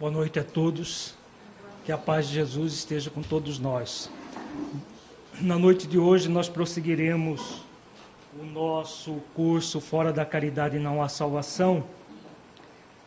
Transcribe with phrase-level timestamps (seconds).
[0.00, 1.14] Boa noite a todos.
[1.86, 4.10] Que a paz de Jesus esteja com todos nós.
[5.40, 7.62] Na noite de hoje nós prosseguiremos
[8.36, 11.84] o nosso curso Fora da Caridade Não Há Salvação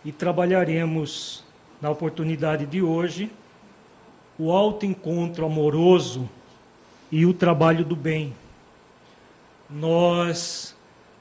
[0.05, 1.43] e trabalharemos
[1.81, 3.29] na oportunidade de hoje
[4.39, 6.29] o alto encontro amoroso
[7.11, 8.33] e o trabalho do bem.
[9.69, 10.73] Nós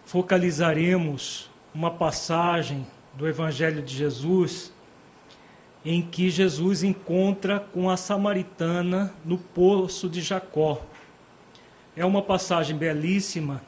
[0.05, 4.76] focalizaremos uma passagem do Evangelho de Jesus
[5.86, 10.82] em que Jesus encontra com a samaritana no poço de Jacó.
[11.96, 13.62] É uma passagem belíssima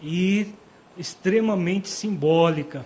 [0.00, 0.48] e
[0.96, 2.84] extremamente simbólica.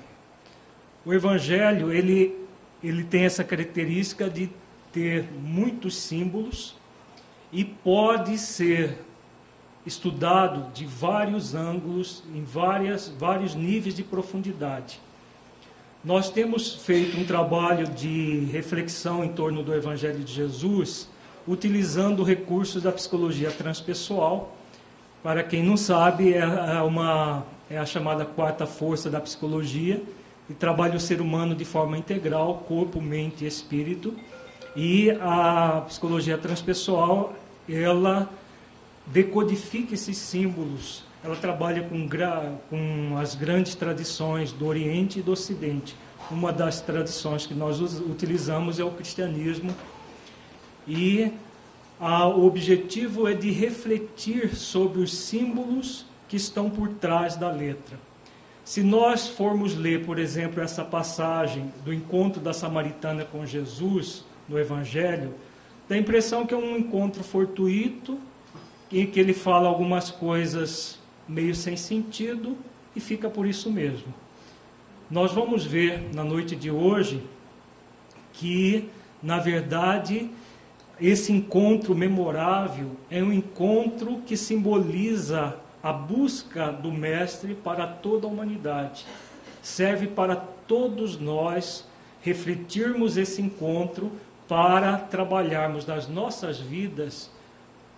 [1.05, 2.39] O evangelho, ele
[2.83, 4.49] ele tem essa característica de
[4.93, 6.77] ter muitos símbolos
[7.53, 8.99] e pode ser
[9.85, 15.01] estudado de vários ângulos, em várias, vários níveis de profundidade.
[16.09, 21.07] Nós temos feito um trabalho de reflexão em torno do Evangelho de Jesus,
[21.47, 24.57] utilizando recursos da psicologia transpessoal.
[25.23, 30.03] Para quem não sabe, é, é uma, é a chamada quarta força da psicologia,
[30.49, 34.17] e trabalha o ser humano de forma integral, corpo, mente e espírito.
[34.75, 37.35] E a psicologia transpessoal,
[37.69, 38.31] ela
[39.13, 42.09] decodifica esses símbolos ela trabalha com,
[42.71, 45.97] com as grandes tradições do Oriente e do Ocidente.
[46.31, 49.75] Uma das tradições que nós utilizamos é o cristianismo
[50.87, 51.33] e
[51.99, 57.99] a, o objetivo é de refletir sobre os símbolos que estão por trás da letra.
[58.63, 64.59] Se nós formos ler, por exemplo, essa passagem do encontro da samaritana com Jesus no
[64.59, 65.35] Evangelho,
[65.89, 68.19] dá a impressão que é um encontro fortuito,
[68.93, 72.57] em que ele fala algumas coisas meio sem sentido
[72.95, 74.13] e fica por isso mesmo.
[75.11, 77.23] Nós vamos ver na noite de hoje
[78.35, 78.91] que,
[79.23, 80.31] na verdade,
[81.01, 88.31] esse encontro memorável é um encontro que simboliza a busca do Mestre para toda a
[88.31, 89.07] humanidade.
[89.63, 91.87] Serve para todos nós
[92.21, 94.13] refletirmos esse encontro
[94.47, 97.31] para trabalharmos nas nossas vidas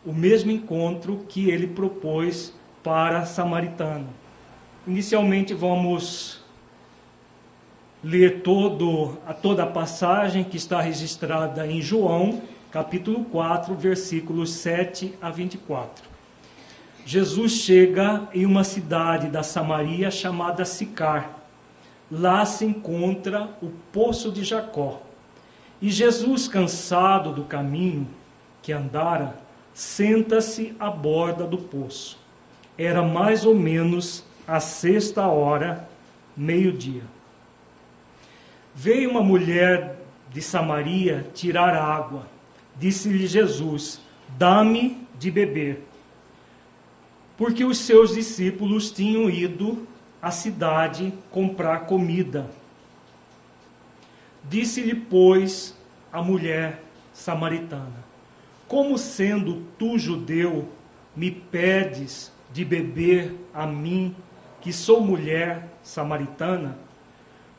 [0.06, 2.54] o mesmo encontro que ele propôs
[2.84, 4.06] para samaritano.
[4.86, 6.39] Inicialmente vamos
[8.02, 12.40] ler todo, a toda a passagem que está registrada em João,
[12.70, 16.08] capítulo 4, versículos 7 a 24.
[17.04, 21.30] Jesus chega em uma cidade da Samaria chamada Sicar.
[22.10, 25.02] Lá se encontra o poço de Jacó.
[25.80, 28.06] E Jesus, cansado do caminho
[28.62, 29.34] que andara,
[29.72, 32.18] senta-se à borda do poço.
[32.76, 35.88] Era mais ou menos a sexta hora,
[36.36, 37.02] meio-dia.
[38.82, 39.94] Veio uma mulher
[40.32, 42.26] de Samaria tirar água.
[42.78, 44.00] Disse-lhe Jesus:
[44.38, 45.86] Dá-me de beber.
[47.36, 49.86] Porque os seus discípulos tinham ido
[50.22, 52.50] à cidade comprar comida.
[54.48, 55.76] Disse-lhe, pois,
[56.10, 58.02] a mulher samaritana:
[58.66, 60.66] Como sendo tu judeu,
[61.14, 64.16] me pedes de beber a mim,
[64.62, 66.78] que sou mulher samaritana?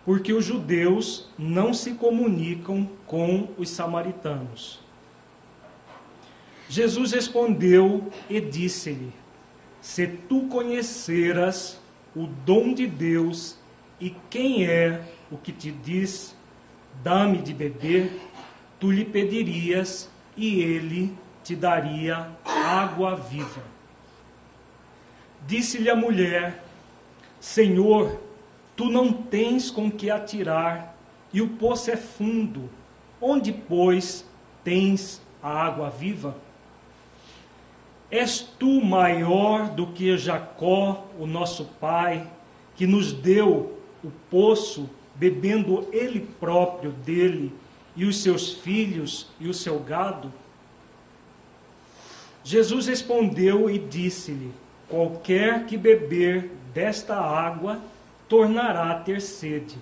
[0.06, 4.80] Porque os judeus não se comunicam com os samaritanos.
[6.68, 9.12] Jesus respondeu e disse-lhe:
[9.82, 11.80] Se tu conheceras
[12.16, 13.58] o dom de Deus
[14.00, 16.36] e quem é o que te diz,
[17.04, 18.20] dá-me de beber,
[18.80, 21.14] tu lhe pedirias e ele
[21.44, 23.62] te daria água viva.
[25.46, 26.64] Disse-lhe a mulher:
[27.40, 28.21] Senhor,
[28.82, 30.98] tu não tens com que atirar,
[31.32, 32.68] e o poço é fundo.
[33.22, 34.26] Onde, pois,
[34.64, 36.36] tens a água viva?
[38.10, 42.28] És tu maior do que Jacó, o nosso pai,
[42.76, 47.54] que nos deu o poço, bebendo ele próprio dele,
[47.96, 50.34] e os seus filhos e o seu gado?
[52.44, 54.52] Jesus respondeu e disse-lhe:
[54.90, 57.80] Qualquer que beber desta água
[58.32, 59.78] tornará a ter sede.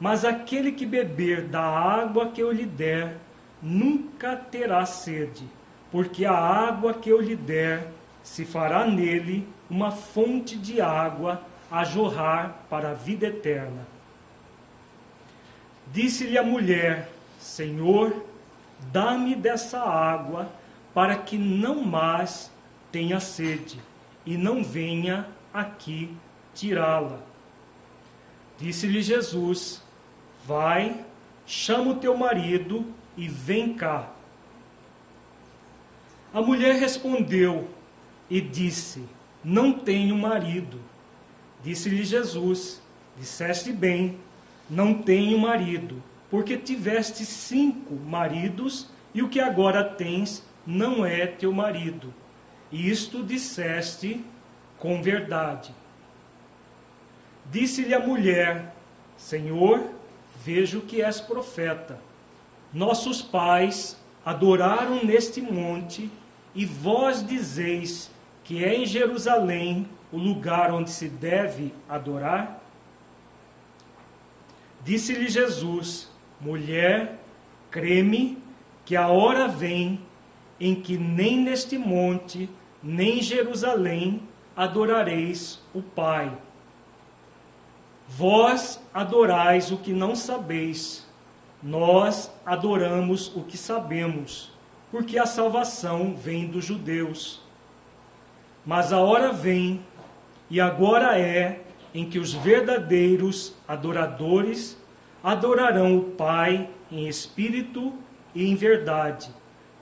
[0.00, 3.16] Mas aquele que beber da água que eu lhe der,
[3.62, 5.44] nunca terá sede,
[5.92, 7.86] porque a água que eu lhe der
[8.24, 11.40] se fará nele uma fonte de água
[11.70, 13.86] a jorrar para a vida eterna.
[15.92, 18.12] Disse-lhe a mulher: Senhor,
[18.92, 20.50] dá-me dessa água,
[20.92, 22.50] para que não mais
[22.90, 23.78] tenha sede
[24.26, 26.12] e não venha aqui
[26.52, 27.25] tirá-la.
[28.58, 29.82] Disse-lhe Jesus:
[30.46, 31.04] Vai,
[31.46, 32.86] chama o teu marido
[33.16, 34.10] e vem cá.
[36.32, 37.68] A mulher respondeu
[38.28, 39.02] e disse:
[39.44, 40.80] Não tenho marido.
[41.62, 42.80] Disse-lhe Jesus:
[43.18, 44.18] Disseste bem,
[44.68, 51.52] não tenho marido, porque tiveste cinco maridos e o que agora tens não é teu
[51.52, 52.12] marido.
[52.70, 54.22] Isto disseste
[54.78, 55.72] com verdade.
[57.50, 58.74] Disse-lhe a mulher:
[59.16, 59.84] Senhor,
[60.44, 61.98] vejo que és profeta.
[62.72, 66.10] Nossos pais adoraram neste monte,
[66.54, 68.10] e vós dizeis
[68.44, 72.60] que é em Jerusalém o lugar onde se deve adorar?
[74.84, 76.08] Disse-lhe Jesus:
[76.40, 77.18] Mulher,
[77.70, 78.38] creme
[78.84, 80.00] que a hora vem
[80.60, 82.48] em que nem neste monte,
[82.82, 84.22] nem em Jerusalém
[84.56, 86.32] adorareis o Pai.
[88.08, 91.04] Vós adorais o que não sabeis,
[91.62, 94.52] nós adoramos o que sabemos,
[94.90, 97.40] porque a salvação vem dos judeus.
[98.64, 99.80] Mas a hora vem,
[100.48, 101.60] e agora é,
[101.92, 104.76] em que os verdadeiros adoradores
[105.22, 107.92] adorarão o Pai em espírito
[108.34, 109.28] e em verdade,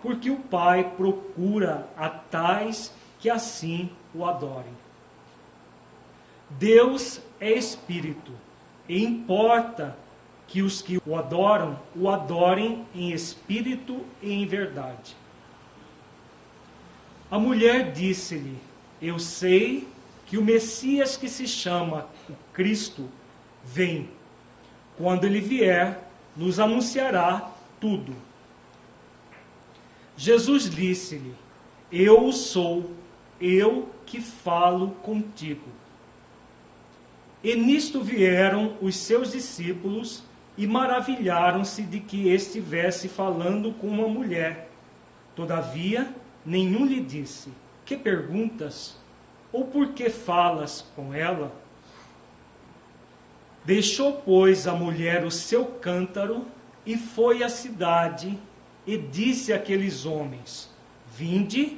[0.03, 4.73] porque o Pai procura a tais que assim o adorem.
[6.51, 8.33] Deus é espírito,
[8.89, 9.95] e importa
[10.49, 15.15] que os que o adoram o adorem em espírito e em verdade.
[17.31, 18.57] A mulher disse-lhe:
[19.01, 19.87] Eu sei
[20.27, 23.11] que o Messias que se chama o Cristo
[23.63, 24.09] vem.
[24.97, 28.15] Quando ele vier, nos anunciará tudo.
[30.17, 31.35] Jesus disse-lhe:
[31.93, 32.91] Eu sou,
[33.39, 35.74] eu que falo contigo.
[37.45, 40.23] E nisto vieram os seus discípulos
[40.57, 44.71] e maravilharam-se de que estivesse falando com uma mulher.
[45.37, 46.09] Todavia,
[46.45, 47.51] nenhum lhe disse:
[47.85, 48.97] Que perguntas?
[49.53, 51.53] Ou por que falas com ela?
[53.63, 56.47] Deixou, pois, a mulher o seu cântaro
[56.87, 58.39] e foi à cidade
[58.87, 60.71] e disse àqueles homens:
[61.15, 61.77] Vinde,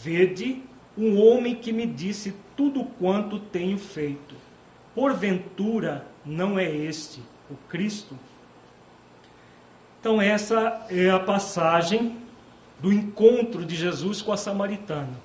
[0.00, 0.62] vede
[0.96, 4.49] um homem que me disse tudo quanto tenho feito.
[4.94, 7.20] Porventura não é este
[7.50, 8.16] o Cristo?
[10.00, 12.16] Então, essa é a passagem
[12.78, 15.20] do encontro de Jesus com a samaritana.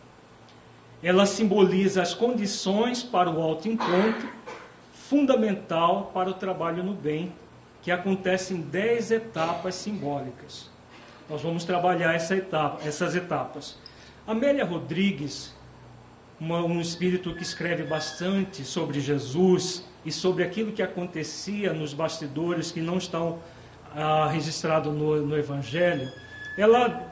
[1.02, 4.30] Ela simboliza as condições para o alto encontro,
[4.94, 7.32] fundamental para o trabalho no bem,
[7.82, 10.70] que acontece em dez etapas simbólicas.
[11.30, 13.78] Nós vamos trabalhar essa etapa, essas etapas.
[14.28, 15.55] Amélia Rodrigues
[16.46, 22.72] uma, um espírito que escreve bastante sobre Jesus e sobre aquilo que acontecia nos bastidores
[22.72, 23.40] que não estão
[23.96, 26.08] ah, registrados no, no, Evangelho,
[26.56, 27.12] ela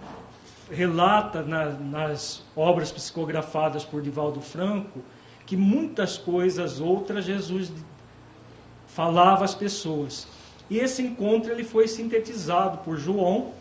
[0.72, 5.00] relata na, nas obras psicografadas por Divaldo Franco
[5.48, 7.72] que muitas coisas outras Jesus
[8.88, 10.28] falava às pessoas.
[10.70, 13.52] E esse encontro ele foi sintetizado por João,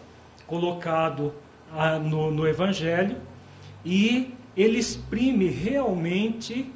[0.46, 1.32] colocado
[1.74, 3.16] ah, no, no Evangelho,
[3.84, 6.70] e ele exprime realmente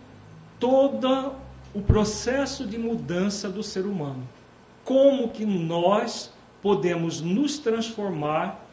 [0.59, 1.35] todo
[1.75, 4.27] o processo de mudança do ser humano.
[4.85, 6.31] Como que nós
[6.63, 8.65] podemos nos transformar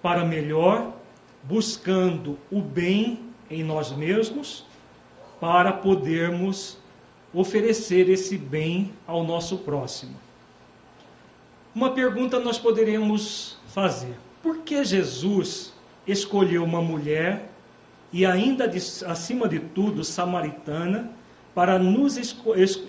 [0.00, 0.92] para melhor,
[1.42, 3.18] buscando o bem
[3.50, 4.64] em nós mesmos,
[5.40, 6.78] para podermos
[7.32, 10.14] oferecer esse bem ao nosso próximo.
[11.74, 15.72] Uma pergunta nós poderíamos fazer: por que Jesus
[16.06, 17.49] escolheu uma mulher
[18.12, 21.10] e ainda de, acima de tudo samaritana,
[21.54, 22.16] para nos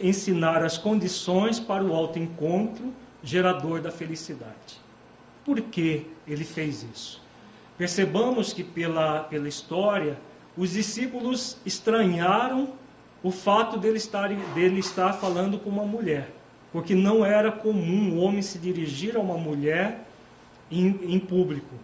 [0.02, 4.80] ensinar as condições para o alto encontro gerador da felicidade.
[5.44, 7.22] Por que ele fez isso?
[7.78, 10.18] Percebamos que pela, pela história,
[10.56, 12.70] os discípulos estranharam
[13.24, 16.30] o fato dele estar, dele estar falando com uma mulher,
[16.72, 20.06] porque não era comum o homem se dirigir a uma mulher
[20.70, 21.76] em, em público.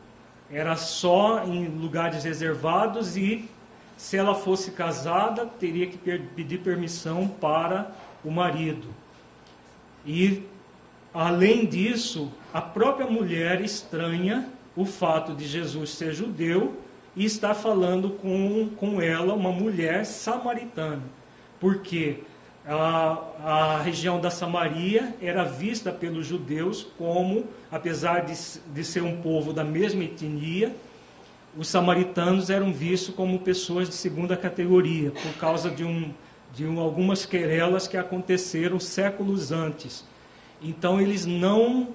[0.52, 3.50] Era só em lugares reservados e,
[3.98, 7.92] se ela fosse casada, teria que pedir permissão para
[8.24, 8.88] o marido.
[10.06, 10.44] E,
[11.14, 16.78] além disso, a própria mulher estranha o fato de Jesus ser judeu
[17.16, 21.02] e estar falando com, com ela, uma mulher samaritana.
[21.60, 22.20] Porque
[22.68, 28.34] a, a região da Samaria era vista pelos judeus como, apesar de,
[28.74, 30.76] de ser um povo da mesma etnia,
[31.58, 36.12] os samaritanos eram vistos como pessoas de segunda categoria, por causa de, um,
[36.54, 40.06] de um, algumas querelas que aconteceram séculos antes.
[40.62, 41.90] Então eles não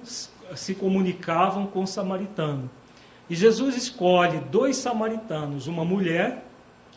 [0.55, 2.69] se comunicavam com o samaritano.
[3.29, 6.43] E Jesus escolhe dois samaritanos, uma mulher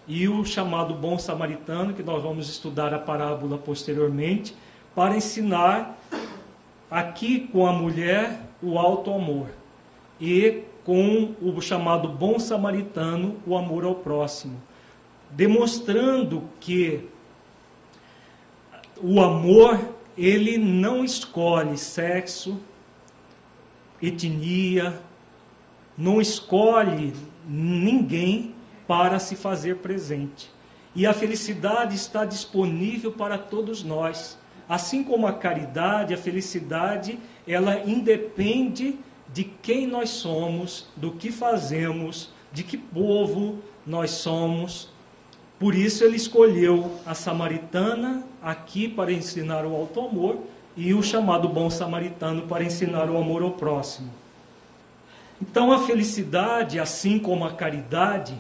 [0.07, 4.55] e o chamado bom samaritano, que nós vamos estudar a parábola posteriormente,
[4.95, 5.99] para ensinar
[6.91, 9.49] aqui com a mulher o alto amor
[10.21, 14.63] e com o chamado bom samaritano o amor ao próximo,
[15.31, 17.09] demonstrando que
[19.03, 19.79] o amor
[20.17, 22.59] ele não escolhe sexo,
[24.01, 24.99] etnia,
[25.99, 27.13] não escolhe
[27.47, 28.56] ninguém
[28.87, 30.51] para se fazer presente.
[30.95, 34.39] E a felicidade está disponível para todos nós.
[34.69, 38.99] Assim como a caridade, a felicidade, ela independe
[39.33, 44.89] de quem nós somos, do que fazemos, de que povo nós somos.
[45.59, 50.39] Por isso ele escolheu a samaritana aqui para ensinar o alto amor
[50.77, 54.11] e o chamado bom samaritano para ensinar o amor ao próximo.
[55.41, 58.35] Então a felicidade, assim como a caridade,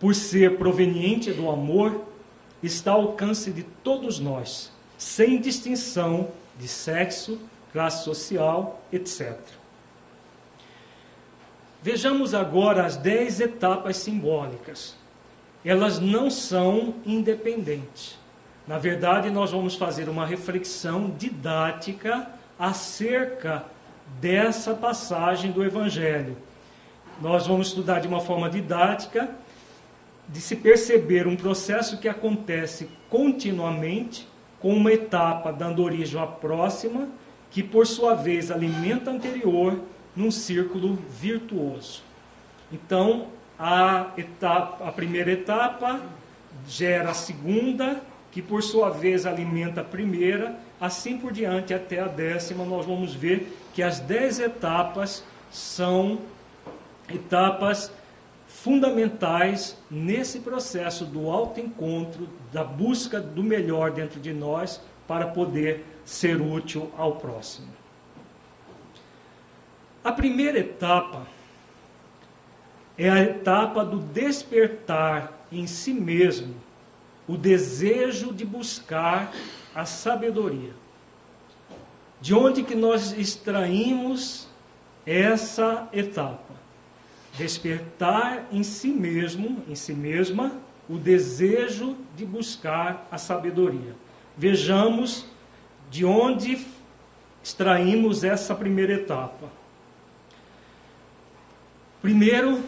[0.00, 2.04] por ser proveniente do amor,
[2.62, 6.28] está ao alcance de todos nós, sem distinção
[6.58, 7.38] de sexo,
[7.72, 9.36] classe social, etc.
[11.82, 14.96] Vejamos agora as dez etapas simbólicas.
[15.64, 18.18] Elas não são independentes.
[18.66, 22.28] Na verdade, nós vamos fazer uma reflexão didática
[22.58, 23.64] acerca
[24.20, 26.36] dessa passagem do Evangelho.
[27.20, 29.30] Nós vamos estudar de uma forma didática
[30.32, 34.28] de se perceber um processo que acontece continuamente,
[34.60, 37.08] com uma etapa dando origem à próxima,
[37.50, 39.80] que por sua vez alimenta a anterior
[40.14, 42.02] num círculo virtuoso.
[42.72, 43.26] Então,
[43.58, 46.00] a, etapa, a primeira etapa
[46.68, 52.06] gera a segunda, que por sua vez alimenta a primeira, assim por diante até a
[52.06, 56.20] décima, nós vamos ver que as dez etapas são
[57.12, 57.92] etapas
[58.62, 66.40] fundamentais nesse processo do autoencontro, da busca do melhor dentro de nós para poder ser
[66.40, 67.68] útil ao próximo.
[70.04, 71.26] A primeira etapa
[72.98, 76.54] é a etapa do despertar em si mesmo
[77.26, 79.32] o desejo de buscar
[79.74, 80.72] a sabedoria.
[82.20, 84.46] De onde que nós extraímos
[85.06, 86.49] essa etapa?
[87.40, 90.52] Despertar em si mesmo, em si mesma,
[90.88, 93.94] o desejo de buscar a sabedoria.
[94.36, 95.24] Vejamos
[95.90, 96.66] de onde
[97.42, 99.48] extraímos essa primeira etapa.
[102.02, 102.62] Primeiro,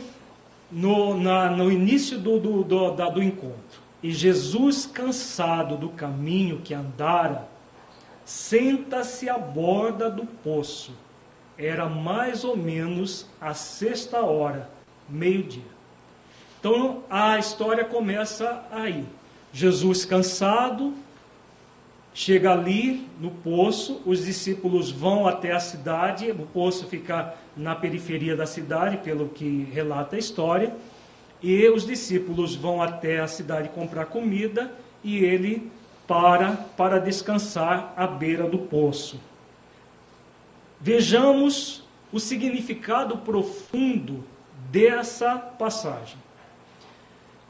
[0.71, 3.83] no, na, no início do, do, do, da, do encontro.
[4.03, 7.47] E Jesus, cansado do caminho que andara,
[8.25, 10.93] senta-se à borda do poço
[11.59, 14.69] era mais ou menos a sexta hora,
[15.09, 15.63] meio-dia.
[16.59, 19.05] Então a história começa aí.
[19.53, 20.95] Jesus cansado,
[22.15, 28.37] chega ali no poço, os discípulos vão até a cidade, o poço fica na periferia
[28.37, 30.75] da cidade, pelo que relata a história,
[31.43, 35.71] e os discípulos vão até a cidade comprar comida e ele
[36.07, 39.19] para para descansar à beira do poço.
[40.83, 44.25] Vejamos o significado profundo
[44.69, 46.19] dessa passagem.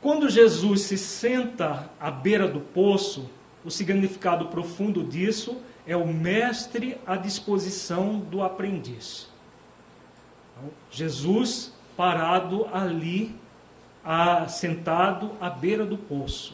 [0.02, 3.30] Quando Jesus se senta à beira do poço,
[3.64, 9.28] o significado profundo disso é o mestre à disposição do aprendiz.
[10.54, 13.34] Então, Jesus parado ali,
[14.48, 16.52] sentado à beira do poço.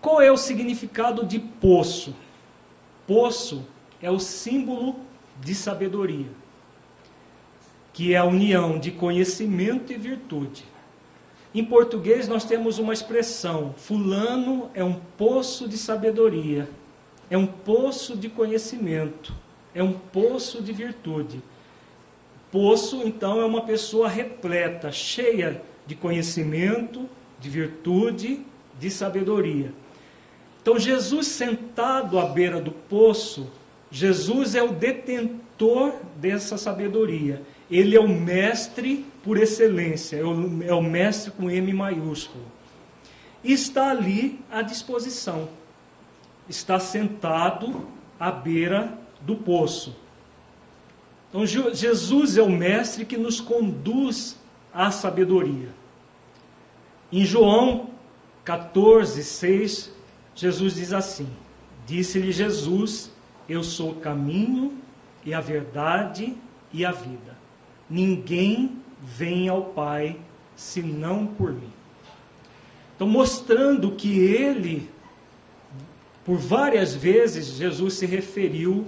[0.00, 2.14] Qual é o significado de poço?
[3.04, 3.66] Poço
[4.00, 5.00] é o símbolo
[5.40, 6.28] de sabedoria,
[7.92, 10.64] que é a união de conhecimento e virtude.
[11.54, 16.68] Em português, nós temos uma expressão: Fulano é um poço de sabedoria,
[17.30, 19.34] é um poço de conhecimento,
[19.74, 21.40] é um poço de virtude.
[22.52, 27.08] Poço, então, é uma pessoa repleta, cheia de conhecimento,
[27.40, 28.40] de virtude,
[28.78, 29.72] de sabedoria.
[30.62, 33.46] Então, Jesus sentado à beira do poço,
[33.96, 37.40] Jesus é o detentor dessa sabedoria.
[37.70, 42.44] Ele é o mestre por excelência, é o, é o mestre com M maiúsculo.
[43.42, 45.48] Está ali à disposição.
[46.46, 47.88] Está sentado
[48.20, 49.96] à beira do poço.
[51.30, 54.36] Então, Jesus é o mestre que nos conduz
[54.74, 55.70] à sabedoria.
[57.10, 57.88] Em João
[58.44, 59.90] 14, 6,
[60.34, 61.30] Jesus diz assim:
[61.86, 63.15] Disse-lhe Jesus:
[63.48, 64.74] Eu sou o caminho
[65.24, 66.36] e a verdade
[66.72, 67.36] e a vida.
[67.88, 70.16] Ninguém vem ao Pai
[70.56, 71.70] senão por mim.
[72.94, 74.88] Então, mostrando que ele,
[76.24, 78.86] por várias vezes, Jesus se referiu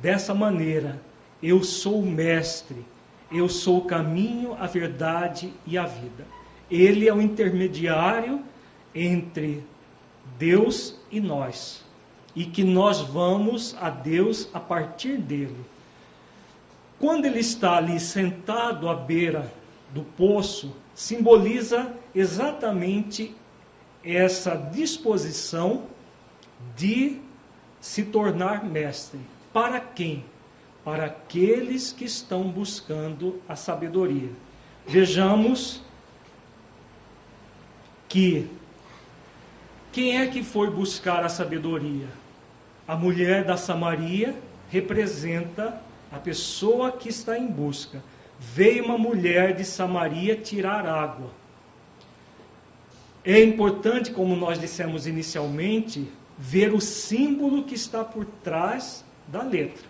[0.00, 1.00] dessa maneira:
[1.42, 2.84] Eu sou o Mestre,
[3.30, 6.26] eu sou o caminho, a verdade e a vida.
[6.70, 8.40] Ele é o intermediário
[8.94, 9.62] entre
[10.38, 11.81] Deus e nós,
[12.34, 15.64] e que nós vamos a Deus a partir dele.
[16.98, 19.52] Quando ele está ali sentado à beira
[19.92, 23.34] do poço, simboliza exatamente
[24.04, 25.84] essa disposição
[26.76, 27.18] de
[27.80, 29.20] se tornar mestre.
[29.52, 30.24] Para quem?
[30.84, 34.30] Para aqueles que estão buscando a sabedoria.
[34.86, 35.82] Vejamos
[38.08, 38.48] que
[39.92, 42.21] quem é que foi buscar a sabedoria?
[42.86, 44.34] A mulher da Samaria
[44.70, 48.02] representa a pessoa que está em busca.
[48.38, 51.30] Veio uma mulher de Samaria tirar água.
[53.24, 59.84] É importante, como nós dissemos inicialmente, ver o símbolo que está por trás da letra.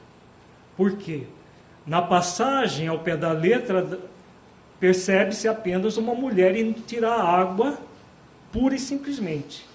[0.76, 1.22] Por quê?
[1.87, 4.00] Na passagem ao pé da letra,
[4.78, 7.78] percebe-se apenas uma mulher indo tirar água,
[8.52, 9.66] pura e simplesmente.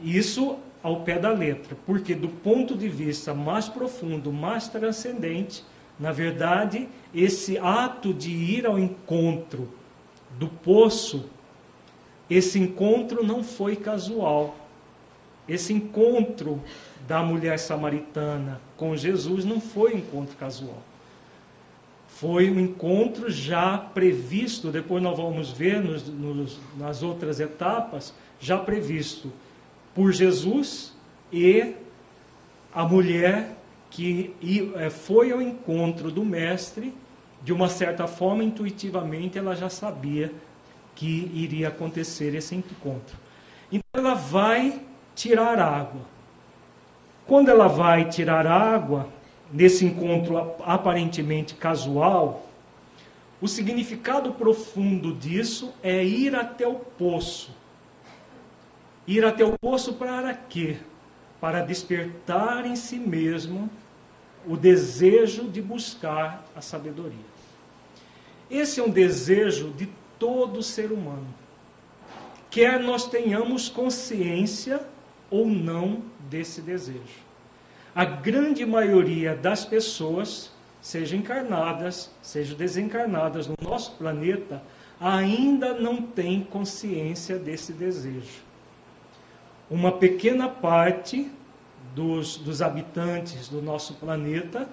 [0.00, 5.64] Isso ao pé da letra, porque do ponto de vista mais profundo, mais transcendente,
[5.98, 9.68] na verdade, esse ato de ir ao encontro
[10.38, 11.28] do poço,
[12.30, 14.56] esse encontro não foi casual.
[15.48, 16.62] Esse encontro
[17.06, 20.82] da mulher samaritana com Jesus não foi um encontro casual.
[22.06, 28.58] Foi um encontro já previsto, depois nós vamos ver nos, nos, nas outras etapas, já
[28.58, 29.32] previsto
[29.98, 30.94] por Jesus
[31.32, 31.74] e
[32.72, 33.56] a mulher
[33.90, 34.32] que
[34.76, 36.94] é, foi ao encontro do mestre,
[37.42, 40.32] de uma certa forma, intuitivamente, ela já sabia
[40.94, 43.16] que iria acontecer esse encontro.
[43.72, 44.80] Então ela vai
[45.16, 46.02] tirar água.
[47.26, 49.08] Quando ela vai tirar água,
[49.52, 52.48] nesse encontro aparentemente casual,
[53.40, 57.57] o significado profundo disso é ir até o poço.
[59.08, 60.76] Ir até o poço para quê?
[61.40, 63.70] Para despertar em si mesmo
[64.46, 67.16] o desejo de buscar a sabedoria.
[68.50, 71.26] Esse é um desejo de todo ser humano.
[72.50, 74.82] Quer nós tenhamos consciência
[75.30, 77.26] ou não desse desejo.
[77.94, 84.62] A grande maioria das pessoas, seja encarnadas, seja desencarnadas no nosso planeta,
[85.00, 88.47] ainda não tem consciência desse desejo
[89.70, 91.30] uma pequena parte
[91.94, 94.68] dos, dos habitantes do nosso planeta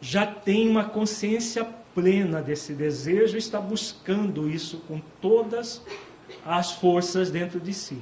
[0.00, 5.82] já tem uma consciência plena desse desejo e está buscando isso com todas
[6.46, 7.98] as forças dentro de si.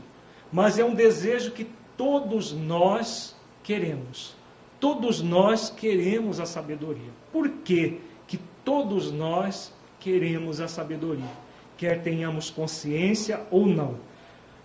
[0.52, 1.66] Mas é um desejo que
[1.96, 4.34] todos nós queremos.
[4.78, 7.10] Todos nós queremos a sabedoria.
[7.32, 11.30] Por que que todos nós queremos a sabedoria?
[11.78, 13.96] Quer tenhamos consciência ou não.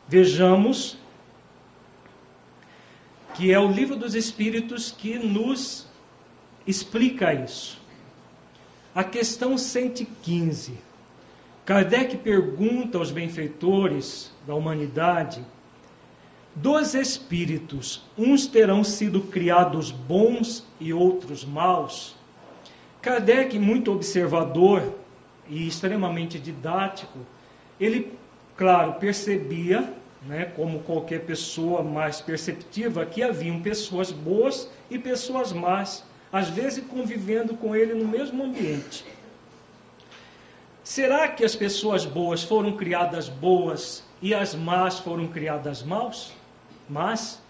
[0.07, 0.97] Vejamos
[3.35, 5.87] que é o livro dos Espíritos que nos
[6.65, 7.79] explica isso.
[8.93, 10.73] A questão 115.
[11.65, 15.41] Kardec pergunta aos benfeitores da humanidade:
[16.53, 22.15] dos espíritos, uns terão sido criados bons e outros maus?
[23.01, 24.95] Kardec, muito observador
[25.49, 27.19] e extremamente didático,
[27.79, 28.11] ele,
[28.55, 36.03] claro, percebia né, como qualquer pessoa mais perceptiva, que haviam pessoas boas e pessoas más,
[36.31, 39.03] às vezes convivendo com ele no mesmo ambiente.
[40.83, 46.33] Será que as pessoas boas foram criadas boas e as más foram criadas maus?
[46.89, 47.41] Mas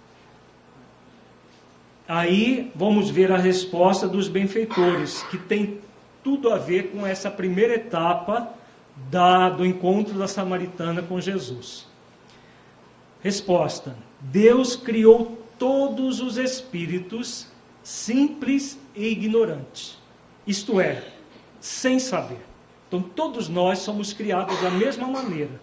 [2.07, 5.79] aí vamos ver a resposta dos benfeitores, que tem
[6.23, 8.53] tudo a ver com essa primeira etapa
[9.09, 11.90] da, do encontro da samaritana com Jesus.
[13.23, 17.47] Resposta: Deus criou todos os espíritos
[17.83, 19.97] simples e ignorantes,
[20.45, 21.03] isto é,
[21.59, 22.39] sem saber.
[22.87, 25.61] Então, todos nós somos criados da mesma maneira,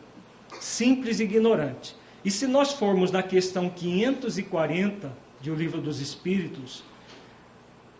[0.60, 1.94] simples e ignorante.
[2.24, 6.82] E se nós formos na questão 540 de O Livro dos Espíritos,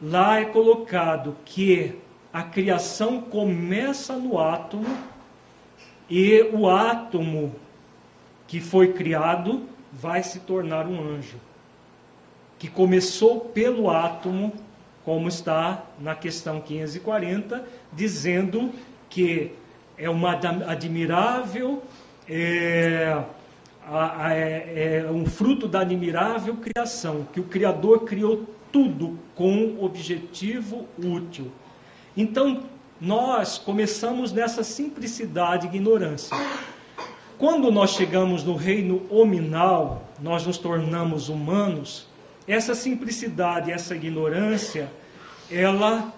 [0.00, 1.94] lá é colocado que
[2.32, 4.96] a criação começa no átomo
[6.08, 7.54] e o átomo
[8.48, 11.36] que foi criado vai se tornar um anjo.
[12.58, 14.52] que começou pelo átomo,
[15.04, 18.72] como está na questão 540, dizendo
[19.08, 19.52] que
[19.96, 20.32] é uma
[20.66, 21.80] admirável,
[22.28, 23.16] é,
[24.32, 31.52] é, é um fruto da admirável criação, que o Criador criou tudo com objetivo útil.
[32.16, 32.64] Então,
[33.00, 36.36] nós começamos nessa simplicidade e ignorância.
[37.38, 42.08] Quando nós chegamos no reino hominal, nós nos tornamos humanos,
[42.48, 44.90] essa simplicidade, essa ignorância,
[45.48, 46.12] ela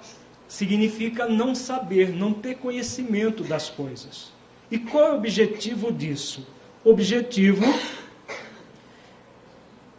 [0.48, 4.32] significa não saber, não ter conhecimento das coisas.
[4.70, 6.46] E qual é o objetivo disso?
[6.82, 7.66] O objetivo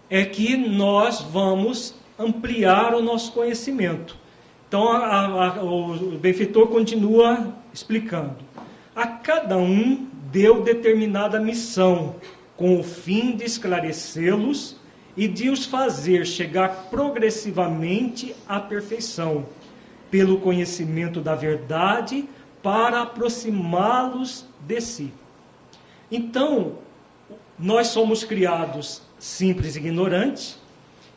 [0.09, 4.17] é que nós vamos ampliar o nosso conhecimento.
[4.67, 8.37] Então, a, a, o benfeitor continua explicando.
[8.95, 12.15] A cada um deu determinada missão,
[12.55, 14.77] com o fim de esclarecê-los
[15.15, 19.45] e de os fazer chegar progressivamente à perfeição,
[20.09, 22.27] pelo conhecimento da verdade,
[22.63, 25.13] para aproximá-los de si.
[26.11, 26.77] Então,
[27.57, 30.57] nós somos criados simples e ignorantes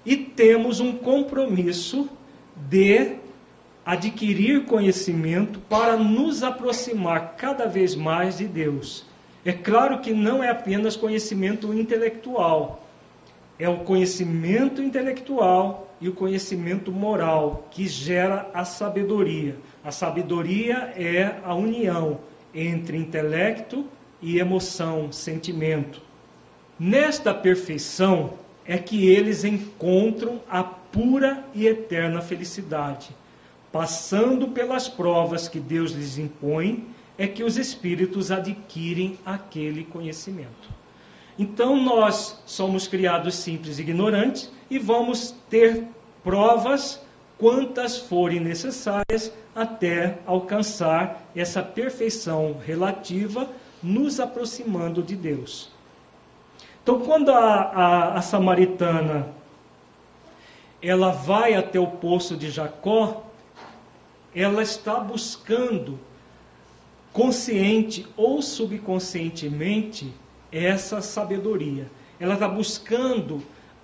[0.04, 2.08] e temos um compromisso
[2.56, 3.16] de
[3.84, 9.04] adquirir conhecimento para nos aproximar cada vez mais de Deus.
[9.44, 12.88] É claro que não é apenas conhecimento intelectual,
[13.58, 19.56] é o conhecimento intelectual e o conhecimento moral que gera a sabedoria.
[19.84, 22.20] A sabedoria é a união
[22.54, 23.84] entre intelecto
[24.22, 26.00] e emoção, sentimento.
[26.80, 28.32] Nesta perfeição
[28.64, 33.14] é que eles encontram a pura e eterna felicidade
[33.74, 36.86] passando pelas provas que Deus lhes impõe,
[37.18, 40.70] é que os espíritos adquirem aquele conhecimento.
[41.36, 45.88] Então nós somos criados simples e ignorantes e vamos ter
[46.22, 47.00] provas
[47.36, 53.50] quantas forem necessárias até alcançar essa perfeição relativa,
[53.82, 55.68] nos aproximando de Deus.
[56.80, 59.26] Então, quando a, a, a samaritana
[60.80, 63.23] ela vai até o poço de Jacó,
[64.34, 65.98] ela está buscando,
[67.12, 70.12] consciente ou subconscientemente,
[70.50, 71.90] essa sabedoria.
[72.18, 73.42] Ela está buscando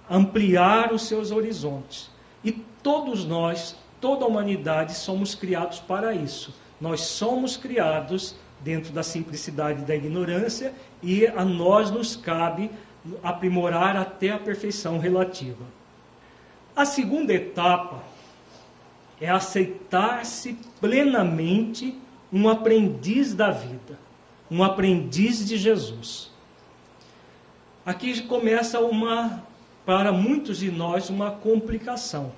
[0.08, 2.10] ampliar os seus horizontes.
[2.42, 6.54] E todos nós, toda a humanidade, somos criados para isso.
[6.80, 12.70] Nós somos criados dentro da simplicidade da ignorância e a nós nos cabe
[13.22, 15.64] aprimorar até a perfeição relativa.
[16.74, 18.02] A segunda etapa
[19.20, 21.94] é aceitar-se plenamente
[22.33, 23.98] um aprendiz da vida,
[24.50, 26.30] um aprendiz de Jesus.
[27.85, 29.42] Aqui começa uma,
[29.85, 32.33] para muitos de nós, uma complicação.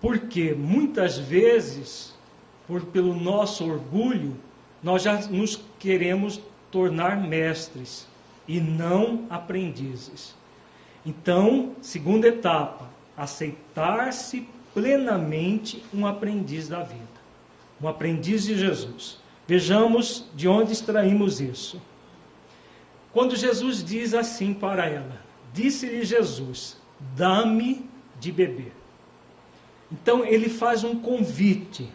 [0.00, 2.14] Porque muitas vezes,
[2.66, 4.36] por, pelo nosso orgulho,
[4.82, 8.06] nós já nos queremos tornar mestres
[8.48, 10.34] e não aprendizes.
[11.04, 17.02] Então, segunda etapa, aceitar-se plenamente um aprendiz da vida,
[17.80, 19.18] um aprendiz de Jesus.
[19.46, 21.80] Vejamos de onde extraímos isso.
[23.12, 25.20] Quando Jesus diz assim para ela:
[25.52, 26.76] Disse-lhe Jesus:
[27.16, 27.84] Dá-me
[28.18, 28.72] de beber.
[29.90, 31.88] Então ele faz um convite.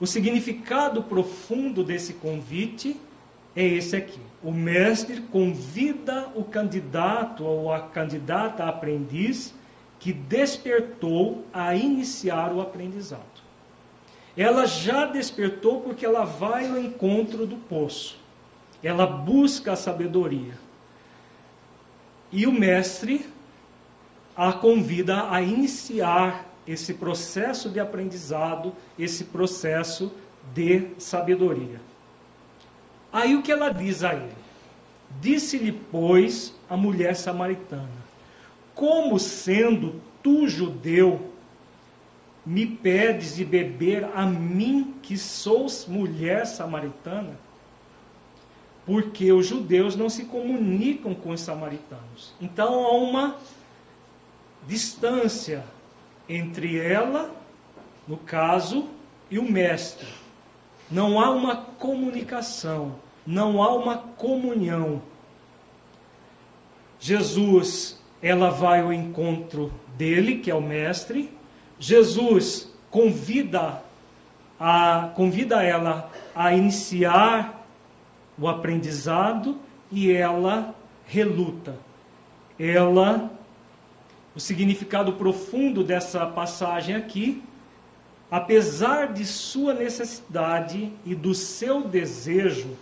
[0.00, 2.96] O significado profundo desse convite
[3.54, 4.18] é esse aqui.
[4.42, 9.54] O mestre convida o candidato ou a candidata a aprendiz
[10.04, 13.22] que despertou a iniciar o aprendizado.
[14.36, 18.18] Ela já despertou porque ela vai ao encontro do poço.
[18.82, 20.58] Ela busca a sabedoria.
[22.30, 23.26] E o mestre
[24.36, 30.12] a convida a iniciar esse processo de aprendizado, esse processo
[30.52, 31.80] de sabedoria.
[33.10, 34.36] Aí o que ela diz a ele?
[35.18, 38.03] Disse-lhe, pois, a mulher samaritana:
[38.74, 41.30] como sendo tu judeu,
[42.44, 47.38] me pedes de beber a mim que sou mulher samaritana?
[48.84, 52.34] Porque os judeus não se comunicam com os samaritanos.
[52.40, 53.36] Então há uma
[54.66, 55.64] distância
[56.28, 57.34] entre ela,
[58.06, 58.88] no caso,
[59.30, 60.08] e o mestre.
[60.90, 65.00] Não há uma comunicação, não há uma comunhão.
[67.00, 71.30] Jesus ela vai ao encontro dele, que é o mestre.
[71.78, 73.82] Jesus convida
[74.58, 77.66] a convida ela a iniciar
[78.38, 79.58] o aprendizado
[79.92, 80.74] e ela
[81.06, 81.76] reluta.
[82.58, 83.30] Ela
[84.34, 87.42] o significado profundo dessa passagem aqui,
[88.30, 92.74] apesar de sua necessidade e do seu desejo,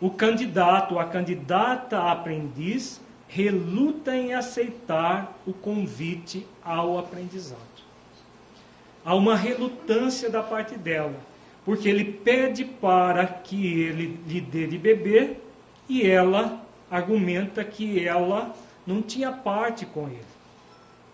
[0.00, 7.60] o candidato, a candidata a aprendiz, reluta em aceitar o convite ao aprendizado.
[9.04, 11.14] Há uma relutância da parte dela,
[11.64, 15.40] porque ele pede para que ele lhe dê de beber
[15.88, 18.54] e ela argumenta que ela
[18.86, 20.36] não tinha parte com ele.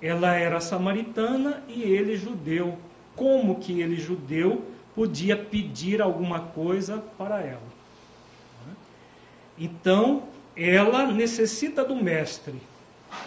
[0.01, 2.79] Ela era samaritana e ele judeu.
[3.15, 7.73] Como que ele judeu podia pedir alguma coisa para ela?
[9.59, 10.25] Então,
[10.57, 12.55] ela necessita do mestre,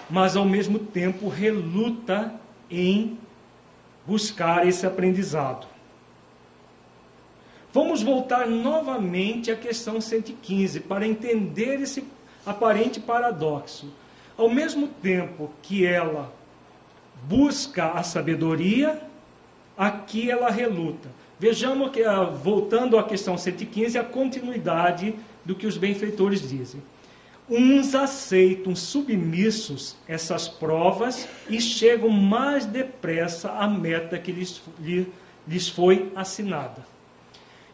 [0.09, 2.33] mas ao mesmo tempo reluta
[2.69, 3.17] em
[4.05, 5.67] buscar esse aprendizado.
[7.73, 12.05] Vamos voltar novamente à questão 115 para entender esse
[12.45, 13.91] aparente paradoxo.
[14.37, 16.31] Ao mesmo tempo que ela
[17.23, 19.01] busca a sabedoria,
[19.77, 21.09] aqui ela reluta.
[21.39, 26.81] Vejamos que, ah, voltando à questão 115, a continuidade do que os benfeitores dizem.
[27.49, 34.61] Uns aceitam submissos essas provas e chegam mais depressa à meta que lhes,
[35.47, 36.85] lhes foi assinada.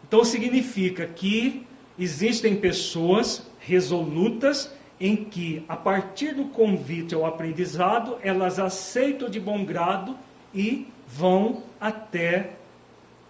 [0.05, 1.65] Então significa que
[1.97, 9.63] existem pessoas resolutas em que, a partir do convite ao aprendizado, elas aceitam de bom
[9.63, 10.17] grado
[10.53, 12.51] e vão até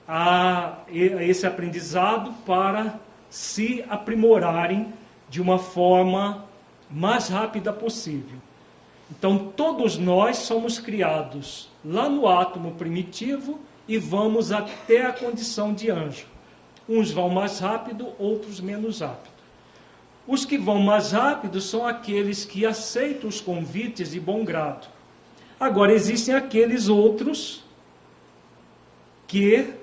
[0.08, 3.00] a, a esse aprendizado para
[3.30, 4.92] se aprimorarem
[5.32, 6.44] de uma forma
[6.90, 8.38] mais rápida possível.
[9.10, 15.90] Então, todos nós somos criados lá no átomo primitivo e vamos até a condição de
[15.90, 16.28] anjo.
[16.88, 19.32] Uns vão mais rápido, outros menos rápido.
[20.28, 24.88] Os que vão mais rápido são aqueles que aceitam os convites de bom grado.
[25.58, 27.64] Agora, existem aqueles outros
[29.28, 29.74] que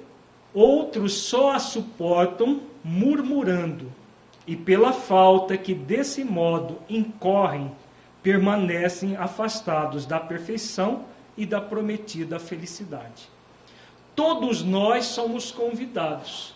[0.52, 3.90] outros só a suportam murmurando,
[4.48, 7.70] e pela falta que desse modo incorrem,
[8.22, 11.04] permanecem afastados da perfeição
[11.36, 13.28] e da prometida felicidade.
[14.16, 16.54] Todos nós somos convidados,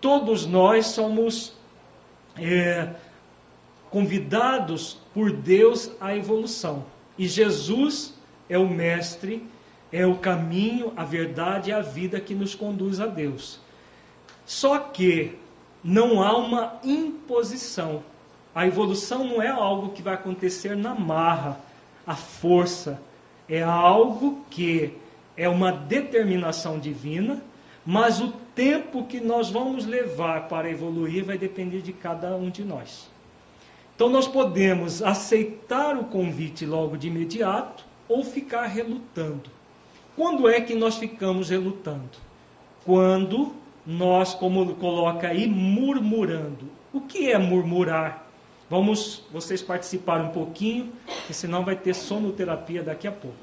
[0.00, 1.52] todos nós somos
[2.38, 2.88] é,
[3.90, 6.86] convidados por Deus à evolução.
[7.18, 8.14] E Jesus
[8.48, 9.46] é o Mestre,
[9.92, 13.60] é o caminho, a verdade e a vida que nos conduz a Deus.
[14.46, 15.38] Só que
[15.82, 18.02] não há uma imposição.
[18.54, 21.58] A evolução não é algo que vai acontecer na marra,
[22.06, 23.00] a força.
[23.48, 24.92] É algo que
[25.36, 27.42] é uma determinação divina,
[27.84, 32.62] mas o tempo que nós vamos levar para evoluir vai depender de cada um de
[32.62, 33.08] nós.
[33.94, 39.50] Então nós podemos aceitar o convite logo de imediato ou ficar relutando.
[40.16, 42.10] Quando é que nós ficamos relutando?
[42.84, 43.54] Quando
[43.90, 46.70] nós, como coloca aí, murmurando.
[46.92, 48.24] O que é murmurar?
[48.68, 53.36] Vamos, vocês participarem um pouquinho, porque senão vai ter sonoterapia daqui a pouco.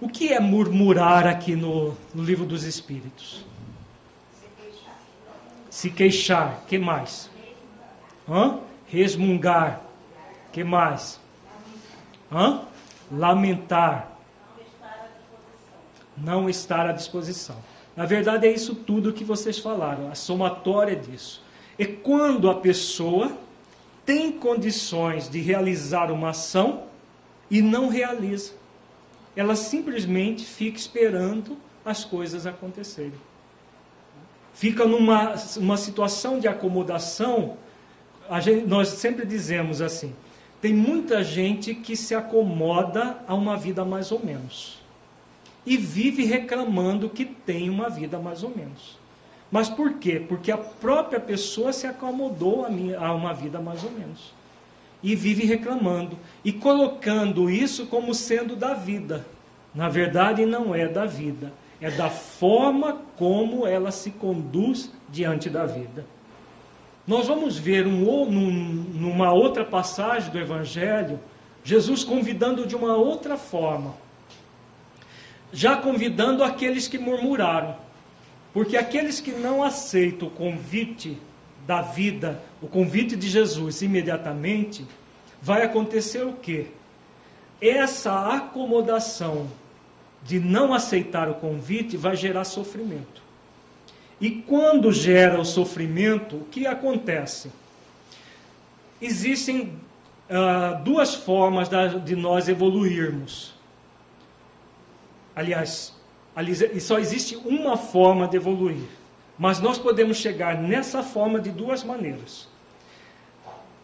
[0.00, 3.44] O que é murmurar aqui no, no livro dos Espíritos?
[5.68, 6.62] Se queixar.
[6.68, 7.28] que mais?
[8.28, 8.60] Hã?
[8.86, 9.80] Resmungar.
[10.52, 11.18] que mais?
[12.30, 12.62] Hã?
[13.10, 14.12] Lamentar.
[16.16, 17.73] Não estar à disposição.
[17.96, 21.42] Na verdade, é isso tudo que vocês falaram, a somatória disso.
[21.78, 23.36] É quando a pessoa
[24.04, 26.84] tem condições de realizar uma ação
[27.50, 28.52] e não realiza.
[29.36, 33.14] Ela simplesmente fica esperando as coisas acontecerem.
[34.52, 37.56] Fica numa uma situação de acomodação.
[38.40, 40.14] Gente, nós sempre dizemos assim:
[40.60, 44.83] tem muita gente que se acomoda a uma vida mais ou menos
[45.66, 48.98] e vive reclamando que tem uma vida mais ou menos.
[49.50, 50.20] Mas por quê?
[50.20, 52.66] Porque a própria pessoa se acomodou
[52.98, 54.32] a, uma vida mais ou menos.
[55.02, 59.26] E vive reclamando e colocando isso como sendo da vida.
[59.74, 65.66] Na verdade, não é da vida, é da forma como ela se conduz diante da
[65.66, 66.06] vida.
[67.06, 71.20] Nós vamos ver um, numa outra passagem do Evangelho,
[71.62, 73.94] Jesus convidando de uma outra forma
[75.54, 77.76] já convidando aqueles que murmuraram.
[78.52, 81.16] Porque aqueles que não aceitam o convite
[81.66, 84.84] da vida, o convite de Jesus imediatamente,
[85.40, 86.66] vai acontecer o quê?
[87.60, 89.48] Essa acomodação
[90.22, 93.22] de não aceitar o convite vai gerar sofrimento.
[94.20, 97.50] E quando gera o sofrimento, o que acontece?
[99.00, 99.72] Existem
[100.30, 101.68] uh, duas formas
[102.04, 103.53] de nós evoluirmos.
[105.34, 105.92] Aliás,
[106.34, 108.84] ali só existe uma forma de evoluir.
[109.38, 112.48] Mas nós podemos chegar nessa forma de duas maneiras.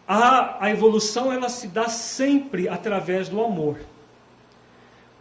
[0.06, 3.78] A, a evolução ela se dá sempre através do amor.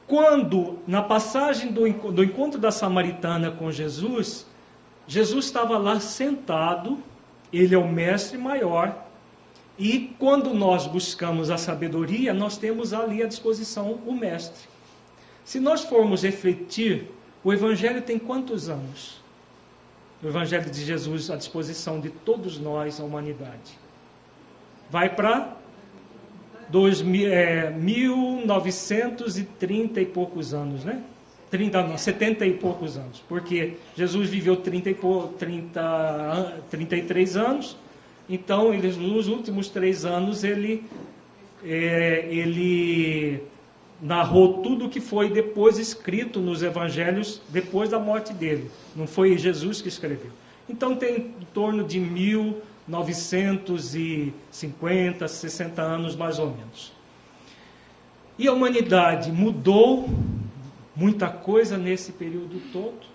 [0.08, 4.46] Quando, na passagem do, do encontro da samaritana com Jesus,
[5.08, 6.98] Jesus estava lá sentado,
[7.54, 9.06] ele é o mestre maior,
[9.78, 14.68] e quando nós buscamos a sabedoria, nós temos ali à disposição o mestre.
[15.46, 17.06] Se nós formos refletir,
[17.44, 19.20] o Evangelho tem quantos anos?
[20.24, 23.78] O Evangelho de Jesus à disposição de todos nós, a humanidade.
[24.90, 25.56] Vai para
[27.32, 31.02] é, 1930 e poucos anos, né?
[31.50, 33.24] 30, não, 70 e poucos anos.
[33.28, 34.98] Porque Jesus viveu 30 e
[35.38, 37.76] 30, 33 anos,
[38.30, 40.84] então ele, nos últimos três anos ele,
[41.64, 43.42] é, ele
[44.02, 48.72] narrou tudo o que foi depois escrito nos evangelhos depois da morte dele.
[48.96, 50.32] Não foi Jesus que escreveu.
[50.70, 56.94] Então tem em torno de mil 950, 60 anos mais ou menos.
[58.38, 60.08] E a humanidade mudou
[60.96, 63.10] muita coisa nesse período todo.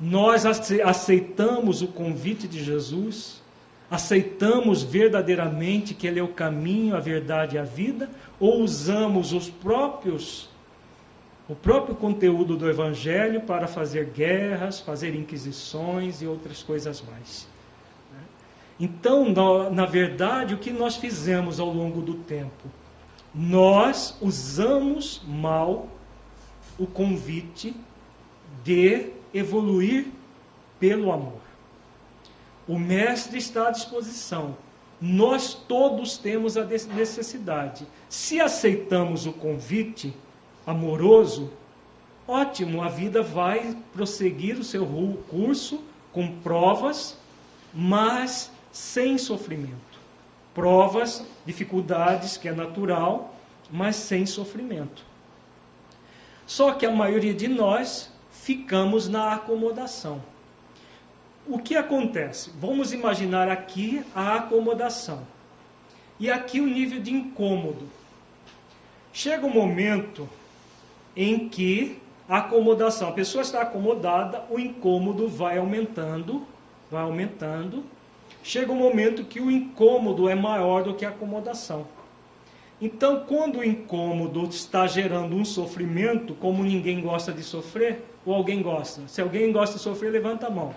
[0.00, 3.42] Nós aceitamos o convite de Jesus,
[3.90, 9.48] aceitamos verdadeiramente que Ele é o caminho, a verdade e a vida, ou usamos os
[9.48, 10.48] próprios
[11.48, 17.46] o próprio conteúdo do Evangelho para fazer guerras, fazer inquisições e outras coisas mais.
[18.80, 19.32] Então,
[19.70, 22.68] na verdade, o que nós fizemos ao longo do tempo?
[23.32, 25.88] Nós usamos mal
[26.78, 27.74] o convite
[28.64, 30.06] de evoluir
[30.80, 31.45] pelo amor.
[32.66, 34.56] O Mestre está à disposição.
[35.00, 37.86] Nós todos temos a necessidade.
[38.08, 40.14] Se aceitamos o convite
[40.66, 41.52] amoroso,
[42.26, 44.86] ótimo, a vida vai prosseguir o seu
[45.30, 47.16] curso com provas,
[47.72, 49.76] mas sem sofrimento.
[50.54, 53.34] Provas, dificuldades, que é natural,
[53.70, 55.04] mas sem sofrimento.
[56.46, 60.22] Só que a maioria de nós ficamos na acomodação.
[61.48, 62.50] O que acontece?
[62.60, 65.20] Vamos imaginar aqui a acomodação.
[66.18, 67.86] E aqui o nível de incômodo.
[69.12, 70.28] Chega um momento
[71.14, 76.44] em que a acomodação, a pessoa está acomodada, o incômodo vai aumentando,
[76.90, 77.84] vai aumentando,
[78.42, 81.86] chega um momento que o incômodo é maior do que a acomodação.
[82.80, 88.60] Então, quando o incômodo está gerando um sofrimento, como ninguém gosta de sofrer, ou alguém
[88.60, 89.06] gosta?
[89.06, 90.74] Se alguém gosta de sofrer, levanta a mão.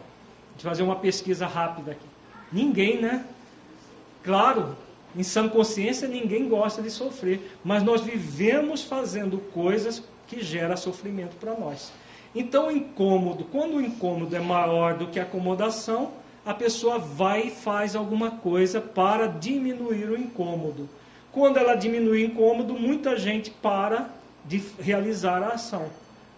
[0.64, 2.06] Vou fazer uma pesquisa rápida aqui.
[2.52, 3.26] Ninguém, né?
[4.24, 4.76] Claro,
[5.16, 11.36] em sã consciência, ninguém gosta de sofrer, mas nós vivemos fazendo coisas que geram sofrimento
[11.38, 11.92] para nós.
[12.36, 16.12] Então, o incômodo, quando o incômodo é maior do que a acomodação,
[16.46, 20.88] a pessoa vai e faz alguma coisa para diminuir o incômodo.
[21.32, 24.10] Quando ela diminui o incômodo, muita gente para
[24.46, 25.88] de realizar a ação.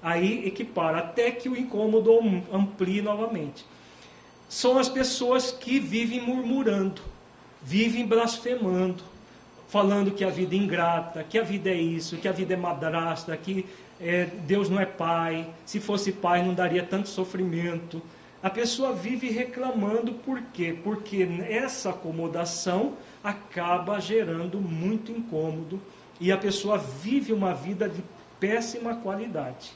[0.02, 2.12] Aí equipara, até que o incômodo
[2.52, 3.66] amplie novamente.
[4.52, 7.02] São as pessoas que vivem murmurando,
[7.62, 9.02] vivem blasfemando,
[9.70, 12.58] falando que a vida é ingrata, que a vida é isso, que a vida é
[12.58, 13.66] madrasta, que
[14.00, 18.02] é, Deus não é pai, se fosse pai não daria tanto sofrimento
[18.44, 20.76] a pessoa vive reclamando por quê?
[20.84, 25.80] Porque essa acomodação acaba gerando muito incômodo
[26.20, 28.04] e a pessoa vive uma vida de
[28.40, 29.74] péssima qualidade.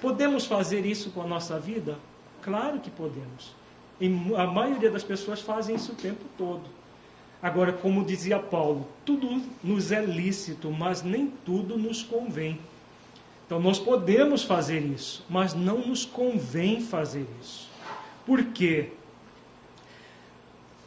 [0.00, 1.98] Podemos fazer isso com a nossa vida?
[2.42, 3.52] Claro que podemos.
[4.00, 4.06] E
[4.36, 6.64] a maioria das pessoas fazem isso o tempo todo.
[7.42, 12.58] Agora, como dizia Paulo, tudo nos é lícito, mas nem tudo nos convém.
[13.46, 17.70] Então, nós podemos fazer isso, mas não nos convém fazer isso.
[18.26, 18.90] Por quê?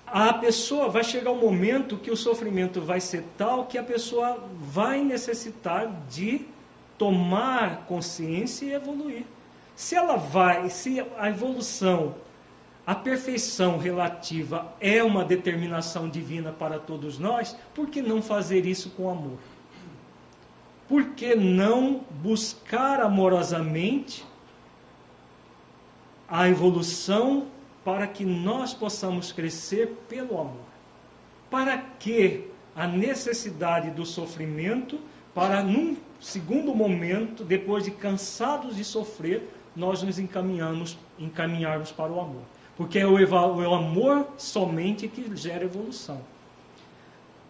[0.06, 4.44] A pessoa vai chegar um momento que o sofrimento vai ser tal que a pessoa
[4.60, 6.42] vai necessitar de
[6.98, 9.24] tomar consciência e evoluir.
[9.76, 12.16] Se ela vai, se a evolução,
[12.90, 18.90] a perfeição relativa é uma determinação divina para todos nós, por que não fazer isso
[18.90, 19.38] com amor?
[20.88, 24.26] Por que não buscar amorosamente
[26.28, 27.46] a evolução
[27.86, 30.66] para que nós possamos crescer pelo amor.
[31.48, 35.00] Para que a necessidade do sofrimento,
[35.36, 42.20] para num segundo momento, depois de cansados de sofrer, nós nos encaminhamos, encaminharmos para o
[42.20, 42.59] amor.
[42.80, 46.22] Porque é o, o amor somente que gera evolução.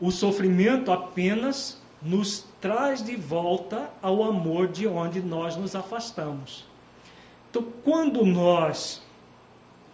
[0.01, 6.65] o sofrimento apenas nos traz de volta ao amor de onde nós nos afastamos.
[7.47, 9.03] Então, quando nós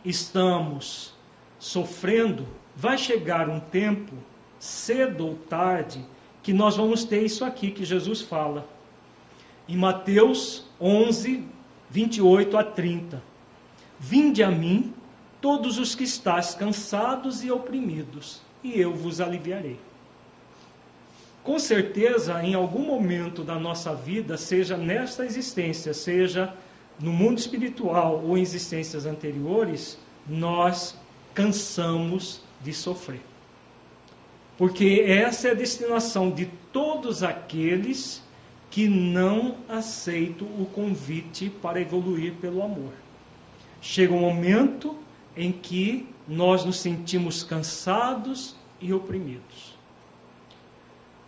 [0.05, 1.13] estamos
[1.59, 4.13] sofrendo, vai chegar um tempo,
[4.57, 6.05] cedo ou tarde,
[6.41, 8.65] que nós vamos ter isso aqui que Jesus fala.
[9.67, 11.43] Em Mateus 11,
[11.89, 13.21] 28 a 30.
[13.99, 14.93] Vinde a mim,
[15.45, 19.79] todos os que estáis cansados e oprimidos, e eu vos aliviarei.
[21.43, 26.51] Com certeza, em algum momento da nossa vida, seja nesta existência, seja
[26.99, 30.97] no mundo espiritual ou em existências anteriores, nós
[31.31, 33.21] cansamos de sofrer.
[34.57, 38.19] Porque essa é a destinação de todos aqueles
[38.71, 42.93] que não aceitam o convite para evoluir pelo amor.
[43.79, 45.04] Chega um momento
[45.35, 49.75] em que nós nos sentimos cansados e oprimidos.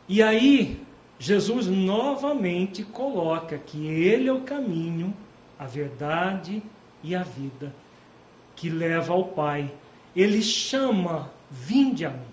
[0.08, 0.82] E aí,
[1.20, 5.14] Jesus novamente coloca que Ele é o caminho,
[5.60, 6.62] a verdade
[7.04, 7.74] e a vida
[8.56, 9.72] que leva ao Pai.
[10.16, 12.26] Ele chama, vinde a mim.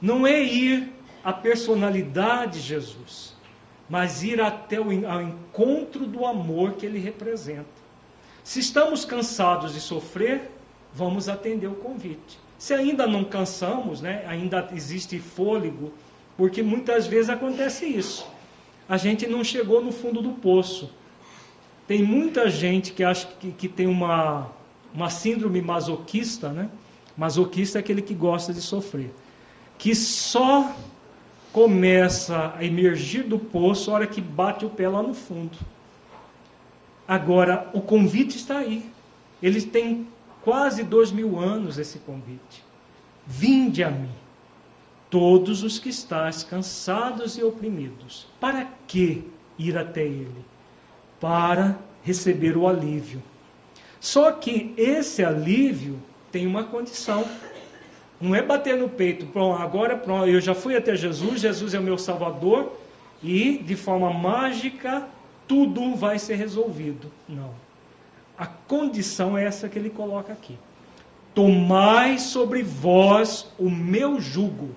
[0.00, 0.92] Não é ir
[1.24, 3.34] à personalidade de Jesus,
[3.88, 7.66] mas ir até o ao encontro do amor que ele representa.
[8.44, 10.50] Se estamos cansados de sofrer,
[10.96, 12.38] vamos atender o convite.
[12.58, 15.92] Se ainda não cansamos, né, ainda existe fôlego,
[16.36, 18.26] porque muitas vezes acontece isso.
[18.88, 20.90] A gente não chegou no fundo do poço.
[21.86, 24.50] Tem muita gente que acha que, que tem uma,
[24.94, 26.70] uma síndrome masoquista, né?
[27.16, 29.12] Masoquista é aquele que gosta de sofrer.
[29.78, 30.74] Que só
[31.52, 35.56] começa a emergir do poço a hora que bate o pé lá no fundo.
[37.06, 38.90] Agora, o convite está aí.
[39.42, 40.06] Ele tem
[40.46, 42.62] quase dois mil anos esse convite.
[43.26, 44.08] Vinde a mim,
[45.10, 48.28] todos os que estáis cansados e oprimidos.
[48.38, 49.24] Para que
[49.58, 50.44] ir até Ele?
[51.20, 53.20] Para receber o alívio.
[53.98, 55.98] Só que esse alívio
[56.30, 57.24] tem uma condição.
[58.20, 61.80] Não é bater no peito, pronto, agora pronto, eu já fui até Jesus, Jesus é
[61.80, 62.72] o meu Salvador
[63.20, 65.08] e de forma mágica
[65.48, 67.10] tudo vai ser resolvido.
[67.28, 67.65] Não.
[68.38, 70.58] A condição é essa que ele coloca aqui.
[71.34, 74.70] Tomai sobre vós o meu jugo.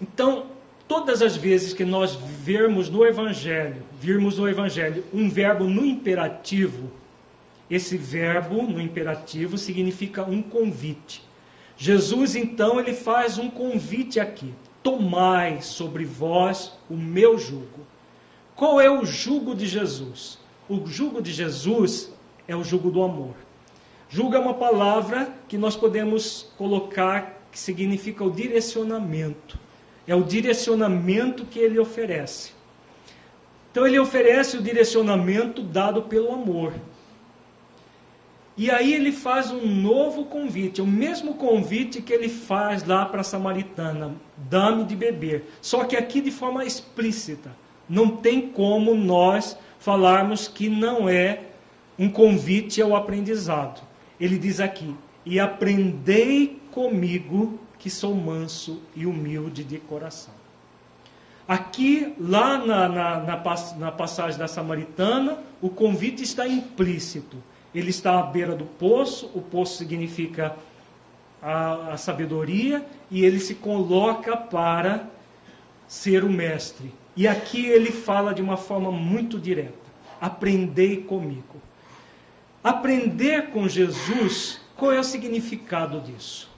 [0.00, 0.46] Então,
[0.86, 6.90] todas as vezes que nós vermos no Evangelho, virmos no Evangelho um verbo no imperativo,
[7.70, 11.22] esse verbo no imperativo significa um convite.
[11.76, 17.86] Jesus então ele faz um convite aqui: tomai sobre vós o meu jugo.
[18.54, 20.38] Qual é o jugo de Jesus?
[20.68, 22.12] O jugo de Jesus
[22.48, 23.34] é o jugo do amor.
[24.08, 29.58] Jugo é uma palavra que nós podemos colocar que significa o direcionamento.
[30.06, 32.52] É o direcionamento que ele oferece.
[33.70, 36.72] Então ele oferece o direcionamento dado pelo amor.
[38.56, 43.20] E aí ele faz um novo convite, o mesmo convite que ele faz lá para
[43.20, 45.44] a samaritana: dá-me de beber.
[45.60, 47.50] Só que aqui de forma explícita.
[47.88, 51.40] Não tem como nós falarmos que não é
[51.98, 53.82] um convite ao aprendizado.
[54.20, 60.34] Ele diz aqui: e aprendei comigo, que sou manso e humilde de coração.
[61.46, 63.42] Aqui, lá na, na, na,
[63.78, 67.36] na passagem da samaritana, o convite está implícito
[67.76, 70.56] ele está à beira do poço, o poço significa
[71.42, 75.06] a, a sabedoria, e ele se coloca para
[75.86, 76.90] ser o mestre.
[77.16, 79.74] E aqui ele fala de uma forma muito direta:
[80.20, 81.62] aprendei comigo.
[82.62, 86.50] Aprender com Jesus, qual é o significado disso?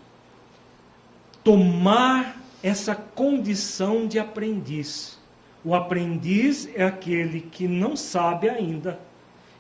[1.45, 5.19] Tomar essa condição de aprendiz.
[5.65, 8.99] O aprendiz é aquele que não sabe ainda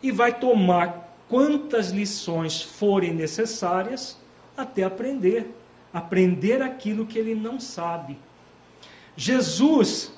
[0.02, 4.16] e vai tomar quantas lições forem necessárias
[4.56, 5.54] até aprender,
[5.92, 8.16] aprender aquilo que ele não sabe.
[9.16, 10.12] Jesus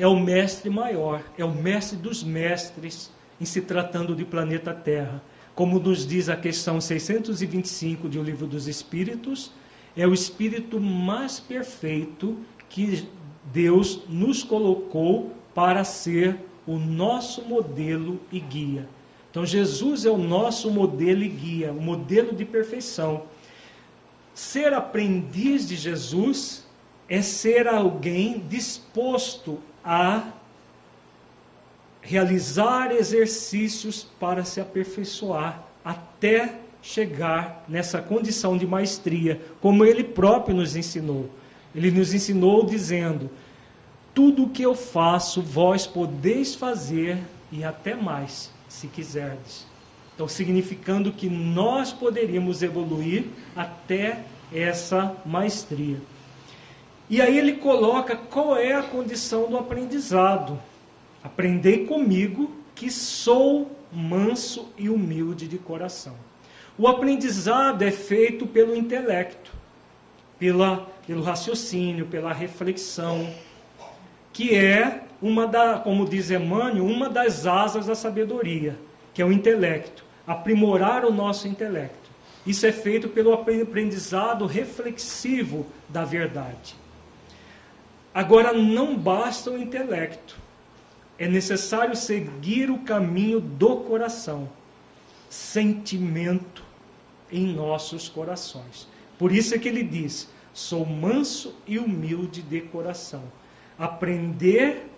[0.00, 5.22] é o mestre maior, é o mestre dos mestres em se tratando de planeta Terra.
[5.54, 9.52] Como nos diz a questão 625 de O Livro dos Espíritos,
[9.94, 12.38] é o espírito mais perfeito
[12.70, 13.06] que
[13.52, 18.88] Deus nos colocou para ser o nosso modelo e guia.
[19.30, 23.24] Então, Jesus é o nosso modelo e guia, o modelo de perfeição.
[24.32, 26.66] Ser aprendiz de Jesus
[27.06, 30.28] é ser alguém disposto a
[32.02, 40.76] realizar exercícios para se aperfeiçoar até chegar nessa condição de maestria, como ele próprio nos
[40.76, 41.30] ensinou.
[41.74, 43.30] Ele nos ensinou dizendo:
[44.14, 47.18] Tudo o que eu faço, vós podeis fazer
[47.52, 49.66] e até mais, se quiserdes.
[50.14, 53.24] Então, significando que nós poderíamos evoluir
[53.56, 55.96] até essa maestria.
[57.10, 60.56] E aí ele coloca qual é a condição do aprendizado.
[61.24, 66.14] Aprendei comigo que sou manso e humilde de coração.
[66.78, 69.52] O aprendizado é feito pelo intelecto,
[70.38, 73.28] pela, pelo raciocínio, pela reflexão,
[74.32, 78.78] que é uma da, como diz Emmanuel, uma das asas da sabedoria,
[79.12, 82.08] que é o intelecto, aprimorar o nosso intelecto.
[82.46, 86.79] Isso é feito pelo aprendizado reflexivo da verdade.
[88.14, 90.36] Agora, não basta o intelecto,
[91.18, 94.48] é necessário seguir o caminho do coração,
[95.28, 96.64] sentimento
[97.30, 98.88] em nossos corações.
[99.18, 103.22] Por isso é que ele diz: sou manso e humilde de coração.
[103.78, 104.90] Aprender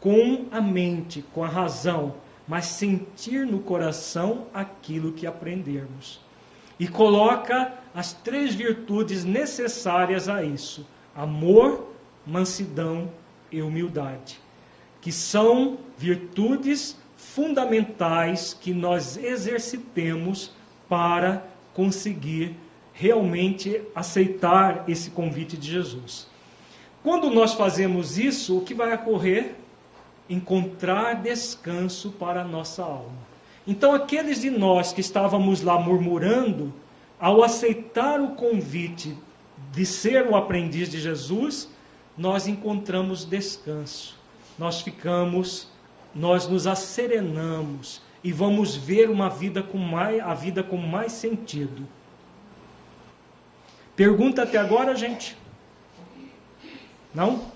[0.00, 2.14] com a mente, com a razão,
[2.46, 6.20] mas sentir no coração aquilo que aprendermos.
[6.78, 11.88] E coloca as três virtudes necessárias a isso: amor,
[12.28, 13.10] mansidão
[13.50, 14.38] e humildade,
[15.00, 20.52] que são virtudes fundamentais que nós exercitemos
[20.88, 22.54] para conseguir
[22.92, 26.26] realmente aceitar esse convite de Jesus.
[27.02, 29.54] Quando nós fazemos isso, o que vai ocorrer?
[30.28, 33.28] Encontrar descanso para a nossa alma.
[33.66, 36.72] Então, aqueles de nós que estávamos lá murmurando,
[37.20, 39.16] ao aceitar o convite
[39.72, 41.68] de ser o aprendiz de Jesus,
[42.18, 44.16] nós encontramos descanso.
[44.58, 45.68] Nós ficamos,
[46.12, 51.86] nós nos asserenamos e vamos ver uma vida com mais, a vida com mais sentido.
[53.94, 55.36] Pergunta até agora, gente?
[57.14, 57.52] Não?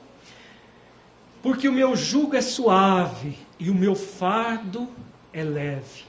[1.42, 4.88] Porque o meu jugo é suave e o meu fardo
[5.32, 6.04] é leve.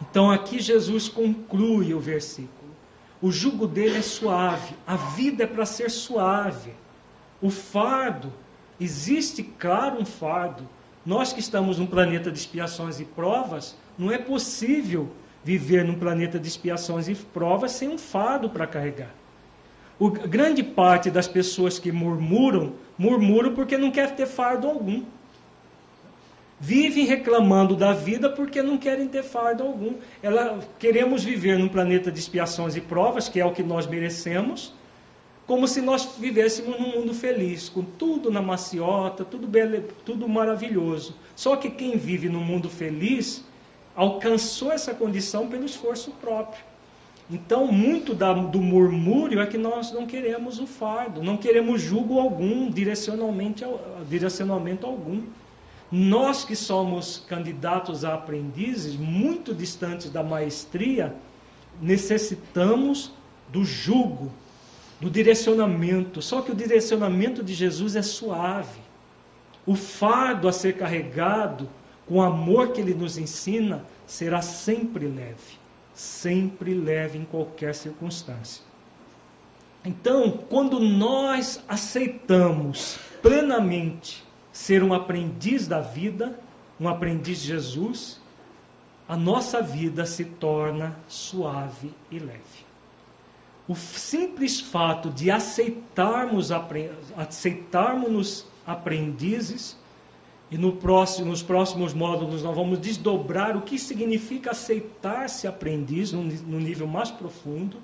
[0.00, 2.58] Então aqui Jesus conclui o versículo.
[3.20, 6.72] O jugo dele é suave, a vida é para ser suave.
[7.40, 8.32] O fardo,
[8.80, 10.68] existe claro um fardo,
[11.04, 15.08] nós que estamos num planeta de expiações e provas, não é possível
[15.44, 19.14] viver num planeta de expiações e provas sem um fardo para carregar.
[19.98, 25.02] O, grande parte das pessoas que murmuram, murmuram porque não quer ter fardo algum.
[26.60, 29.94] Vivem reclamando da vida porque não querem ter fardo algum.
[30.22, 34.74] Ela, queremos viver num planeta de expiações e provas, que é o que nós merecemos,
[35.48, 41.16] como se nós vivêssemos num mundo feliz, com tudo na maciota, tudo, bele, tudo maravilhoso.
[41.34, 43.42] Só que quem vive num mundo feliz
[43.96, 46.62] alcançou essa condição pelo esforço próprio.
[47.30, 52.20] Então, muito da, do murmúrio é que nós não queremos o fardo, não queremos julgo
[52.20, 53.64] algum, direcionalmente,
[54.06, 55.22] direcionamento algum.
[55.90, 61.14] Nós que somos candidatos a aprendizes, muito distantes da maestria,
[61.80, 63.12] necessitamos
[63.50, 64.30] do jugo,
[65.00, 66.20] do direcionamento.
[66.20, 68.80] Só que o direcionamento de Jesus é suave.
[69.66, 71.68] O fardo a ser carregado,
[72.06, 75.58] com o amor que ele nos ensina, será sempre leve.
[75.94, 78.62] Sempre leve em qualquer circunstância.
[79.84, 86.38] Então, quando nós aceitamos plenamente ser um aprendiz da vida,
[86.80, 88.20] um aprendiz de Jesus,
[89.08, 92.67] a nossa vida se torna suave e leve
[93.68, 96.50] o simples fato de aceitarmos,
[97.16, 99.76] aceitarmos aprendizes,
[100.50, 106.22] e no próximo, nos próximos módulos nós vamos desdobrar o que significa aceitar-se aprendiz no,
[106.22, 107.76] no nível mais profundo.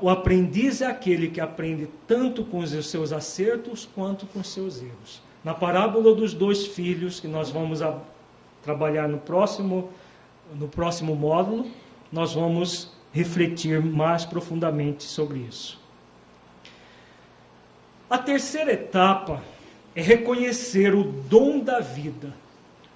[0.00, 4.82] O aprendiz é aquele que aprende tanto com os seus acertos quanto com os seus
[4.82, 5.22] erros.
[5.44, 7.80] Na parábola dos dois filhos, que nós vamos
[8.62, 9.90] trabalhar no próximo,
[10.54, 11.66] no próximo módulo,
[12.10, 15.78] nós vamos refletir mais profundamente sobre isso.
[18.08, 19.42] A terceira etapa
[19.94, 22.34] é reconhecer o dom da vida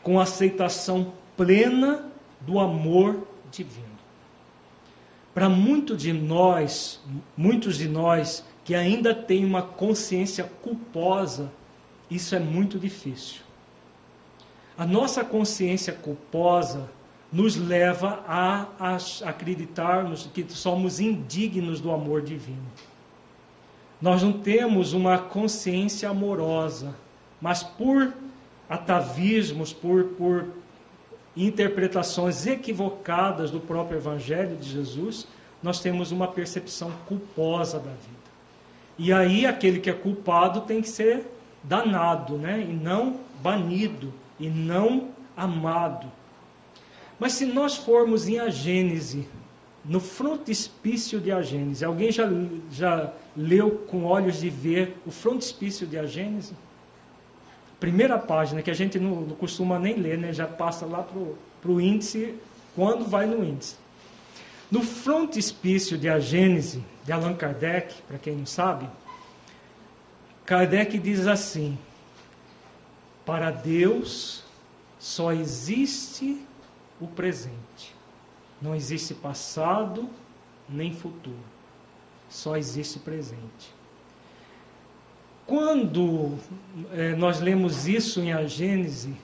[0.02, 2.04] com aceitação plena
[2.40, 3.84] do amor divino.
[5.34, 7.00] Para muitos de nós,
[7.36, 11.52] muitos de nós que ainda têm uma consciência culposa,
[12.10, 13.42] isso é muito difícil.
[14.78, 16.90] A nossa consciência culposa
[17.36, 18.66] nos leva a,
[19.26, 22.64] acreditarmos que somos indignos do amor divino.
[24.00, 26.94] Nós não temos uma consciência amorosa,
[27.38, 28.10] mas por
[28.70, 30.46] atavismos, por, por
[31.36, 35.26] interpretações equivocadas do próprio Evangelho de Jesus,
[35.62, 38.16] nós temos uma percepção culposa da vida.
[38.98, 41.26] E aí aquele que é culpado tem que ser
[41.62, 42.66] danado, né?
[42.66, 44.10] E não banido,
[44.40, 46.10] e não amado.
[47.18, 49.26] Mas se nós formos em a Gênese,
[49.84, 52.28] no frontispício de a Gênese, alguém já,
[52.70, 56.54] já leu com olhos de ver o frontispício de a Gênese?
[57.80, 60.32] Primeira página, que a gente não, não costuma nem ler, né?
[60.32, 62.34] já passa lá para o índice,
[62.74, 63.76] quando vai no índice.
[64.70, 68.88] No frontispício de A Gênese, de Allan Kardec, para quem não sabe,
[70.44, 71.78] Kardec diz assim:
[73.24, 74.42] Para Deus
[74.98, 76.40] só existe
[77.00, 77.94] o presente.
[78.60, 80.08] Não existe passado
[80.68, 81.36] nem futuro.
[82.28, 83.74] Só existe presente.
[85.46, 86.36] Quando
[86.92, 89.14] é, nós lemos isso em A Gênese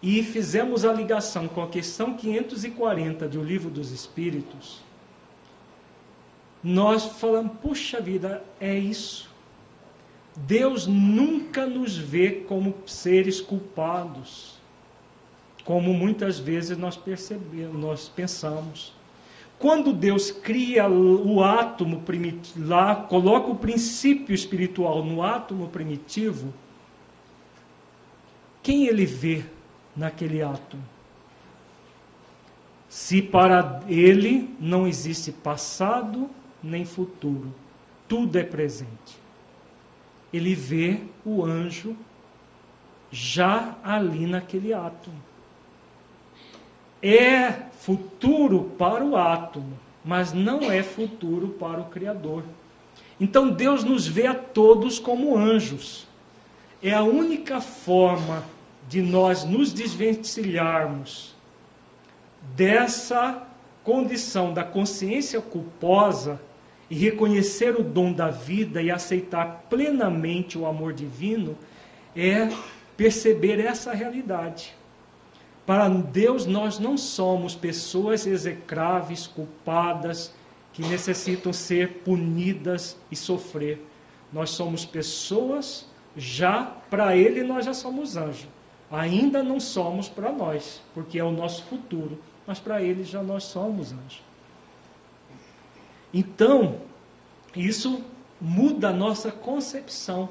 [0.00, 4.80] e fizemos a ligação com a questão 540 do Livro dos Espíritos,
[6.62, 9.28] nós falamos, puxa vida, é isso.
[10.36, 14.59] Deus nunca nos vê como seres culpados,
[15.64, 18.92] como muitas vezes nós percebemos, nós pensamos.
[19.58, 26.52] Quando Deus cria o átomo primitivo, lá coloca o princípio espiritual no átomo primitivo,
[28.62, 29.44] quem ele vê
[29.94, 30.82] naquele átomo?
[32.88, 36.28] Se para ele não existe passado
[36.62, 37.54] nem futuro,
[38.08, 39.18] tudo é presente.
[40.32, 41.94] Ele vê o anjo
[43.12, 45.29] já ali naquele átomo
[47.02, 52.44] é futuro para o átomo, mas não é futuro para o Criador.
[53.20, 56.06] Então Deus nos vê a todos como anjos.
[56.82, 58.44] É a única forma
[58.88, 61.34] de nós nos desvencilharmos
[62.56, 63.46] dessa
[63.84, 66.40] condição da consciência culposa
[66.88, 71.56] e reconhecer o dom da vida e aceitar plenamente o amor divino
[72.16, 72.48] é
[72.96, 74.74] perceber essa realidade.
[75.66, 80.32] Para Deus, nós não somos pessoas execráveis, culpadas,
[80.72, 83.84] que necessitam ser punidas e sofrer.
[84.32, 85.86] Nós somos pessoas,
[86.16, 88.48] já para Ele nós já somos anjos.
[88.90, 93.44] Ainda não somos para nós, porque é o nosso futuro, mas para Ele já nós
[93.44, 94.22] somos anjos.
[96.12, 96.80] Então,
[97.54, 98.02] isso
[98.40, 100.28] muda a nossa concepção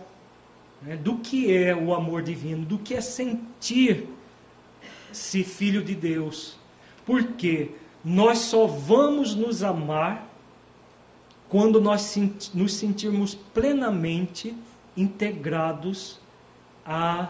[0.82, 4.08] né, do que é o amor divino, do que é sentir
[5.12, 6.57] se filho de Deus.
[7.05, 7.72] Porque
[8.03, 10.28] nós só vamos nos amar
[11.49, 12.16] quando nós
[12.53, 14.55] nos sentirmos plenamente
[14.95, 16.20] integrados
[16.86, 17.30] a,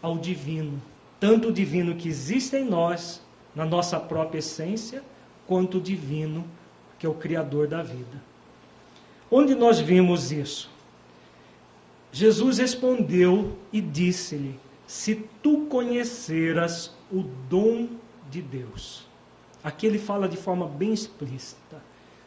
[0.00, 0.80] ao divino.
[1.18, 3.20] Tanto o divino que existe em nós,
[3.54, 5.02] na nossa própria essência,
[5.46, 6.44] quanto o divino
[6.98, 8.22] que é o Criador da vida.
[9.30, 10.70] Onde nós vimos isso?
[12.12, 17.88] Jesus respondeu e disse-lhe: Se tu conheceras o dom
[18.30, 19.04] de Deus.
[19.62, 21.82] Aqui ele fala de forma bem explícita.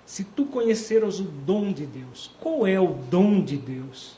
[0.06, 4.16] Se tu conheceras o dom de Deus, qual é o dom de Deus?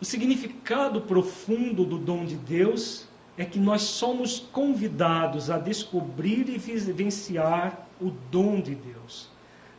[0.00, 3.06] O significado profundo do dom de Deus
[3.38, 9.28] é que nós somos convidados a descobrir e vivenciar o dom de Deus.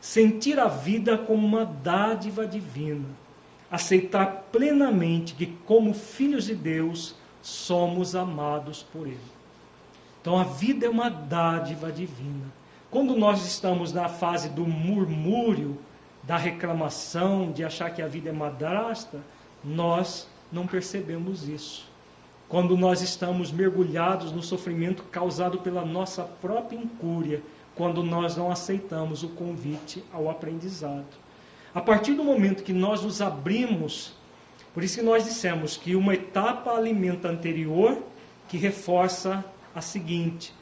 [0.00, 3.08] Sentir a vida como uma dádiva divina.
[3.70, 9.35] Aceitar plenamente que, como filhos de Deus, somos amados por Ele.
[10.26, 12.52] Então a vida é uma dádiva divina.
[12.90, 15.78] Quando nós estamos na fase do murmúrio,
[16.24, 19.20] da reclamação, de achar que a vida é madrasta,
[19.62, 21.88] nós não percebemos isso.
[22.48, 27.40] Quando nós estamos mergulhados no sofrimento causado pela nossa própria incúria,
[27.76, 31.06] quando nós não aceitamos o convite ao aprendizado.
[31.72, 34.12] A partir do momento que nós nos abrimos,
[34.74, 38.02] por isso que nós dissemos que uma etapa alimenta anterior
[38.48, 39.44] que reforça
[39.76, 40.52] a seguinte: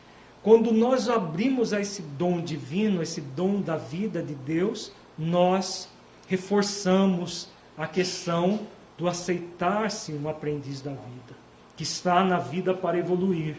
[0.43, 5.89] quando nós abrimos a esse dom divino, esse dom da vida de Deus, nós
[6.27, 7.49] reforçamos
[7.79, 8.61] a questão
[8.99, 11.35] do aceitar-se um aprendiz da vida,
[11.77, 13.57] que está na vida para evoluir.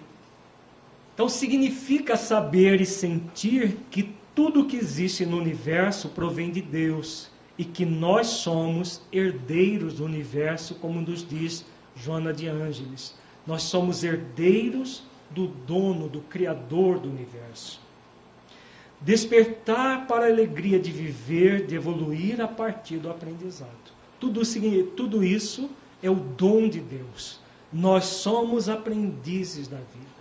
[1.14, 7.64] Então significa saber e sentir que tudo que existe no universo provém de Deus e
[7.64, 13.16] que nós somos herdeiros do universo, como nos diz Joana de Ângeles.
[13.48, 17.80] Nós somos herdeiros do dono, do Criador do universo.
[19.02, 23.70] Despertar para a alegria de viver, de evoluir a partir do aprendizado.
[24.20, 24.42] Tudo,
[24.96, 25.70] tudo isso
[26.02, 27.40] é o dom de Deus.
[27.72, 30.16] Nós somos aprendizes da vida.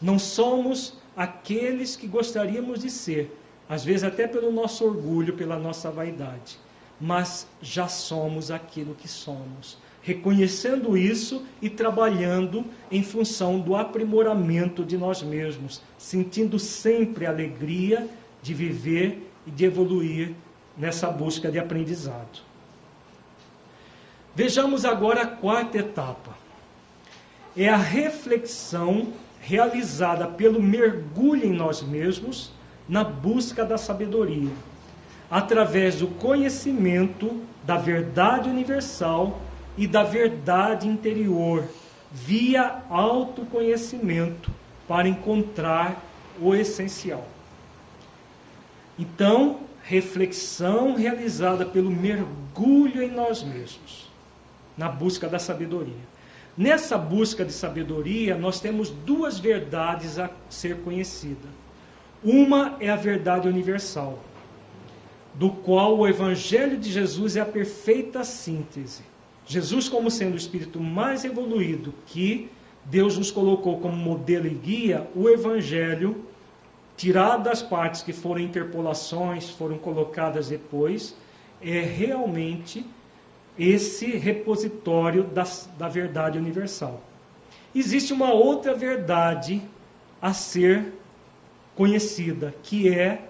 [0.00, 3.34] Não somos aqueles que gostaríamos de ser,
[3.68, 6.58] às vezes até pelo nosso orgulho, pela nossa vaidade,
[7.00, 9.78] mas já somos aquilo que somos.
[10.06, 18.08] Reconhecendo isso e trabalhando em função do aprimoramento de nós mesmos, sentindo sempre alegria
[18.40, 20.30] de viver e de evoluir
[20.78, 22.40] nessa busca de aprendizado.
[24.32, 26.38] Vejamos agora a quarta etapa.
[27.56, 29.08] É a reflexão
[29.40, 32.52] realizada pelo mergulho em nós mesmos
[32.88, 34.52] na busca da sabedoria,
[35.28, 39.42] através do conhecimento da verdade universal
[39.76, 41.64] e da verdade interior,
[42.10, 44.50] via autoconhecimento,
[44.88, 46.02] para encontrar
[46.40, 47.26] o essencial.
[48.98, 54.10] Então, reflexão realizada pelo mergulho em nós mesmos,
[54.76, 56.16] na busca da sabedoria.
[56.56, 61.48] Nessa busca de sabedoria, nós temos duas verdades a ser conhecida.
[62.24, 64.18] Uma é a verdade universal,
[65.34, 69.02] do qual o Evangelho de Jesus é a perfeita síntese.
[69.46, 72.50] Jesus, como sendo o espírito mais evoluído que
[72.84, 76.24] Deus nos colocou como modelo e guia, o Evangelho,
[76.96, 81.14] tirado das partes que foram interpolações, foram colocadas depois,
[81.60, 82.84] é realmente
[83.58, 85.44] esse repositório da,
[85.78, 87.02] da verdade universal.
[87.74, 89.62] Existe uma outra verdade
[90.20, 90.92] a ser
[91.74, 93.28] conhecida, que é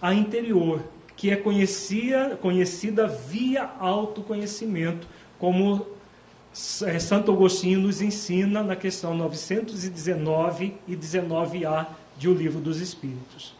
[0.00, 0.82] a interior,
[1.16, 5.06] que é conhecida, conhecida via autoconhecimento,
[5.38, 5.86] como
[6.84, 11.86] é, Santo Agostinho nos ensina na questão 919 e 19a
[12.16, 13.54] de O Livro dos Espíritos.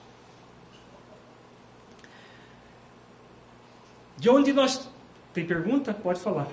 [4.17, 4.89] De onde nós
[5.33, 5.95] tem pergunta?
[5.95, 6.49] Pode falar.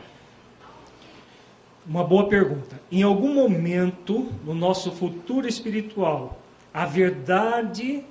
[1.87, 2.79] Uma boa pergunta.
[2.91, 6.39] Em algum momento no nosso futuro espiritual,
[6.71, 8.03] a verdade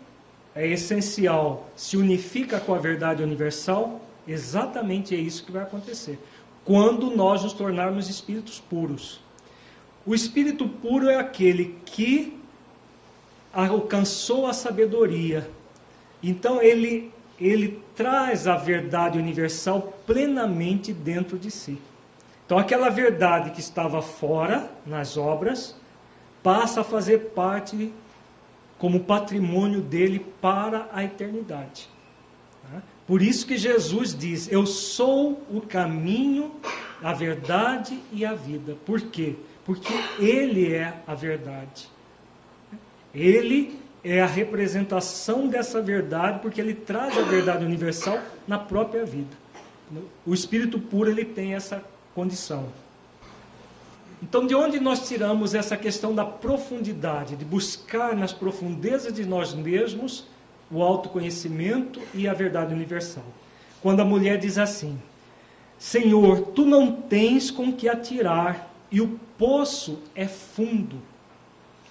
[0.55, 4.01] é essencial se unifica com a verdade universal?
[4.27, 6.19] Exatamente é isso que vai acontecer.
[6.65, 9.21] Quando nós nos tornarmos espíritos puros.
[10.07, 12.39] O espírito puro é aquele que
[13.53, 15.49] alcançou a sabedoria.
[16.23, 21.79] Então ele ele traz a verdade universal plenamente dentro de si.
[22.47, 25.75] Então, aquela verdade que estava fora nas obras
[26.43, 27.93] passa a fazer parte
[28.79, 31.89] como patrimônio dele para a eternidade.
[33.07, 36.53] Por isso que Jesus diz: Eu sou o caminho,
[37.03, 38.77] a verdade e a vida.
[38.87, 39.35] Por quê?
[39.65, 41.89] Porque Ele é a verdade.
[43.15, 49.35] Ele é a representação dessa verdade, porque ele traz a verdade universal na própria vida.
[50.27, 51.83] O espírito puro ele tem essa
[52.15, 52.69] condição.
[54.23, 59.55] Então, de onde nós tiramos essa questão da profundidade, de buscar nas profundezas de nós
[59.55, 60.27] mesmos
[60.75, 63.25] o autoconhecimento e a verdade universal?
[63.81, 64.99] Quando a mulher diz assim:
[65.79, 70.97] Senhor, tu não tens com que atirar, e o poço é fundo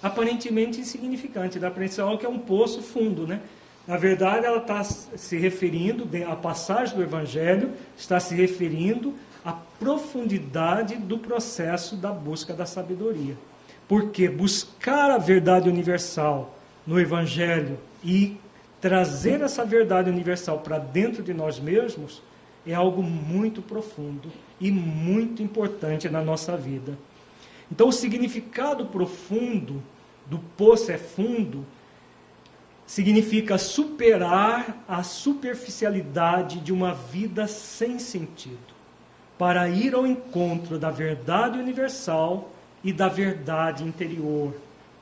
[0.03, 1.57] aparentemente insignificante.
[1.57, 3.39] Dá para pensar que é um poço fundo, né?
[3.87, 9.13] Na verdade, ela está se referindo, a passagem do Evangelho está se referindo
[9.43, 13.37] à profundidade do processo da busca da sabedoria.
[13.87, 18.37] Porque buscar a verdade universal no Evangelho e
[18.83, 22.21] trazer essa verdade universal para dentro de nós mesmos
[22.67, 24.29] é algo muito profundo
[24.59, 26.97] e muito importante na nossa vida.
[27.71, 29.81] Então, o significado profundo
[30.25, 31.65] do poço é fundo
[32.85, 38.73] significa superar a superficialidade de uma vida sem sentido,
[39.37, 42.51] para ir ao encontro da verdade universal
[42.83, 44.53] e da verdade interior,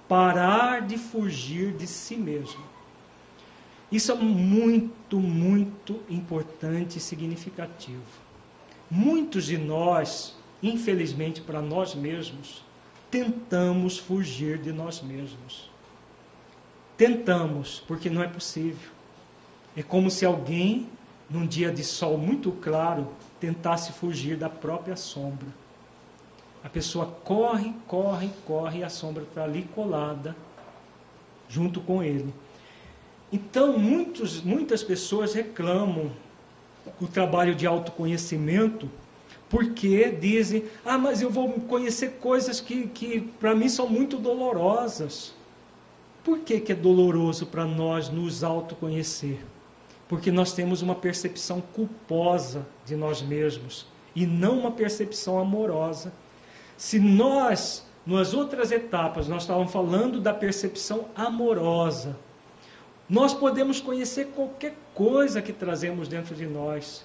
[0.07, 2.70] parar de fugir de si mesmo.
[3.91, 8.01] Isso é muito, muito importante e significativo.
[8.89, 12.63] Muitos de nós, infelizmente para nós mesmos,
[13.09, 15.69] tentamos fugir de nós mesmos.
[16.95, 18.89] Tentamos, porque não é possível.
[19.75, 20.87] É como se alguém,
[21.29, 25.47] num dia de sol muito claro, tentasse fugir da própria sombra.
[26.63, 30.35] A pessoa corre, corre, corre e a sombra está ali colada
[31.49, 32.33] junto com ele.
[33.31, 36.11] Então, muitos, muitas pessoas reclamam
[36.99, 38.89] o trabalho de autoconhecimento
[39.49, 45.33] porque dizem, ah, mas eu vou conhecer coisas que, que para mim são muito dolorosas.
[46.23, 49.39] Por que, que é doloroso para nós nos autoconhecer?
[50.07, 56.13] Porque nós temos uma percepção culposa de nós mesmos e não uma percepção amorosa.
[56.77, 62.17] Se nós nas outras etapas, nós estávamos falando da percepção amorosa.
[63.11, 67.03] Nós podemos conhecer qualquer coisa que trazemos dentro de nós.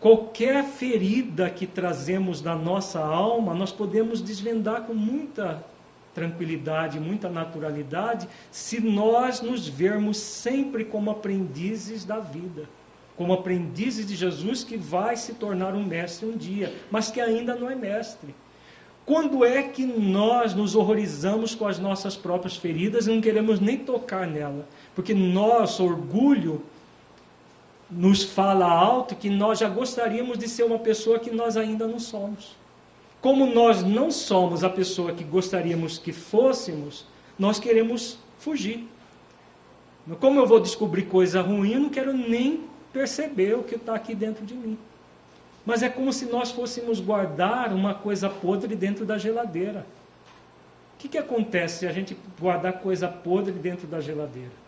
[0.00, 5.64] Qualquer ferida que trazemos da nossa alma, nós podemos desvendar com muita
[6.12, 12.68] tranquilidade, muita naturalidade, se nós nos vermos sempre como aprendizes da vida,
[13.16, 17.54] como aprendizes de Jesus que vai se tornar um mestre um dia, mas que ainda
[17.54, 18.34] não é mestre.
[19.04, 23.76] Quando é que nós nos horrorizamos com as nossas próprias feridas e não queremos nem
[23.76, 24.66] tocar nela?
[24.94, 26.62] Porque nosso orgulho
[27.90, 31.98] nos fala alto que nós já gostaríamos de ser uma pessoa que nós ainda não
[31.98, 32.56] somos.
[33.20, 37.04] Como nós não somos a pessoa que gostaríamos que fôssemos,
[37.38, 38.88] nós queremos fugir.
[40.18, 44.14] Como eu vou descobrir coisa ruim, eu não quero nem perceber o que está aqui
[44.14, 44.76] dentro de mim.
[45.64, 49.86] Mas é como se nós fôssemos guardar uma coisa podre dentro da geladeira.
[50.94, 54.61] O que, que acontece se a gente guardar coisa podre dentro da geladeira?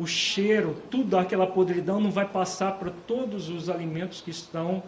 [0.00, 4.82] O cheiro, tudo aquela podridão não vai passar para todos os alimentos que estão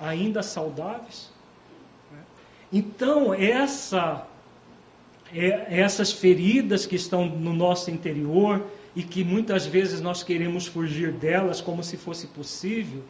[0.00, 1.30] ainda saudáveis?
[2.72, 4.26] Então, essa,
[5.34, 8.64] é, essas feridas que estão no nosso interior
[8.96, 13.02] e que muitas vezes nós queremos fugir delas como se fosse possível,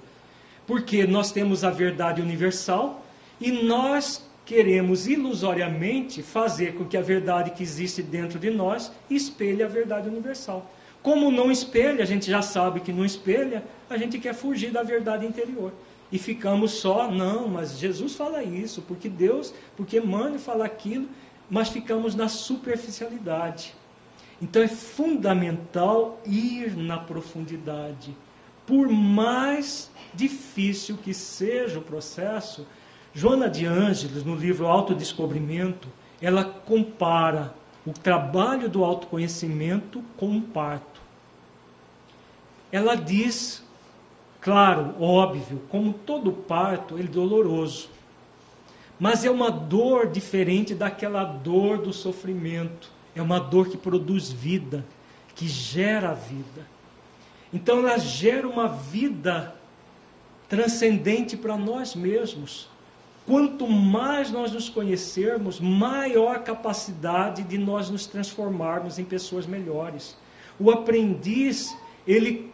[0.66, 3.06] porque nós temos a verdade universal
[3.40, 9.62] e nós queremos ilusoriamente fazer com que a verdade que existe dentro de nós espelhe
[9.62, 10.68] a verdade universal.
[11.02, 14.82] Como não espelha, a gente já sabe que não espelha, a gente quer fugir da
[14.82, 15.72] verdade interior
[16.10, 21.08] e ficamos só, não, mas Jesus fala isso, porque Deus, porque manda falar aquilo,
[21.50, 23.74] mas ficamos na superficialidade.
[24.40, 28.16] Então é fundamental ir na profundidade.
[28.66, 32.66] Por mais difícil que seja o processo,
[33.12, 35.88] Joana de Ângeles, no livro Autodescobrimento,
[36.20, 37.54] ela compara
[37.88, 41.00] o trabalho do autoconhecimento com um parto.
[42.70, 43.62] Ela diz
[44.40, 47.90] Claro, óbvio, como todo parto, ele é doloroso.
[48.98, 52.90] Mas é uma dor diferente daquela dor do sofrimento.
[53.14, 54.84] É uma dor que produz vida,
[55.34, 56.66] que gera vida.
[57.52, 59.54] Então ela gera uma vida
[60.48, 62.68] transcendente para nós mesmos.
[63.28, 70.16] Quanto mais nós nos conhecermos, maior capacidade de nós nos transformarmos em pessoas melhores.
[70.58, 71.76] O aprendiz,
[72.06, 72.50] ele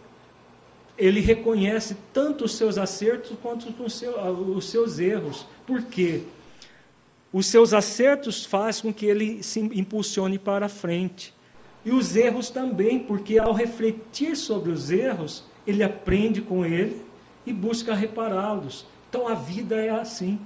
[0.98, 5.46] ele reconhece tanto os seus acertos quanto os seus erros.
[5.64, 6.22] Por quê?
[7.32, 11.32] Os seus acertos fazem com que ele se impulsione para frente.
[11.84, 17.00] E os erros também, porque ao refletir sobre os erros, ele aprende com ele
[17.46, 18.84] e busca repará-los.
[19.08, 20.38] Então a vida é assim.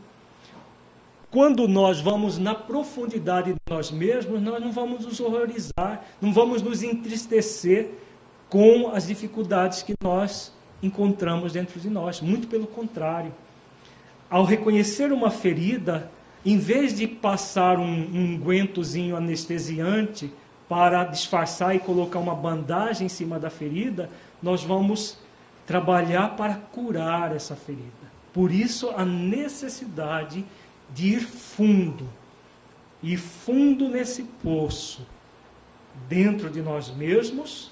[1.31, 6.63] Quando nós vamos na profundidade de nós mesmos, nós não vamos nos horrorizar, não vamos
[6.63, 7.91] nos entristecer
[8.49, 10.51] com as dificuldades que nós
[10.83, 12.23] encontramos dentro de nós.
[12.23, 13.33] Muito pelo contrário.
[14.31, 16.11] Ao reconhecer uma ferida,
[16.47, 20.33] em vez de passar um, um guentozinho anestesiante
[20.67, 24.09] para disfarçar e colocar uma bandagem em cima da ferida,
[24.43, 25.19] nós vamos
[25.67, 28.09] trabalhar para curar essa ferida.
[28.33, 30.47] Por isso, a necessidade de
[30.97, 32.09] ir fundo,
[33.03, 35.07] ir fundo nesse poço,
[36.09, 37.71] dentro de nós mesmos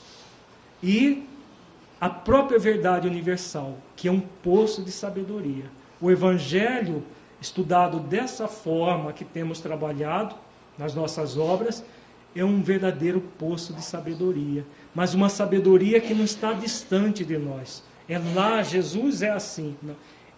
[0.82, 1.26] e
[2.00, 5.64] a própria verdade universal, que é um poço de sabedoria.
[6.00, 7.02] O Evangelho,
[7.40, 10.34] estudado dessa forma que temos trabalhado
[10.76, 11.82] nas nossas obras,
[12.34, 14.64] é um verdadeiro poço de sabedoria,
[14.94, 17.82] mas uma sabedoria que não está distante de nós.
[18.08, 19.74] É lá, Jesus é assim.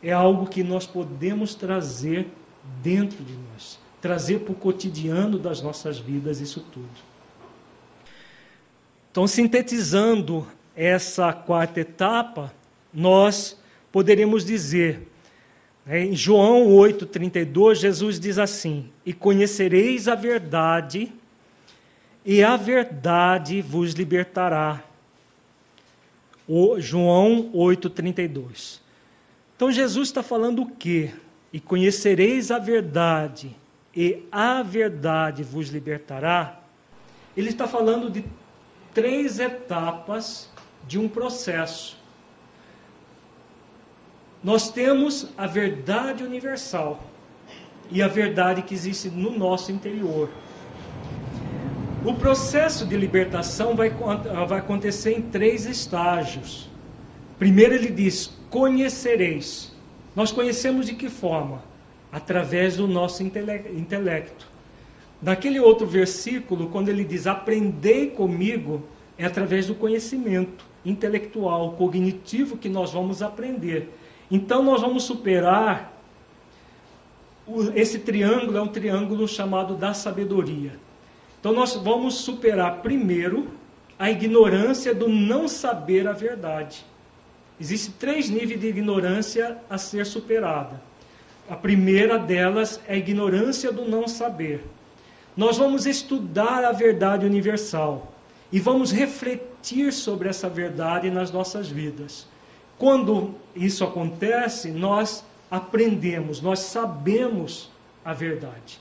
[0.00, 2.28] É algo que nós podemos trazer
[2.82, 6.88] dentro de nós, trazer para o cotidiano das nossas vidas, isso tudo.
[9.10, 10.46] Então, sintetizando
[10.76, 12.54] essa quarta etapa,
[12.92, 13.58] nós
[13.90, 15.08] poderemos dizer,
[15.84, 21.12] né, em João 8,32, Jesus diz assim: E conhecereis a verdade,
[22.24, 24.84] e a verdade vos libertará.
[26.46, 28.80] O João 8,32.
[29.56, 31.10] Então Jesus está falando o quê?
[31.52, 33.56] E conhecereis a verdade,
[33.94, 36.60] e a verdade vos libertará.
[37.36, 38.24] Ele está falando de
[38.92, 40.50] três etapas
[40.86, 41.96] de um processo.
[44.42, 47.02] Nós temos a verdade universal
[47.90, 50.30] e a verdade que existe no nosso interior.
[52.04, 56.68] O processo de libertação vai, vai acontecer em três estágios.
[57.38, 59.72] Primeiro, ele diz: conhecereis.
[60.18, 61.62] Nós conhecemos de que forma?
[62.10, 64.46] através do nosso intelecto.
[65.20, 68.82] Naquele outro versículo, quando ele diz aprendei comigo,
[69.16, 73.92] é através do conhecimento intelectual, cognitivo que nós vamos aprender.
[74.30, 75.96] Então nós vamos superar
[77.74, 80.72] esse triângulo é um triângulo chamado da sabedoria.
[81.40, 83.48] Então nós vamos superar primeiro
[83.98, 86.84] a ignorância do não saber a verdade.
[87.60, 90.80] Existem três níveis de ignorância a ser superada.
[91.48, 94.64] A primeira delas é a ignorância do não saber.
[95.36, 98.12] Nós vamos estudar a verdade universal
[98.52, 102.26] e vamos refletir sobre essa verdade nas nossas vidas.
[102.78, 107.70] Quando isso acontece, nós aprendemos, nós sabemos
[108.04, 108.78] a verdade.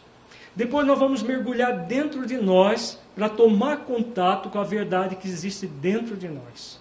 [0.55, 5.67] Depois nós vamos mergulhar dentro de nós para tomar contato com a verdade que existe
[5.67, 6.79] dentro de nós.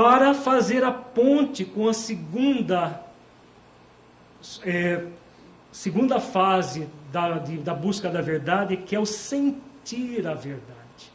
[0.00, 3.02] Para fazer a ponte com a segunda,
[4.64, 5.04] é,
[5.72, 11.10] segunda fase da, de, da busca da verdade, que é o sentir a verdade.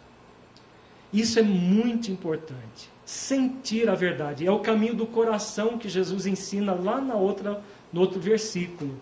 [1.14, 2.90] Isso é muito importante.
[3.06, 4.46] Sentir a verdade.
[4.46, 7.62] É o caminho do coração que Jesus ensina lá na outra,
[7.94, 9.00] no outro versículo.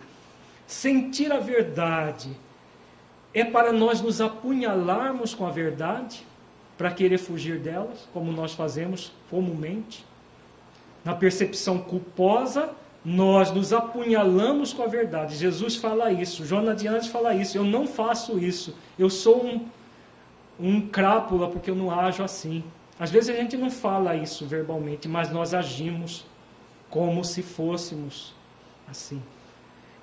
[0.67, 2.29] Sentir a verdade
[3.33, 6.23] é para nós nos apunhalarmos com a verdade,
[6.81, 10.03] para querer fugir delas, como nós fazemos comumente.
[11.05, 12.71] Na percepção culposa,
[13.05, 15.35] nós nos apunhalamos com a verdade.
[15.35, 17.55] Jesus fala isso, Jonas de Anjos fala isso.
[17.55, 18.75] Eu não faço isso.
[18.97, 19.67] Eu sou um,
[20.59, 22.63] um crápula porque eu não ajo assim.
[22.99, 26.25] Às vezes a gente não fala isso verbalmente, mas nós agimos
[26.89, 28.33] como se fôssemos
[28.89, 29.21] assim.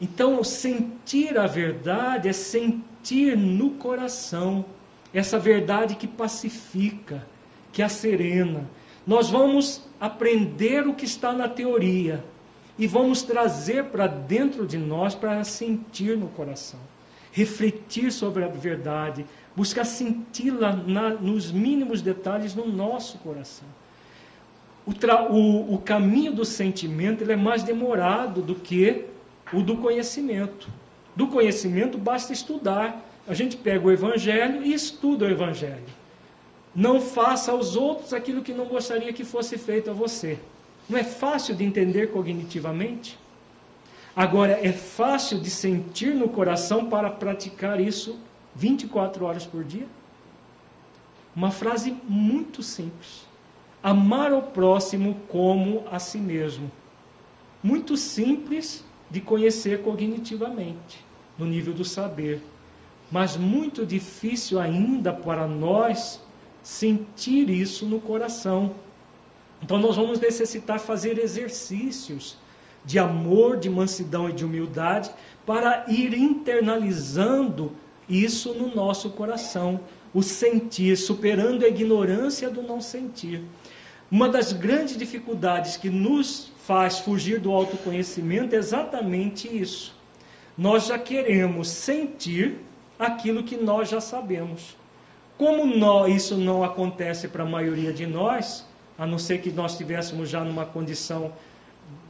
[0.00, 4.64] Então, sentir a verdade é sentir no coração
[5.12, 7.26] essa verdade que pacifica,
[7.72, 8.64] que acerena.
[9.06, 12.24] Nós vamos aprender o que está na teoria
[12.78, 16.78] e vamos trazer para dentro de nós para sentir no coração,
[17.32, 23.66] refletir sobre a verdade, buscar senti-la nos mínimos detalhes no nosso coração.
[24.86, 24.92] O,
[25.34, 29.04] o, o caminho do sentimento ele é mais demorado do que
[29.52, 30.68] o do conhecimento.
[31.16, 33.04] Do conhecimento basta estudar.
[33.28, 35.84] A gente pega o Evangelho e estuda o Evangelho.
[36.74, 40.38] Não faça aos outros aquilo que não gostaria que fosse feito a você.
[40.88, 43.18] Não é fácil de entender cognitivamente?
[44.16, 48.18] Agora, é fácil de sentir no coração para praticar isso
[48.54, 49.86] 24 horas por dia?
[51.36, 53.26] Uma frase muito simples.
[53.82, 56.70] Amar o próximo como a si mesmo.
[57.62, 61.04] Muito simples de conhecer cognitivamente,
[61.36, 62.42] no nível do saber,
[63.10, 66.20] mas muito difícil ainda para nós
[66.62, 68.72] sentir isso no coração.
[69.62, 72.36] Então nós vamos necessitar fazer exercícios
[72.84, 75.10] de amor, de mansidão e de humildade
[75.44, 77.72] para ir internalizando
[78.08, 79.80] isso no nosso coração,
[80.14, 83.42] o sentir, superando a ignorância do não sentir.
[84.10, 89.94] Uma das grandes dificuldades que nos faz fugir do autoconhecimento é exatamente isso.
[90.56, 92.58] Nós já queremos sentir
[92.98, 94.76] aquilo que nós já sabemos.
[95.36, 98.66] Como isso não acontece para a maioria de nós,
[98.98, 101.32] a não ser que nós estivéssemos já numa condição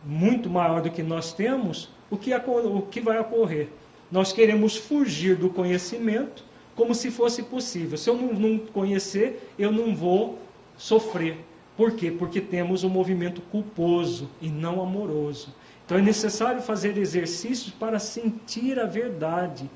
[0.05, 3.68] muito maior do que nós temos, o que, o que vai ocorrer?
[4.11, 6.43] Nós queremos fugir do conhecimento
[6.74, 7.99] como se fosse possível.
[7.99, 10.39] Se eu não, não conhecer, eu não vou
[10.78, 11.36] sofrer.
[11.76, 12.11] Por quê?
[12.11, 15.55] Porque temos um movimento culposo e não amoroso.
[15.84, 19.68] Então é necessário fazer exercícios para sentir a verdade.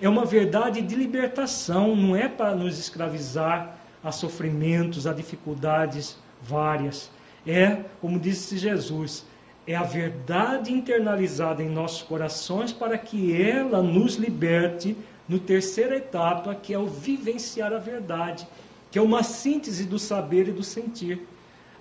[0.00, 7.10] É uma verdade de libertação, não é para nos escravizar a sofrimentos, a dificuldades várias.
[7.44, 9.24] É, como disse Jesus,
[9.66, 14.96] é a verdade internalizada em nossos corações para que ela nos liberte
[15.28, 18.46] no terceira etapa, que é o vivenciar a verdade,
[18.90, 21.26] que é uma síntese do saber e do sentir.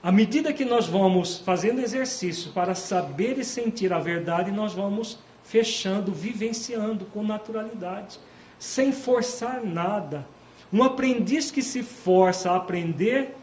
[0.02, 5.20] À medida que nós vamos fazendo exercício para saber e sentir a verdade, nós vamos
[5.48, 8.20] fechando, vivenciando com naturalidade,
[8.60, 10.28] sem forçar nada.
[10.72, 13.36] Um aprendiz que se força a aprender,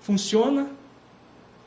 [0.00, 0.68] funciona?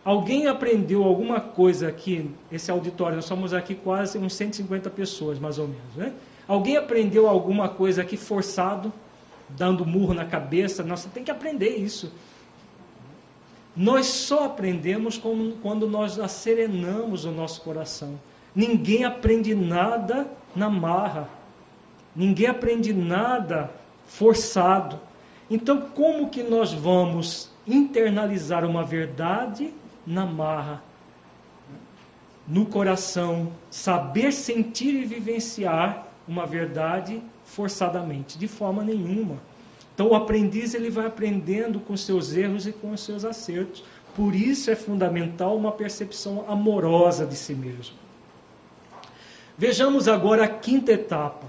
[0.03, 5.57] Alguém aprendeu alguma coisa aqui, esse auditório, nós somos aqui quase uns 150 pessoas, mais
[5.57, 6.13] ou menos, né?
[6.47, 8.93] Alguém aprendeu alguma coisa aqui forçado,
[9.49, 10.83] dando murro na cabeça?
[10.83, 12.11] Nossa, tem que aprender isso.
[13.75, 15.19] Nós só aprendemos
[15.61, 18.19] quando nós acerenamos o nosso coração.
[18.55, 21.27] Ninguém aprende nada na marra.
[22.15, 23.69] Ninguém aprende nada
[24.07, 24.99] forçado.
[25.49, 29.73] Então, como que nós vamos internalizar uma verdade
[30.05, 30.81] na marra.
[32.47, 39.37] no coração, saber sentir e vivenciar uma verdade forçadamente, de forma nenhuma.
[39.95, 43.83] Então o aprendiz ele vai aprendendo com seus erros e com os seus acertos.
[44.15, 47.95] Por isso é fundamental uma percepção amorosa de si mesmo.
[49.57, 51.45] Vejamos agora a quinta etapa.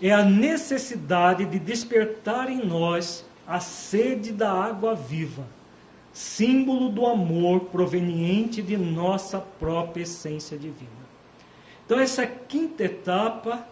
[0.00, 5.44] É a necessidade de despertar em nós a sede da água viva
[6.12, 10.90] símbolo do amor proveniente de nossa própria essência divina.
[11.84, 13.66] Então, essa quinta etapa,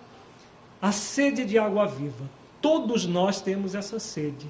[0.80, 2.28] a sede de água viva.
[2.60, 4.46] Todos nós temos essa sede,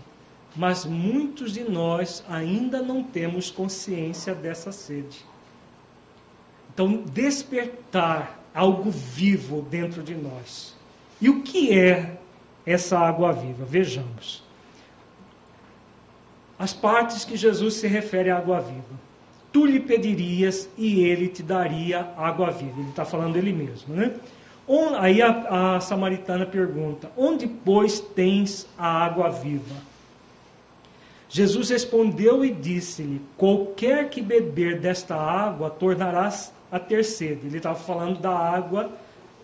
[0.57, 5.25] mas muitos de nós ainda não temos consciência dessa sede.
[6.73, 10.75] Então, despertar algo vivo dentro de nós.
[11.21, 12.19] E o que é
[12.67, 13.65] essa água viva?
[13.65, 14.43] Vejamos
[16.61, 19.01] as partes que Jesus se refere à água viva.
[19.51, 22.79] Tu lhe pedirias e ele te daria água viva.
[22.79, 24.13] Ele está falando ele mesmo, né?
[24.99, 29.75] Aí a, a samaritana pergunta: Onde, pois, tens a água viva?
[31.31, 37.47] Jesus respondeu e disse-lhe: Qualquer que beber desta água tornarás a ter sede.
[37.47, 38.91] Ele estava falando da água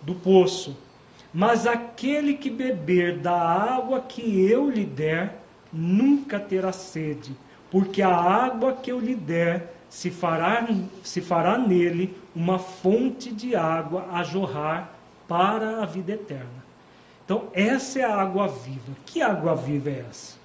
[0.02, 0.76] do poço.
[1.32, 5.40] Mas aquele que beber da água que eu lhe der,
[5.72, 7.36] nunca terá sede,
[7.70, 10.66] porque a água que eu lhe der se fará,
[11.02, 14.94] se fará nele uma fonte de água a jorrar
[15.28, 16.64] para a vida eterna.
[17.24, 18.92] Então, essa é a água viva.
[19.04, 20.36] Que água viva é essa?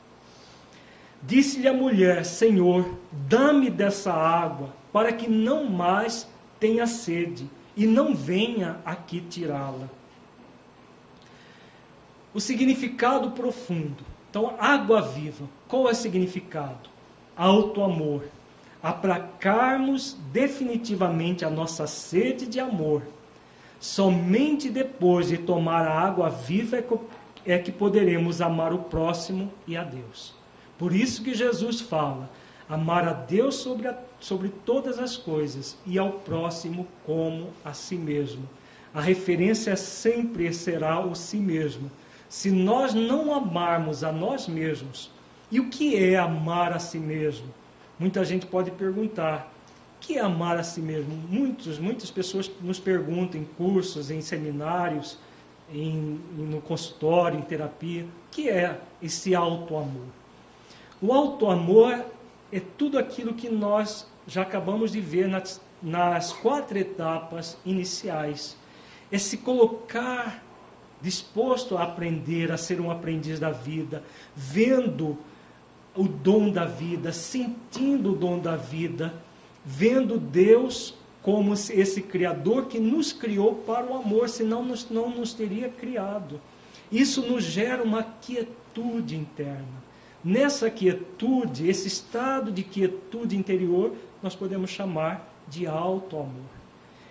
[1.21, 6.27] Disse-lhe a mulher: Senhor, dá-me dessa água, para que não mais
[6.61, 9.89] tenha sede e não venha aqui tirá-la.
[12.33, 16.89] O significado profundo então, água viva, qual é o significado?
[17.35, 18.23] Alto amor.
[18.81, 23.03] Aplacarmos definitivamente a nossa sede de amor.
[23.77, 26.81] Somente depois de tomar a água viva
[27.45, 30.33] é que poderemos amar o próximo e a Deus.
[30.77, 32.29] Por isso que Jesus fala:
[32.69, 37.95] amar a Deus sobre, a, sobre todas as coisas e ao próximo como a si
[37.95, 38.47] mesmo.
[38.93, 41.91] A referência sempre será o si mesmo
[42.31, 45.11] se nós não amarmos a nós mesmos,
[45.51, 47.47] e o que é amar a si mesmo?
[47.99, 49.51] Muita gente pode perguntar:
[49.97, 51.13] o que é amar a si mesmo?
[51.27, 55.17] Muitos, muitas pessoas nos perguntam em cursos, em seminários,
[55.73, 60.07] em, no consultório, em terapia: o que é esse auto-amor?
[61.01, 62.05] O auto-amor
[62.49, 68.55] é tudo aquilo que nós já acabamos de ver nas, nas quatro etapas iniciais.
[69.11, 70.43] É se colocar
[71.01, 74.03] disposto a aprender, a ser um aprendiz da vida,
[74.35, 75.17] vendo
[75.95, 79.13] o dom da vida, sentindo o dom da vida,
[79.65, 85.33] vendo Deus como esse Criador que nos criou para o amor, senão nos, não nos
[85.33, 86.39] teria criado.
[86.91, 89.81] Isso nos gera uma quietude interna.
[90.23, 96.49] Nessa quietude, esse estado de quietude interior, nós podemos chamar de alto amor.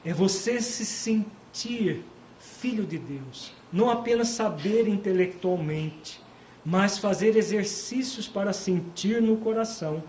[0.05, 2.05] É você se sentir
[2.39, 6.21] filho de Deus, não apenas saber intelectualmente,
[6.65, 10.03] mas fazer exercícios para sentir no coração.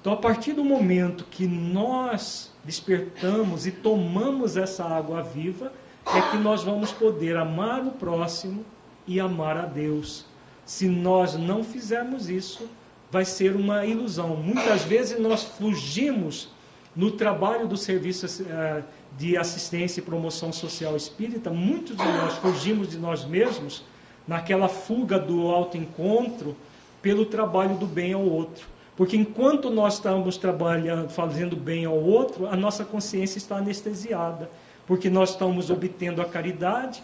[0.00, 5.72] Então, a partir do momento que nós despertamos e tomamos essa água viva,
[6.06, 8.64] é que nós vamos poder amar o próximo
[9.06, 10.24] e amar a Deus.
[10.64, 12.68] Se nós não fizermos isso,
[13.12, 14.34] vai ser uma ilusão.
[14.36, 16.48] Muitas vezes nós fugimos
[16.96, 18.82] no trabalho do serviço eh,
[19.18, 23.84] de assistência e promoção social espírita, muitos de nós fugimos de nós mesmos
[24.26, 26.56] naquela fuga do autoencontro
[27.02, 28.66] pelo trabalho do bem ao outro.
[28.96, 34.50] Porque enquanto nós estamos trabalhando, fazendo bem ao outro, a nossa consciência está anestesiada.
[34.86, 37.02] Porque nós estamos obtendo a caridade,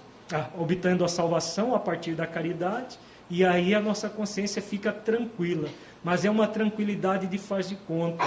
[0.56, 2.98] obtendo a salvação a partir da caridade,
[3.30, 5.68] e aí a nossa consciência fica tranquila.
[6.03, 8.25] Mas é uma tranquilidade de faz de conta,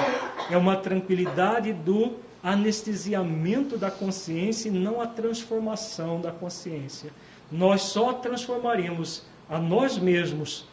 [0.50, 7.12] é uma tranquilidade do anestesiamento da consciência e não a transformação da consciência.
[7.52, 10.66] Nós só transformaremos a nós mesmos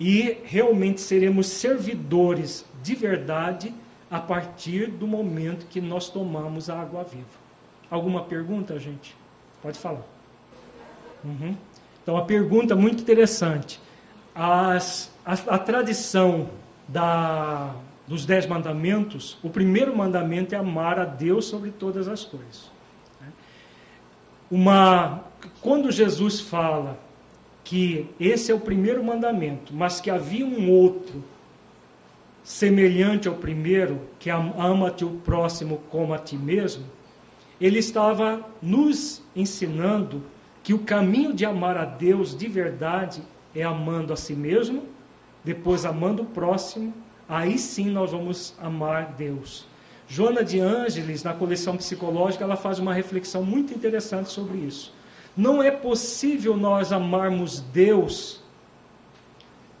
[0.00, 3.72] e realmente seremos servidores de verdade
[4.10, 7.42] a partir do momento que nós tomamos a água viva.
[7.90, 9.14] Alguma pergunta, gente?
[9.62, 10.04] Pode falar.
[11.22, 11.54] Uhum.
[12.02, 13.80] Então, a pergunta muito interessante.
[14.34, 16.48] As, a, a tradição
[16.88, 17.74] da
[18.06, 22.70] dos dez mandamentos, o primeiro mandamento é amar a Deus sobre todas as coisas.
[24.50, 25.24] Uma,
[25.62, 26.98] quando Jesus fala
[27.64, 31.24] que esse é o primeiro mandamento, mas que havia um outro
[32.44, 36.84] semelhante ao primeiro, que ama-te o próximo como a ti mesmo,
[37.60, 40.22] ele estava nos ensinando
[40.62, 43.22] que o caminho de amar a Deus de verdade
[43.54, 44.82] é amando a si mesmo,
[45.44, 46.92] depois amando o próximo,
[47.28, 49.66] aí sim nós vamos amar Deus.
[50.08, 54.92] Joana de Ângeles, na coleção psicológica, ela faz uma reflexão muito interessante sobre isso.
[55.36, 58.40] Não é possível nós amarmos Deus,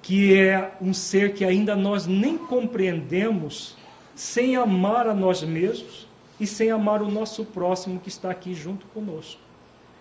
[0.00, 3.76] que é um ser que ainda nós nem compreendemos,
[4.14, 6.08] sem amar a nós mesmos
[6.40, 9.40] e sem amar o nosso próximo que está aqui junto conosco.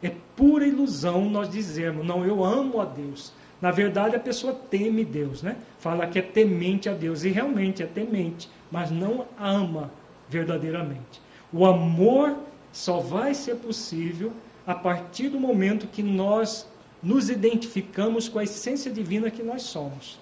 [0.01, 3.31] É pura ilusão nós dizermos, não, eu amo a Deus.
[3.61, 5.55] Na verdade, a pessoa teme Deus, né?
[5.79, 9.91] Fala que é temente a Deus, e realmente é temente, mas não ama
[10.27, 11.21] verdadeiramente.
[11.53, 12.35] O amor
[12.71, 14.31] só vai ser possível
[14.65, 16.67] a partir do momento que nós
[17.03, 20.19] nos identificamos com a essência divina que nós somos.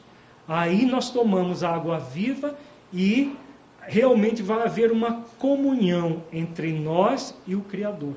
[0.48, 2.58] Aí nós tomamos a água viva
[2.92, 3.36] e
[3.82, 8.16] realmente vai haver uma comunhão entre nós e o Criador.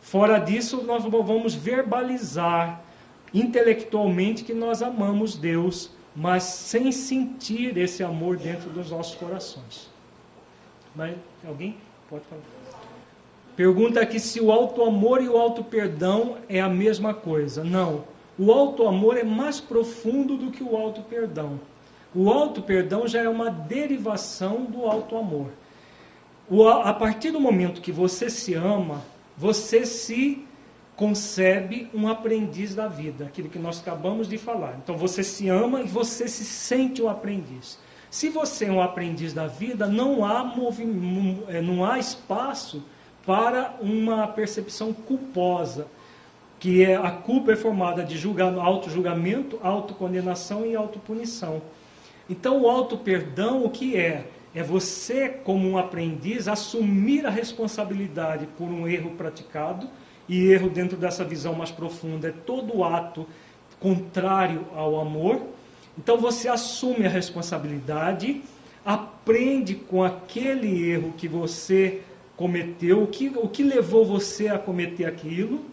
[0.00, 2.80] Fora disso, nós vamos verbalizar
[3.32, 9.88] intelectualmente que nós amamos Deus, mas sem sentir esse amor dentro dos nossos corações.
[10.94, 11.14] Mas
[11.46, 11.76] alguém
[12.08, 12.42] pode falar?
[13.54, 17.64] Pergunta aqui se o alto amor e o alto perdão é a mesma coisa.
[17.64, 18.04] Não.
[18.38, 21.58] O alto amor é mais profundo do que o alto perdão.
[22.14, 25.50] O alto perdão já é uma derivação do alto amor.
[26.48, 29.02] O, a partir do momento que você se ama,
[29.36, 30.45] você se
[30.96, 34.78] concebe um aprendiz da vida, aquilo que nós acabamos de falar.
[34.82, 37.78] Então você se ama e você se sente um aprendiz.
[38.10, 40.54] Se você é um aprendiz da vida, não há,
[41.48, 42.82] eh, não há espaço
[43.26, 45.86] para uma percepção culposa,
[46.58, 51.60] que é a culpa é formada de julgamento, auto-julgamento, autocondenação e autopunição.
[52.30, 54.28] Então o auto-perdão o que é?
[54.54, 59.86] É você, como um aprendiz, assumir a responsabilidade por um erro praticado,
[60.28, 63.26] e erro dentro dessa visão mais profunda é todo ato
[63.78, 65.42] contrário ao amor,
[65.98, 68.42] então você assume a responsabilidade,
[68.84, 72.02] aprende com aquele erro que você
[72.36, 75.64] cometeu, o que, o que levou você a cometer aquilo,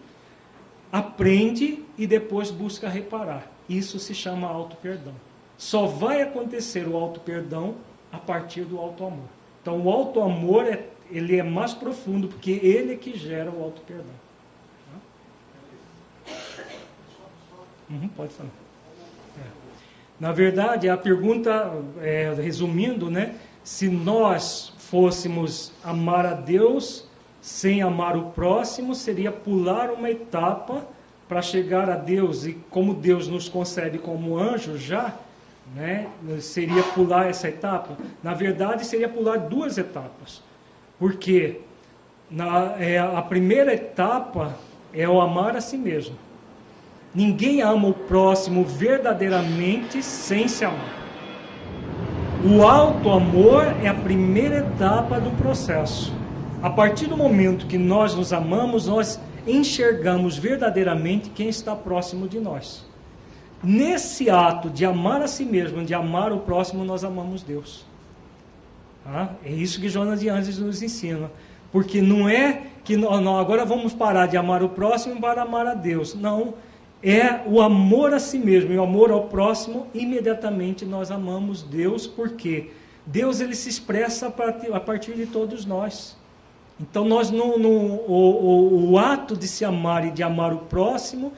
[0.91, 3.51] aprende e depois busca reparar.
[3.67, 5.13] Isso se chama auto-perdão.
[5.57, 7.75] Só vai acontecer o auto-perdão
[8.11, 9.27] a partir do auto-amor.
[9.61, 14.22] Então o auto-amor é, ele é mais profundo porque ele é que gera o auto-perdão.
[17.89, 18.49] Uhum, pode falar.
[20.19, 27.05] Na verdade, a pergunta, é, resumindo, né, se nós fôssemos amar a Deus
[27.41, 30.88] sem amar o próximo, seria pular uma etapa
[31.27, 35.14] para chegar a Deus, e como Deus nos concebe como anjo já,
[35.76, 36.07] né,
[36.39, 37.97] seria pular essa etapa?
[38.22, 40.41] Na verdade, seria pular duas etapas.
[40.99, 41.60] Porque
[42.30, 44.55] na, é, a primeira etapa
[44.94, 46.15] é o amar a si mesmo.
[47.14, 51.03] Ninguém ama o próximo verdadeiramente sem se amar.
[52.45, 56.14] O alto amor é a primeira etapa do processo.
[56.61, 62.40] A partir do momento que nós nos amamos, nós enxergamos verdadeiramente quem está próximo de
[62.40, 62.86] nós.
[63.64, 67.86] Nesse ato de amar a si mesmo, de amar o próximo, nós amamos Deus.
[69.06, 71.30] Ah, é isso que Jonas de Anjos nos ensina.
[71.73, 75.73] Porque não é que nós, agora vamos parar de amar o próximo para amar a
[75.73, 76.13] Deus.
[76.13, 76.53] Não
[77.01, 82.07] é o amor a si mesmo e o amor ao próximo, imediatamente nós amamos Deus,
[82.07, 82.69] porque
[83.05, 86.15] Deus ele se expressa a partir de todos nós.
[86.79, 90.59] Então nós não, não o, o, o ato de se amar e de amar o
[90.59, 91.33] próximo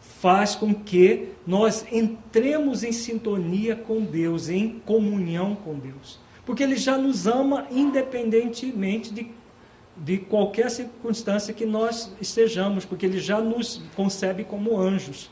[0.00, 6.18] faz com que nós entremos em sintonia com Deus, em comunhão com Deus.
[6.44, 9.30] Porque Ele já nos ama independentemente de
[9.96, 15.30] de qualquer circunstância que nós estejamos, porque ele já nos concebe como anjos.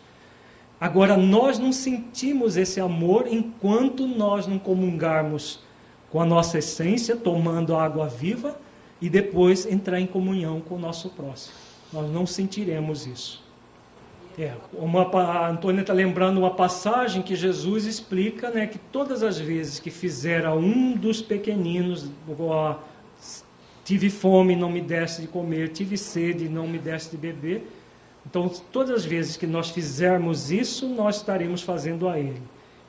[0.81, 5.61] Agora, nós não sentimos esse amor enquanto nós não comungarmos
[6.11, 8.59] com a nossa essência, tomando a água viva
[9.01, 11.55] e depois entrar em comunhão com o nosso próximo.
[11.93, 13.43] Nós não sentiremos isso.
[14.37, 19.39] É, uma, a Antônia está lembrando uma passagem que Jesus explica né, que todas as
[19.39, 22.11] vezes que fizera um dos pequeninos,
[23.85, 27.71] Tive fome, não me deste de comer, tive sede, não me deste de beber.
[28.27, 32.41] Então, todas as vezes que nós fizermos isso, nós estaremos fazendo a Ele.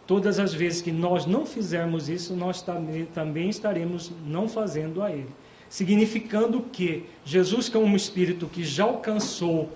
[0.08, 2.64] Todas as vezes que nós não fizermos isso, nós
[3.14, 5.28] também estaremos não fazendo a Ele.
[5.70, 9.70] Significando que Jesus, é um espírito que já alcançou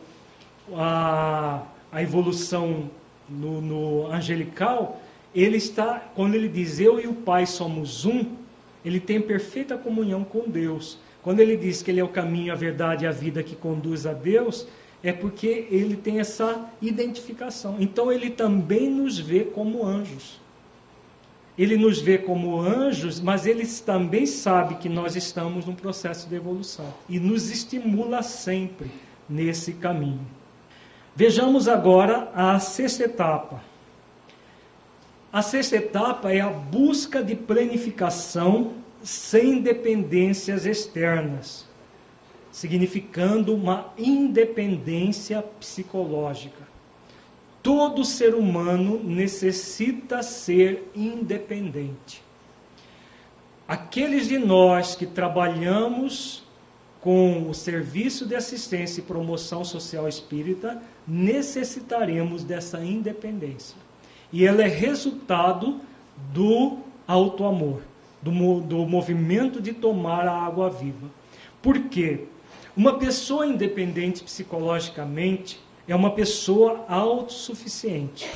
[0.73, 2.89] a, a evolução
[3.27, 5.01] no, no angelical,
[5.33, 8.25] ele está, quando ele diz eu e o Pai somos um,
[8.83, 10.97] ele tem perfeita comunhão com Deus.
[11.29, 14.07] Quando ele diz que ele é o caminho, a verdade e a vida que conduz
[14.07, 14.65] a Deus,
[15.03, 17.75] é porque ele tem essa identificação.
[17.79, 20.41] Então ele também nos vê como anjos.
[21.55, 26.33] Ele nos vê como anjos, mas ele também sabe que nós estamos num processo de
[26.33, 28.89] evolução e nos estimula sempre
[29.29, 30.25] nesse caminho.
[31.15, 33.61] Vejamos agora a sexta etapa.
[35.31, 41.65] A sexta etapa é a busca de planificação sem dependências externas,
[42.51, 46.67] significando uma independência psicológica.
[47.61, 52.23] Todo ser humano necessita ser independente.
[53.67, 56.43] Aqueles de nós que trabalhamos
[57.01, 63.75] com o serviço de assistência e promoção social espírita, necessitaremos dessa independência.
[64.31, 65.79] E ela é resultado
[66.33, 67.81] do auto-amor,
[68.21, 71.07] do, do movimento de tomar a água viva.
[71.61, 72.25] Por quê?
[72.75, 78.29] Uma pessoa independente psicologicamente é uma pessoa autossuficiente.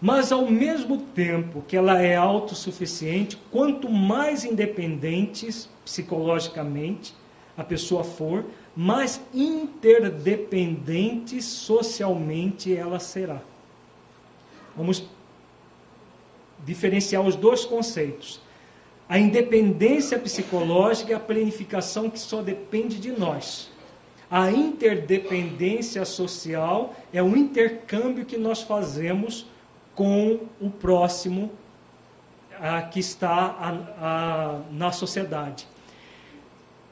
[0.00, 7.14] Mas ao mesmo tempo que ela é autossuficiente, quanto mais independentes psicologicamente
[7.56, 8.44] a pessoa for,
[8.76, 13.40] mais interdependente socialmente ela será.
[14.76, 15.04] Vamos
[16.64, 18.40] diferenciar os dois conceitos.
[19.08, 23.70] A independência psicológica é a planificação que só depende de nós.
[24.30, 29.46] A interdependência social é o intercâmbio que nós fazemos
[29.94, 31.50] com o próximo
[32.60, 33.70] a, que está a,
[34.06, 35.66] a, na sociedade.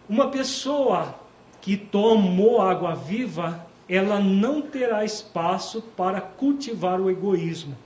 [0.09, 1.15] Uma pessoa
[1.61, 7.77] que tomou água viva, ela não terá espaço para cultivar o egoísmo.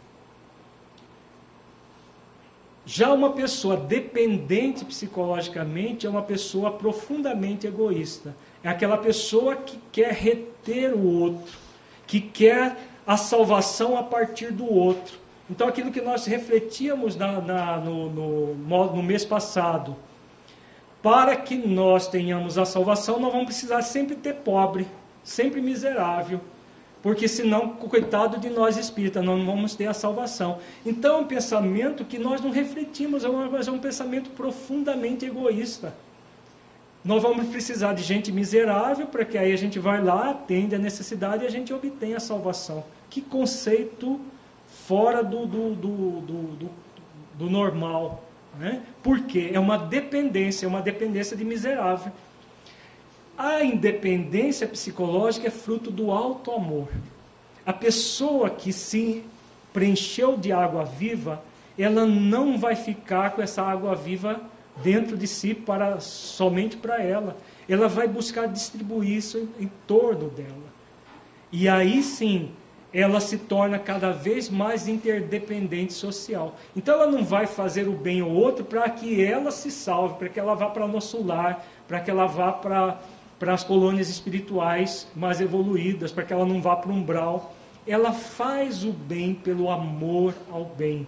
[2.93, 8.35] Já uma pessoa dependente psicologicamente é uma pessoa profundamente egoísta.
[8.65, 11.57] É aquela pessoa que quer reter o outro,
[12.05, 12.77] que quer
[13.07, 15.17] a salvação a partir do outro.
[15.49, 19.95] Então, aquilo que nós refletíamos na, na, no, no, no mês passado,
[21.01, 24.85] para que nós tenhamos a salvação, nós vamos precisar sempre ter pobre,
[25.23, 26.41] sempre miserável,
[27.03, 30.59] porque senão, coitado de nós espíritas, nós não vamos ter a salvação.
[30.85, 35.95] Então é um pensamento que nós não refletimos, é um, é um pensamento profundamente egoísta.
[37.03, 40.79] Nós vamos precisar de gente miserável para que aí a gente vai lá, atende a
[40.79, 42.85] necessidade e a gente obtenha a salvação.
[43.09, 44.21] Que conceito
[44.87, 46.71] fora do, do, do, do,
[47.39, 48.23] do normal.
[48.59, 48.83] Né?
[49.03, 49.51] Por quê?
[49.55, 52.13] É uma dependência, é uma dependência de miserável.
[53.43, 56.89] A independência psicológica é fruto do alto amor.
[57.65, 59.25] A pessoa que se
[59.73, 61.43] preencheu de água viva,
[61.79, 64.39] ela não vai ficar com essa água viva
[64.83, 67.35] dentro de si para somente para ela.
[67.67, 70.69] Ela vai buscar distribuir isso em, em torno dela.
[71.51, 72.51] E aí sim,
[72.93, 76.57] ela se torna cada vez mais interdependente social.
[76.77, 80.29] Então ela não vai fazer o bem ao outro para que ela se salve, para
[80.29, 83.01] que ela vá para nosso lar, para que ela vá para,
[83.41, 87.55] para as colônias espirituais mais evoluídas, para que ela não vá para o umbral.
[87.87, 91.07] Ela faz o bem pelo amor ao bem,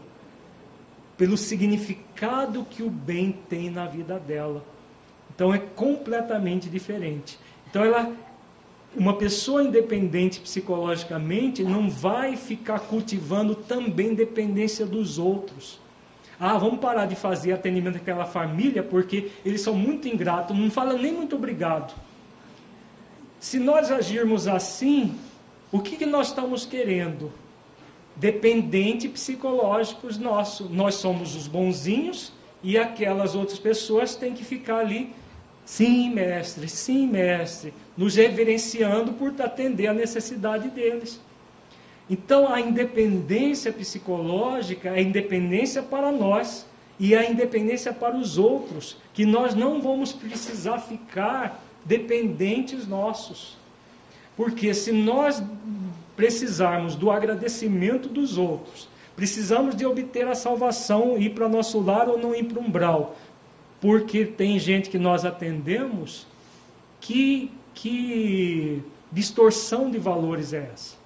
[1.19, 4.65] pelo significado que o bem tem na vida dela.
[5.35, 7.39] Então é completamente diferente.
[7.69, 8.11] Então ela
[8.95, 15.81] uma pessoa independente psicologicamente não vai ficar cultivando também dependência dos outros.
[16.39, 20.95] Ah, vamos parar de fazer atendimento àquela família porque eles são muito ingratos, não fala
[20.95, 21.95] nem muito obrigado.
[23.43, 25.17] Se nós agirmos assim,
[25.73, 27.33] o que, que nós estamos querendo?
[28.15, 30.71] Dependente psicológicos nossos.
[30.71, 32.33] Nós somos os bonzinhos
[32.63, 35.13] e aquelas outras pessoas têm que ficar ali
[35.65, 41.21] Sim, mestre, sim, mestre, nos reverenciando por atender a necessidade deles.
[42.09, 46.65] Então, a independência psicológica é independência para nós
[46.99, 53.57] e a independência para os outros, que nós não vamos precisar ficar dependentes nossos.
[54.37, 55.43] Porque se nós
[56.17, 62.19] precisarmos do agradecimento dos outros, precisamos de obter a salvação, ir para nosso lar ou
[62.19, 63.17] não ir para um umbral,
[63.81, 66.27] porque tem gente que nós atendemos
[67.01, 71.03] que, que distorção de valores é essa?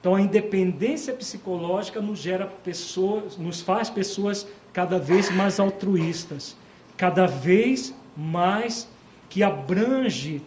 [0.00, 6.56] Então a independência psicológica nos gera pessoas, nos faz pessoas cada vez mais altruístas,
[6.96, 8.88] cada vez mais
[9.28, 10.42] que abrange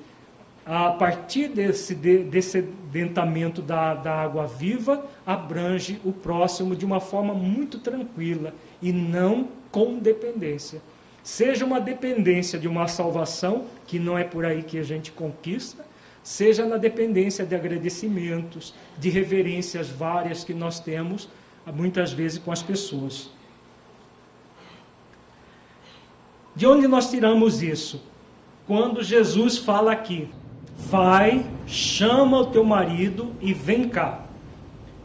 [0.65, 7.79] a partir desse descedentamento da, da água viva, abrange o próximo de uma forma muito
[7.79, 10.81] tranquila e não com dependência.
[11.23, 15.85] Seja uma dependência de uma salvação, que não é por aí que a gente conquista,
[16.23, 21.27] seja na dependência de agradecimentos, de reverências várias que nós temos,
[21.73, 23.29] muitas vezes, com as pessoas.
[26.55, 28.10] De onde nós tiramos isso?
[28.71, 30.29] Quando Jesus fala aqui:
[30.77, 34.23] vai, chama o teu marido e vem cá.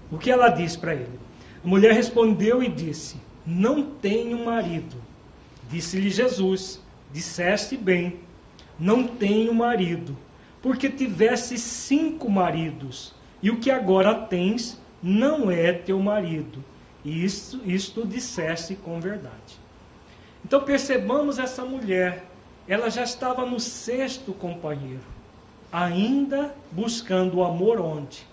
[0.08, 1.18] O que ela diz para ele?
[1.64, 4.94] A mulher respondeu e disse: Não tenho marido.
[5.68, 6.80] Disse-lhe Jesus:
[7.12, 8.20] Disseste bem,
[8.78, 10.16] não tenho marido,
[10.62, 16.62] porque tivesse cinco maridos, e o que agora tens não é teu marido.
[17.04, 19.58] E isto, isto disseste com verdade.
[20.44, 22.35] Então percebamos essa mulher,
[22.68, 25.04] ela já estava no sexto companheiro,
[25.72, 28.26] ainda buscando o amor onde?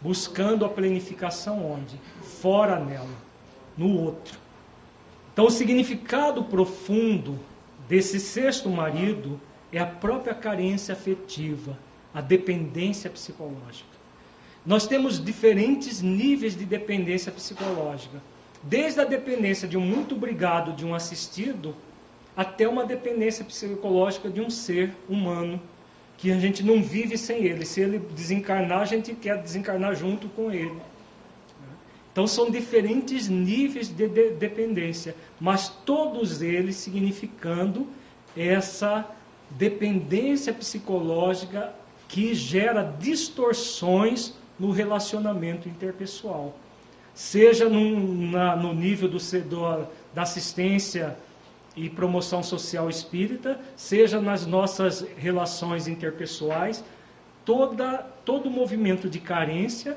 [0.00, 2.00] Buscando a planificação onde?
[2.40, 3.06] Fora nela,
[3.76, 4.38] no outro.
[5.32, 7.38] Então o significado profundo
[7.88, 9.40] desse sexto marido
[9.72, 11.78] é a própria carência afetiva,
[12.12, 13.88] a dependência psicológica.
[14.66, 18.20] Nós temos diferentes níveis de dependência psicológica.
[18.62, 21.74] Desde a dependência de um muito obrigado de um assistido,
[22.40, 25.60] até uma dependência psicológica de um ser humano,
[26.16, 27.66] que a gente não vive sem ele.
[27.66, 30.80] Se ele desencarnar, a gente quer desencarnar junto com ele.
[32.10, 37.86] Então são diferentes níveis de, de dependência, mas todos eles significando
[38.34, 39.06] essa
[39.50, 41.74] dependência psicológica
[42.08, 46.56] que gera distorções no relacionamento interpessoal
[47.12, 51.18] seja num, na, no nível do, do, da assistência
[51.76, 56.84] e promoção social espírita, seja nas nossas relações interpessoais,
[57.44, 59.96] toda, todo movimento de carência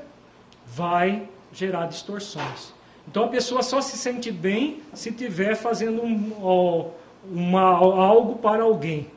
[0.66, 2.72] vai gerar distorções.
[3.06, 6.90] Então a pessoa só se sente bem se estiver fazendo um,
[7.30, 9.08] uma, algo para alguém.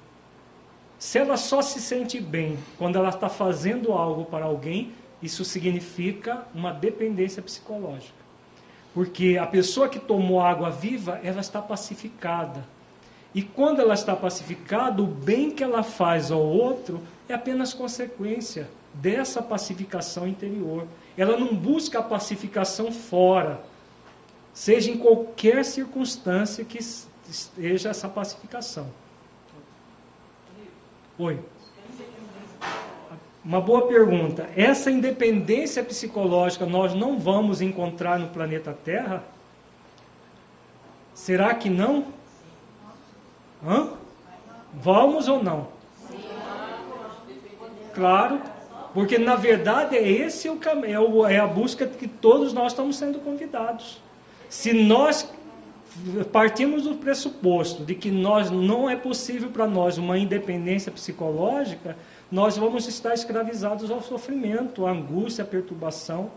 [1.00, 6.46] Se ela só se sente bem quando ela está fazendo algo para alguém, isso significa
[6.54, 8.27] uma dependência psicológica.
[8.98, 12.66] Porque a pessoa que tomou água viva, ela está pacificada.
[13.32, 17.00] E quando ela está pacificada, o bem que ela faz ao outro
[17.30, 20.88] é apenas consequência dessa pacificação interior.
[21.16, 23.62] Ela não busca a pacificação fora,
[24.52, 26.80] seja em qualquer circunstância que
[27.30, 28.88] esteja essa pacificação.
[31.20, 31.40] Oi.
[33.48, 34.50] Uma boa pergunta.
[34.58, 39.24] Essa independência psicológica nós não vamos encontrar no planeta Terra?
[41.14, 42.08] Será que não?
[43.66, 43.92] Hã?
[44.74, 45.70] Vamos ou não?
[47.96, 48.42] Claro,
[48.94, 52.98] porque na verdade é esse o caminho, é, é a busca que todos nós estamos
[52.98, 54.02] sendo convidados.
[54.50, 55.26] Se nós
[56.34, 61.96] partimos do pressuposto de que nós não é possível para nós uma independência psicológica,
[62.32, 66.30] nós vamos estar escravizados ao sofrimento, à angústia, à perturbação.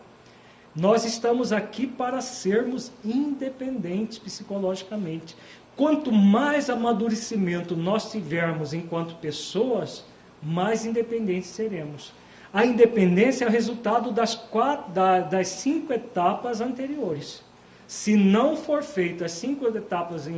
[0.75, 5.37] Nós estamos aqui para sermos independentes psicologicamente.
[5.77, 10.05] Quanto mais amadurecimento nós tivermos enquanto pessoas,
[10.43, 12.13] mais independentes seremos.
[12.53, 14.93] A independência é o resultado das, quatro,
[15.31, 17.43] das cinco etapas anteriores.
[17.87, 20.29] Se não for feito as cinco etapas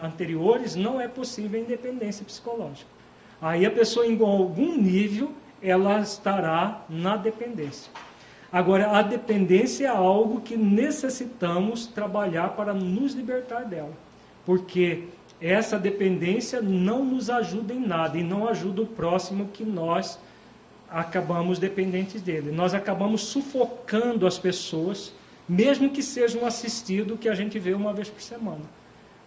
[0.00, 2.99] anteriores, não é possível a independência psicológica.
[3.40, 7.90] Aí a pessoa, em algum nível, ela estará na dependência.
[8.52, 13.92] Agora, a dependência é algo que necessitamos trabalhar para nos libertar dela.
[14.44, 15.04] Porque
[15.40, 20.18] essa dependência não nos ajuda em nada e não ajuda o próximo que nós
[20.90, 22.50] acabamos dependentes dele.
[22.50, 25.12] Nós acabamos sufocando as pessoas,
[25.48, 28.79] mesmo que sejam assistido que a gente vê uma vez por semana.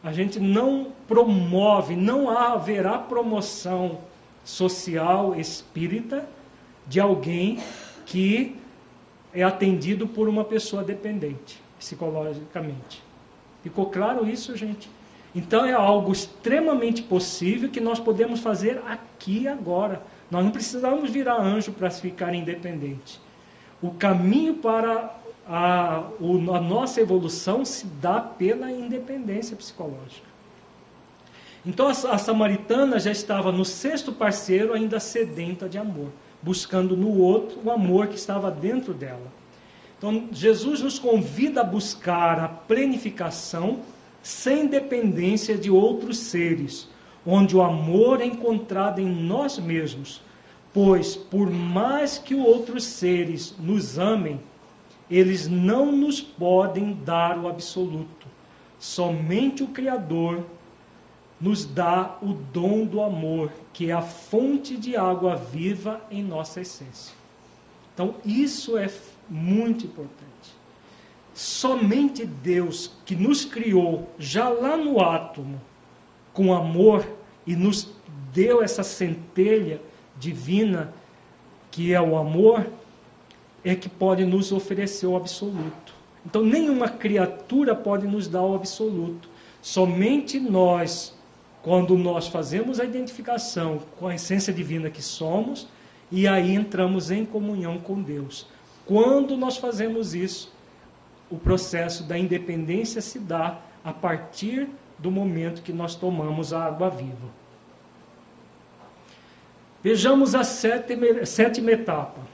[0.04, 4.00] A gente não promove, não haverá promoção
[4.44, 6.28] social espírita
[6.86, 7.60] de alguém
[8.06, 8.56] que
[9.34, 13.02] é atendido por uma pessoa dependente, psicologicamente.
[13.64, 14.90] Ficou claro isso, gente?
[15.34, 20.02] Então é algo extremamente possível que nós podemos fazer aqui agora.
[20.30, 23.20] Nós não precisamos virar anjo para ficar independente.
[23.82, 25.16] O caminho para
[25.48, 30.34] a, a nossa evolução se dá pela independência psicológica.
[31.66, 36.10] Então a, a samaritana já estava no sexto parceiro, ainda sedenta de amor,
[36.42, 39.32] buscando no outro o amor que estava dentro dela.
[39.98, 43.80] Então Jesus nos convida a buscar a plenificação
[44.22, 46.88] sem dependência de outros seres,
[47.26, 50.22] onde o amor é encontrado em nós mesmos.
[50.74, 54.40] Pois, por mais que outros seres nos amem,
[55.16, 58.28] eles não nos podem dar o absoluto.
[58.80, 60.44] Somente o Criador
[61.40, 66.62] nos dá o dom do amor, que é a fonte de água viva em nossa
[66.62, 67.14] essência.
[67.94, 68.90] Então, isso é
[69.30, 70.24] muito importante.
[71.34, 75.62] Somente Deus, que nos criou já lá no átomo,
[76.34, 77.06] com amor,
[77.46, 77.90] e nos
[78.34, 79.80] deu essa centelha
[80.18, 80.94] divina,
[81.70, 82.66] que é o amor,
[83.64, 85.94] é que pode nos oferecer o absoluto.
[86.26, 89.30] Então, nenhuma criatura pode nos dar o absoluto.
[89.62, 91.16] Somente nós,
[91.62, 95.68] quando nós fazemos a identificação com a essência divina que somos,
[96.12, 98.46] e aí entramos em comunhão com Deus.
[98.86, 100.54] Quando nós fazemos isso,
[101.30, 104.70] o processo da independência se dá a partir
[105.00, 107.28] do momento que nós tomamos a água viva.
[109.82, 112.33] Vejamos a sétima, sétima etapa.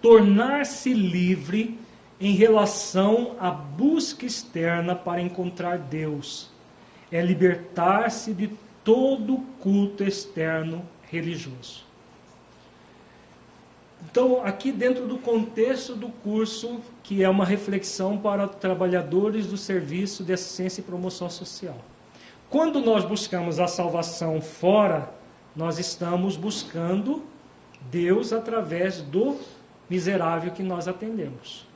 [0.00, 1.78] Tornar-se livre
[2.20, 6.50] em relação à busca externa para encontrar Deus.
[7.10, 8.50] É libertar-se de
[8.84, 11.84] todo culto externo religioso.
[14.02, 20.24] Então, aqui dentro do contexto do curso, que é uma reflexão para trabalhadores do serviço
[20.24, 21.76] de assistência e promoção social.
[22.48, 25.12] Quando nós buscamos a salvação fora,
[25.54, 27.22] nós estamos buscando
[27.90, 29.36] Deus através do
[29.90, 31.66] miserável que nós atendemos.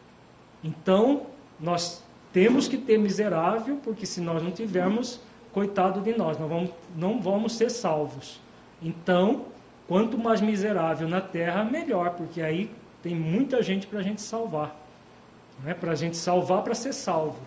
[0.62, 1.26] Então,
[1.60, 5.20] nós temos que ter miserável, porque se nós não tivermos,
[5.52, 8.40] coitado de nós, nós vamos, não vamos ser salvos.
[8.80, 9.46] Então,
[9.86, 12.70] quanto mais miserável na terra, melhor, porque aí
[13.02, 14.74] tem muita gente para a gente salvar.
[15.62, 15.74] Né?
[15.74, 17.38] Para a gente salvar, para ser salvo.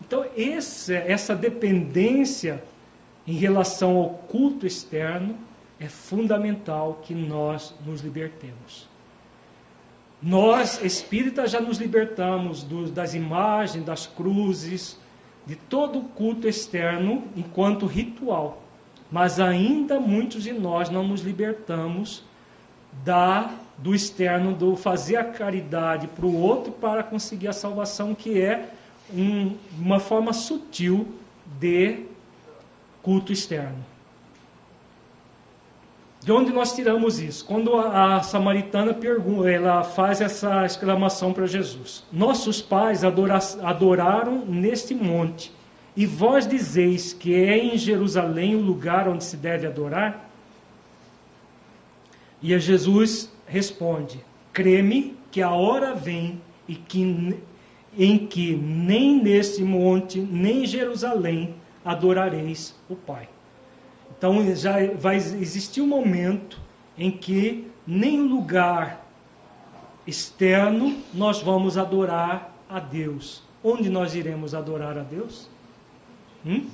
[0.00, 2.62] Então, esse, essa dependência
[3.26, 5.36] em relação ao culto externo
[5.78, 8.93] é fundamental que nós nos libertemos.
[10.26, 14.98] Nós, espíritas, já nos libertamos do, das imagens, das cruzes,
[15.46, 18.62] de todo o culto externo enquanto ritual.
[19.12, 22.24] Mas ainda muitos de nós não nos libertamos
[23.04, 28.40] da do externo, do fazer a caridade para o outro para conseguir a salvação, que
[28.40, 28.70] é
[29.12, 31.08] um, uma forma sutil
[31.58, 32.04] de
[33.02, 33.84] culto externo.
[36.24, 37.44] De onde nós tiramos isso?
[37.44, 44.42] Quando a, a samaritana pergunta, ela faz essa exclamação para Jesus: Nossos pais adora, adoraram
[44.46, 45.52] neste monte
[45.94, 50.30] e vós dizeis que é em Jerusalém o lugar onde se deve adorar?
[52.42, 57.36] E Jesus responde: Creme que a hora vem e que,
[57.98, 63.28] em que nem neste monte, nem em Jerusalém adorareis o Pai.
[64.16, 66.60] Então já vai existir um momento
[66.96, 69.04] em que nem lugar
[70.06, 73.42] externo nós vamos adorar a Deus.
[73.62, 75.48] Onde nós iremos adorar a Deus?
[76.44, 76.68] Hum?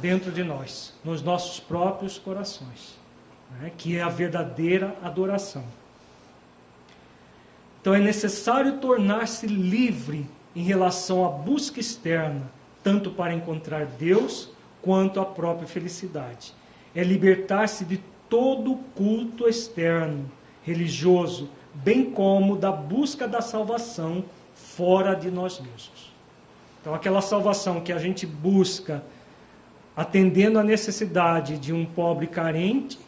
[0.00, 2.96] Dentro de nós, nos nossos próprios corações,
[3.60, 3.72] né?
[3.76, 5.64] que é a verdadeira adoração.
[7.80, 12.50] Então é necessário tornar-se livre em relação à busca externa,
[12.82, 14.50] tanto para encontrar Deus
[14.82, 16.54] quanto à própria felicidade.
[16.94, 20.30] É libertar-se de todo culto externo,
[20.62, 24.24] religioso, bem como da busca da salvação
[24.54, 26.12] fora de nós mesmos.
[26.80, 29.02] Então, aquela salvação que a gente busca
[29.96, 32.98] atendendo a necessidade de um pobre carente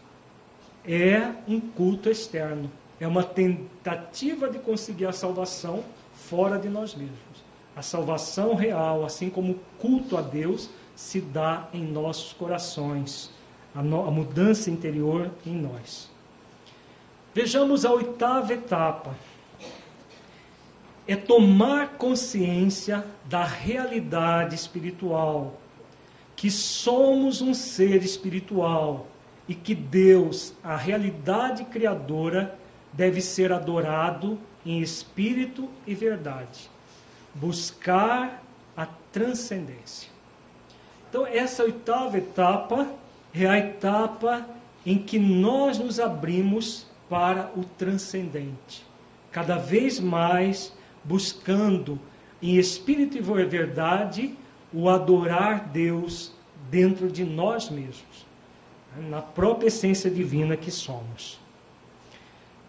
[0.84, 2.70] é um culto externo.
[2.98, 5.84] É uma tentativa de conseguir a salvação
[6.14, 7.16] fora de nós mesmos.
[7.76, 10.68] A salvação real, assim como o culto a Deus,
[11.00, 13.30] se dá em nossos corações.
[13.74, 16.10] A, no, a mudança interior em nós.
[17.32, 19.14] Vejamos a oitava etapa
[21.08, 25.58] é tomar consciência da realidade espiritual,
[26.36, 29.06] que somos um ser espiritual
[29.48, 32.56] e que Deus, a realidade criadora,
[32.92, 36.70] deve ser adorado em espírito e verdade.
[37.34, 38.44] Buscar
[38.76, 40.09] a transcendência.
[41.10, 42.86] Então, essa oitava etapa
[43.34, 44.46] é a etapa
[44.86, 48.86] em que nós nos abrimos para o transcendente.
[49.32, 50.72] Cada vez mais
[51.02, 51.98] buscando
[52.40, 54.34] em espírito e verdade
[54.72, 56.32] o adorar Deus
[56.70, 58.24] dentro de nós mesmos,
[59.08, 61.40] na própria essência divina que somos.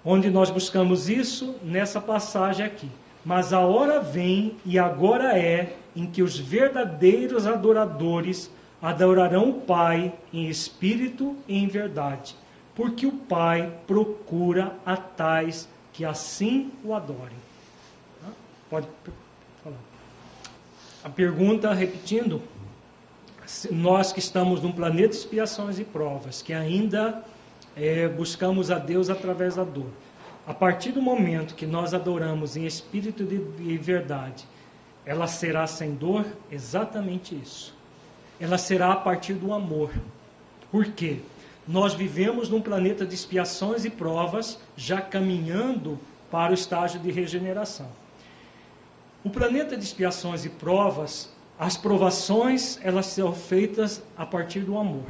[0.04, 1.56] Onde nós buscamos isso?
[1.64, 2.90] Nessa passagem aqui.
[3.24, 8.50] Mas a hora vem e agora é em que os verdadeiros adoradores
[8.82, 12.36] adorarão o Pai em espírito e em verdade,
[12.76, 17.38] porque o Pai procura a tais que assim o adorem.
[18.70, 18.88] Pode
[19.64, 19.76] falar.
[21.04, 22.42] A pergunta, repetindo,
[23.70, 27.24] nós que estamos num planeta de expiações e provas, que ainda
[27.76, 29.90] é, buscamos a Deus através da dor.
[30.48, 33.24] A partir do momento que nós adoramos em espírito
[33.60, 34.46] e verdade,
[35.06, 36.26] ela será sem dor?
[36.52, 37.74] Exatamente isso.
[38.40, 39.92] Ela será a partir do amor.
[40.72, 41.20] Por quê?
[41.68, 46.00] Nós vivemos num planeta de expiações e provas, já caminhando
[46.30, 47.90] para o estágio de regeneração.
[49.24, 55.06] O planeta de expiações e provas, as provações, elas são feitas a partir do amor.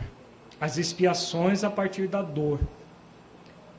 [0.59, 2.59] As expiações a partir da dor.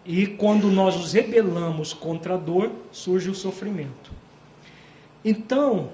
[0.05, 4.10] E quando nós nos rebelamos contra a dor, surge o sofrimento.
[5.24, 5.90] Então,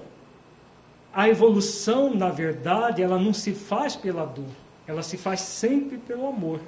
[1.19, 4.55] a evolução, na verdade, ela não se faz pela dor,
[4.87, 6.61] ela se faz sempre pelo amor.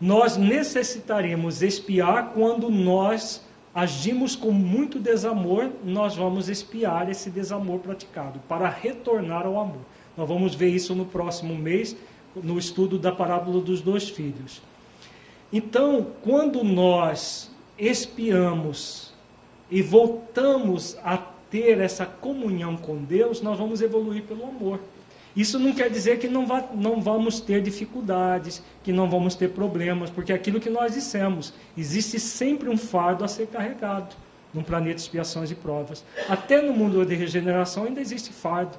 [0.00, 3.44] Nós necessitaremos espiar quando nós
[3.74, 9.82] agimos com muito desamor, nós vamos espiar esse desamor praticado para retornar ao amor.
[10.16, 11.96] Nós vamos ver isso no próximo mês,
[12.36, 14.62] no estudo da parábola dos dois filhos.
[15.52, 19.12] Então, quando nós espiamos
[19.68, 24.80] e voltamos a ter essa comunhão com Deus, nós vamos evoluir pelo amor.
[25.36, 29.50] Isso não quer dizer que não, vá, não vamos ter dificuldades, que não vamos ter
[29.50, 34.16] problemas, porque é aquilo que nós dissemos, existe sempre um fardo a ser carregado
[34.52, 36.04] num planeta de expiações e provas.
[36.28, 38.76] Até no mundo de regeneração ainda existe fardo,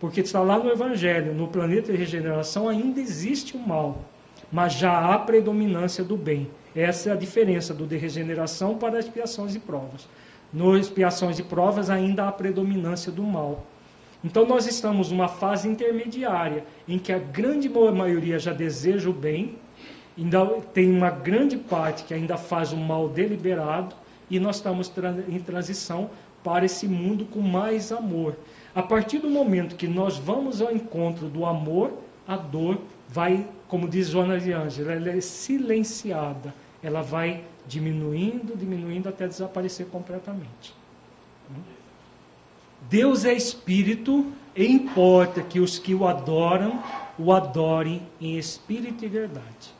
[0.00, 4.04] porque está lá no Evangelho, no planeta de regeneração ainda existe o mal,
[4.50, 6.48] mas já há predominância do bem.
[6.74, 10.08] Essa é a diferença do de regeneração para expiações e provas.
[10.52, 13.66] No expiações e provas ainda há predominância do mal.
[14.24, 19.56] Então nós estamos numa fase intermediária em que a grande maioria já deseja o bem,
[20.16, 23.94] ainda tem uma grande parte que ainda faz o mal deliberado
[24.30, 24.92] e nós estamos
[25.28, 26.10] em transição
[26.44, 28.36] para esse mundo com mais amor.
[28.74, 31.92] A partir do momento que nós vamos ao encontro do amor,
[32.26, 39.08] a dor vai, como diz Joana de Ângela, ela é silenciada, ela vai diminuindo, diminuindo
[39.08, 40.74] até desaparecer completamente.
[42.88, 46.82] Deus é espírito e importa que os que o adoram
[47.18, 49.74] o adorem em espírito e verdade.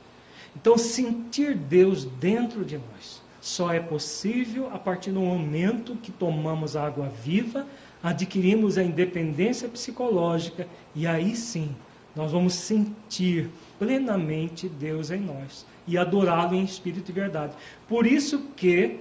[0.55, 6.77] Então, sentir Deus dentro de nós só é possível a partir do momento que tomamos
[6.77, 7.67] a água viva,
[8.01, 11.75] adquirimos a independência psicológica e aí sim
[12.15, 17.53] nós vamos sentir plenamente Deus em nós e adorá-lo em espírito e verdade.
[17.89, 19.01] Por isso que,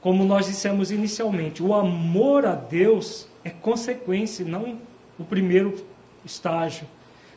[0.00, 4.78] como nós dissemos inicialmente, o amor a Deus é consequência, não
[5.18, 5.84] o primeiro
[6.24, 6.86] estágio.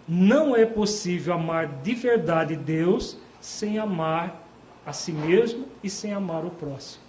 [0.07, 4.43] Não é possível amar de verdade Deus sem amar
[4.85, 7.03] a si mesmo e sem amar o próximo.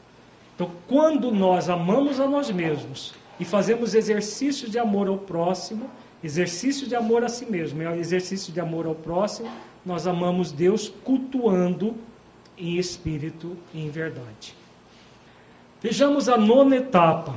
[0.55, 5.91] Então, quando nós amamos a nós mesmos e fazemos exercício de amor ao próximo,
[6.25, 9.51] exercício de amor a si mesmo e exercício de amor ao próximo,
[9.87, 11.95] nós amamos Deus cultuando
[12.59, 14.53] em espírito e em verdade.
[15.81, 17.37] Vejamos a nona etapa.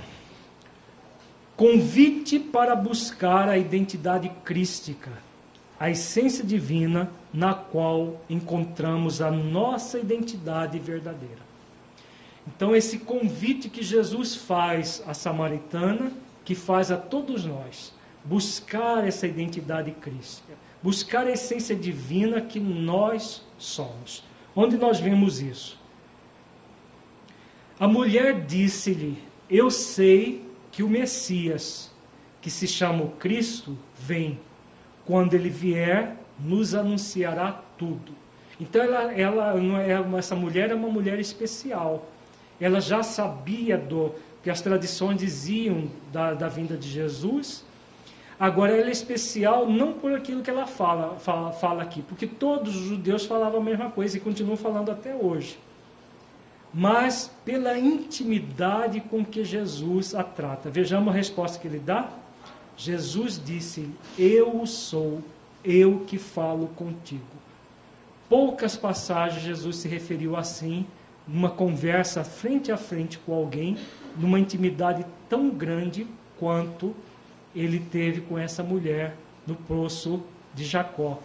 [1.55, 5.11] Convite para buscar a identidade crística,
[5.79, 11.49] a essência divina na qual encontramos a nossa identidade verdadeira.
[12.47, 16.11] Então, esse convite que Jesus faz à samaritana,
[16.43, 17.93] que faz a todos nós,
[18.25, 24.23] buscar essa identidade crística, buscar a essência divina que nós somos.
[24.55, 25.77] Onde nós vemos isso?
[27.79, 29.17] A mulher disse-lhe:
[29.49, 31.91] Eu sei que o Messias,
[32.41, 34.39] que se chama o Cristo, vem.
[35.05, 38.13] Quando ele vier, nos anunciará tudo.
[38.59, 42.09] Então ela, ela é essa mulher é uma mulher especial.
[42.59, 47.63] Ela já sabia do que as tradições diziam da, da vinda de Jesus.
[48.39, 52.75] Agora ela é especial não por aquilo que ela fala, fala, fala aqui, porque todos
[52.75, 55.59] os judeus falavam a mesma coisa e continuam falando até hoje
[56.73, 60.69] mas pela intimidade com que Jesus a trata.
[60.69, 62.09] Vejamos a resposta que ele dá.
[62.77, 65.21] Jesus disse: Eu sou,
[65.63, 67.23] eu que falo contigo.
[68.29, 70.85] Poucas passagens Jesus se referiu assim,
[71.27, 73.77] numa conversa frente a frente com alguém,
[74.15, 76.05] numa intimidade tão grande
[76.39, 76.95] quanto
[77.61, 79.15] ele teve com essa mulher
[79.45, 80.23] no poço
[80.53, 81.19] de Jacó.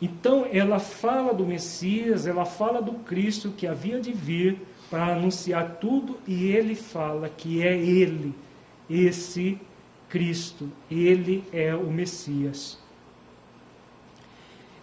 [0.00, 4.58] Então, ela fala do Messias, ela fala do Cristo que havia de vir
[4.90, 8.34] para anunciar tudo e ele fala que é ele,
[8.88, 9.58] esse
[10.08, 12.78] Cristo, ele é o Messias.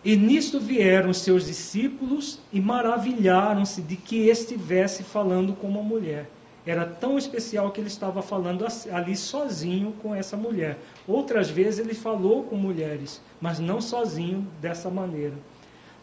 [0.04, 6.30] E nisto vieram seus discípulos e maravilharam-se de que estivesse falando com uma mulher.
[6.66, 10.78] Era tão especial que ele estava falando ali sozinho com essa mulher.
[11.08, 15.34] Outras vezes ele falou com mulheres, mas não sozinho dessa maneira.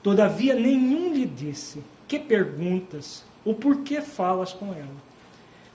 [0.02, 3.24] Todavia, nenhum lhe disse: Que perguntas?
[3.44, 5.08] Ou por que falas com ela?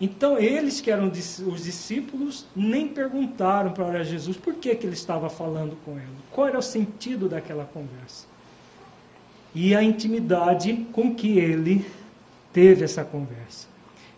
[0.02, 5.30] Então, eles que eram os discípulos nem perguntaram para Jesus por que, que ele estava
[5.30, 6.24] falando com ela.
[6.30, 8.26] Qual era o sentido daquela conversa?
[9.56, 11.86] E a intimidade com que ele
[12.52, 13.73] teve essa conversa.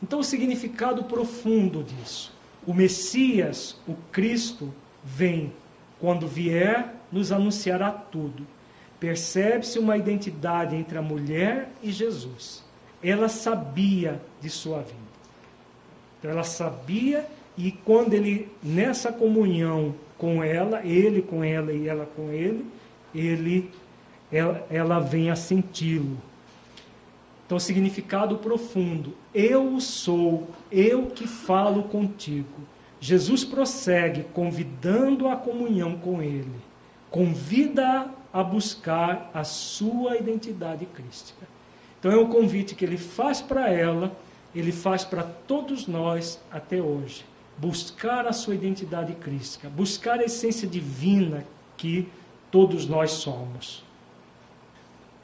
[0.05, 2.31] Então, o significado profundo disso.
[2.63, 4.71] O Messias, o Cristo,
[5.03, 5.51] vem.
[5.99, 8.45] Quando vier, nos anunciará tudo.
[8.99, 12.63] Percebe-se uma identidade entre a mulher e Jesus.
[13.01, 14.93] Ela sabia de sua vida.
[16.19, 17.25] Então ela sabia
[17.57, 22.63] e quando ele nessa comunhão com ela, ele com ela e ela com ele,
[23.13, 23.71] ele
[24.31, 26.19] ela, ela vem a senti-lo.
[27.45, 29.13] Então, significado profundo.
[29.33, 32.61] Eu sou, eu que falo contigo.
[32.99, 36.55] Jesus prossegue convidando a comunhão com ele.
[37.11, 41.45] Convida a buscar a sua identidade crística.
[41.99, 44.11] Então é um convite que ele faz para ela
[44.55, 47.25] ele faz para todos nós até hoje.
[47.57, 51.45] Buscar a sua identidade crística, buscar a essência divina
[51.75, 52.07] que
[52.49, 53.83] todos nós somos.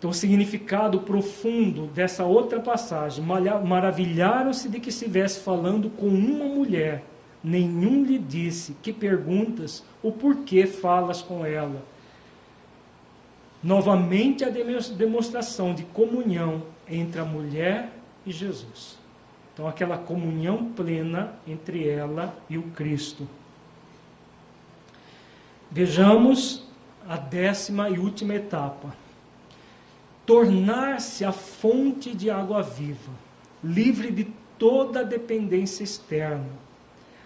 [0.02, 7.04] Então, o significado profundo dessa outra passagem, maravilharam-se de que estivesse falando com uma mulher.
[7.44, 11.86] Nenhum lhe disse que perguntas o porquê falas com ela.
[13.62, 17.94] Novamente a demonstração de comunhão entre a mulher
[18.26, 18.98] e Jesus.
[19.54, 23.28] Então, aquela comunhão plena entre ela e o Cristo.
[25.70, 26.68] Vejamos
[27.08, 29.00] a décima e última etapa.
[30.32, 33.12] Tornar-se a fonte de água viva,
[33.62, 34.28] livre de
[34.58, 36.48] toda dependência externa.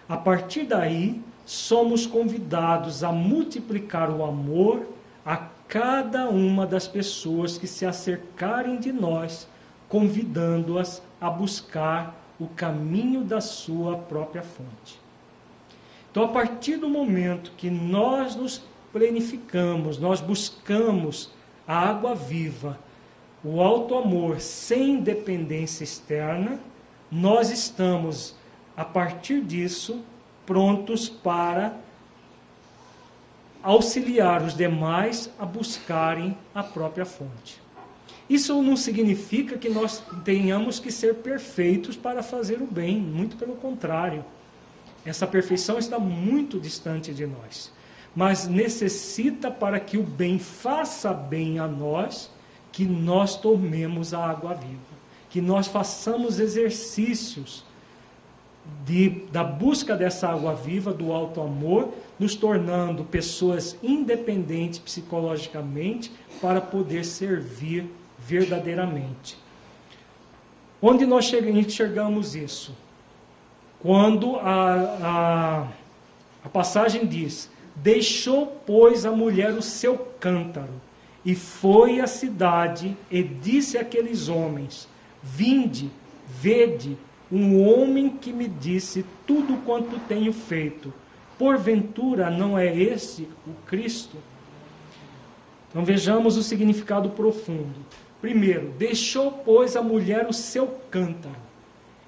[0.08, 4.88] A partir daí, somos convidados a multiplicar o amor
[5.24, 5.36] a
[5.68, 9.46] cada uma das pessoas que se acercarem de nós,
[9.88, 14.98] convidando-as a buscar o caminho da sua própria fonte.
[16.10, 18.60] Então, a partir do momento que nós nos
[18.92, 21.30] planificamos, nós buscamos
[21.68, 22.84] a água viva,
[23.48, 26.58] o alto amor sem dependência externa,
[27.08, 28.34] nós estamos,
[28.76, 30.00] a partir disso,
[30.44, 31.76] prontos para
[33.62, 37.62] auxiliar os demais a buscarem a própria fonte.
[38.28, 43.54] Isso não significa que nós tenhamos que ser perfeitos para fazer o bem, muito pelo
[43.54, 44.24] contrário.
[45.04, 47.72] Essa perfeição está muito distante de nós.
[48.12, 52.34] Mas necessita para que o bem faça bem a nós,
[52.76, 54.76] que nós tomemos a água viva,
[55.30, 57.64] que nós façamos exercícios
[58.84, 66.60] de, da busca dessa água viva, do alto amor, nos tornando pessoas independentes psicologicamente para
[66.60, 69.38] poder servir verdadeiramente.
[70.82, 72.76] Onde nós enxergamos isso?
[73.80, 75.68] Quando a, a,
[76.44, 80.74] a passagem diz: Deixou, pois, a mulher o seu cântaro,
[81.26, 84.88] e foi à cidade, e disse àqueles homens:
[85.20, 85.90] Vinde,
[86.28, 86.96] vede,
[87.30, 90.94] um homem que me disse tudo quanto tenho feito.
[91.36, 94.16] Porventura não é esse o Cristo?
[95.68, 97.84] Então vejamos o significado profundo.
[98.20, 101.34] Primeiro, deixou, pois, a mulher o seu cântaro.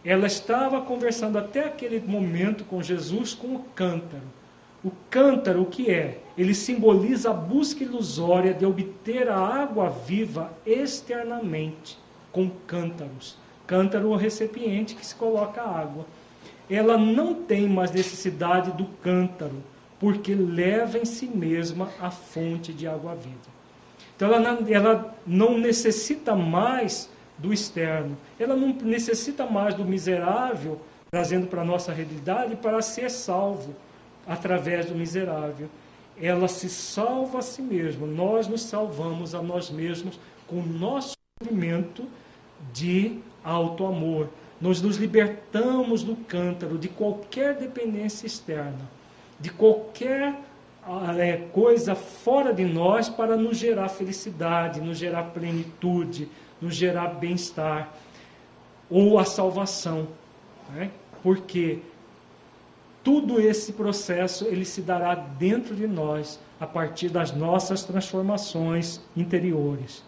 [0.04, 4.37] Ela estava conversando até aquele momento com Jesus com o cântaro.
[4.84, 6.20] O cântaro, o que é?
[6.36, 11.98] Ele simboliza a busca ilusória de obter a água viva externamente,
[12.30, 13.36] com cântaros.
[13.66, 16.06] Cântaro é o recipiente que se coloca a água.
[16.70, 19.62] Ela não tem mais necessidade do cântaro,
[19.98, 23.58] porque leva em si mesma a fonte de água viva.
[24.14, 30.80] Então ela não, ela não necessita mais do externo, ela não necessita mais do miserável
[31.10, 33.74] trazendo para a nossa realidade para ser salvo
[34.28, 35.68] através do miserável.
[36.20, 41.14] Ela se salva a si mesma, nós nos salvamos a nós mesmos com o nosso
[41.40, 42.04] movimento
[42.72, 44.28] de alto amor.
[44.60, 48.90] Nós nos libertamos do cântaro, de qualquer dependência externa,
[49.38, 50.34] de qualquer
[51.18, 56.28] é, coisa fora de nós para nos gerar felicidade, nos gerar plenitude,
[56.60, 57.92] nos gerar bem-estar
[58.90, 60.08] ou a salvação.
[60.70, 60.90] Né?
[61.22, 61.78] Porque
[63.08, 70.04] tudo esse processo ele se dará dentro de nós a partir das nossas transformações interiores.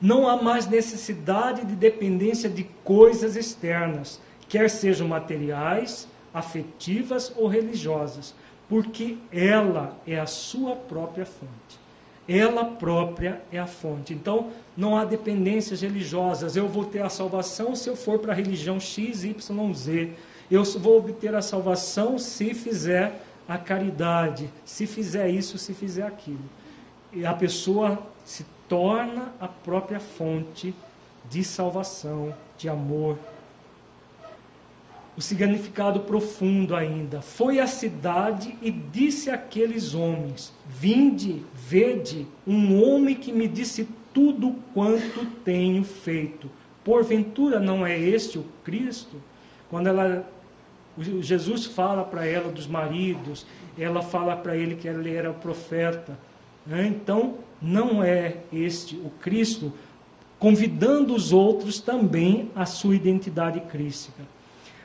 [0.00, 8.34] Não há mais necessidade de dependência de coisas externas quer sejam materiais, afetivas ou religiosas,
[8.68, 11.78] porque ela é a sua própria fonte.
[12.28, 14.12] Ela própria é a fonte.
[14.12, 16.56] Então, não há dependências religiosas.
[16.56, 20.10] Eu vou ter a salvação se eu for para a religião X, Y, Z.
[20.50, 26.44] Eu vou obter a salvação se fizer a caridade, se fizer isso, se fizer aquilo.
[27.12, 30.74] E a pessoa se torna a própria fonte
[31.30, 33.18] de salvação, de amor,
[35.16, 37.22] o significado profundo ainda.
[37.22, 44.56] Foi à cidade e disse àqueles homens: Vinde, vede, um homem que me disse tudo
[44.72, 46.50] quanto tenho feito.
[46.82, 49.16] Porventura não é este o Cristo?
[49.70, 50.28] Quando ela
[50.98, 53.46] Jesus fala para ela dos maridos,
[53.78, 56.16] ela fala para ele que ele era profeta.
[56.66, 56.86] Né?
[56.86, 59.72] Então, não é este o Cristo,
[60.38, 64.22] convidando os outros também à sua identidade crística.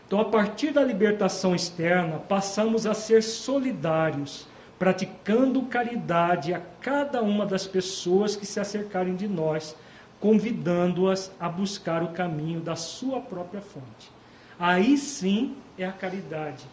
[0.08, 4.48] Então, a partir da libertação externa, passamos a ser solidários,
[4.80, 9.76] praticando caridade a cada uma das pessoas que se acercarem de nós,
[10.20, 14.12] convidando-as a buscar o caminho da sua própria fonte.
[14.58, 16.66] Aí sim é a caridade,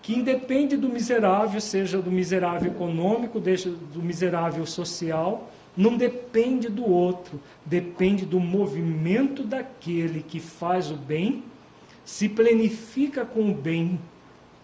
[0.00, 7.40] que independe do miserável, seja do miserável econômico, do miserável social, não depende do outro,
[7.64, 11.44] depende do movimento daquele que faz o bem
[12.04, 13.98] se planifica com o bem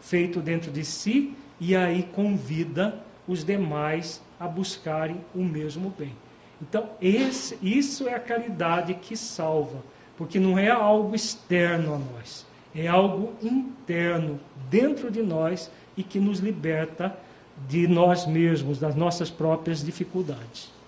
[0.00, 6.14] feito dentro de si e aí convida os demais a buscarem o mesmo bem.
[6.60, 9.82] Então, esse, isso é a caridade que salva,
[10.16, 14.38] porque não é algo externo a nós, é algo interno
[14.70, 17.16] dentro de nós e que nos liberta
[17.68, 20.78] de nós mesmos, das nossas próprias dificuldades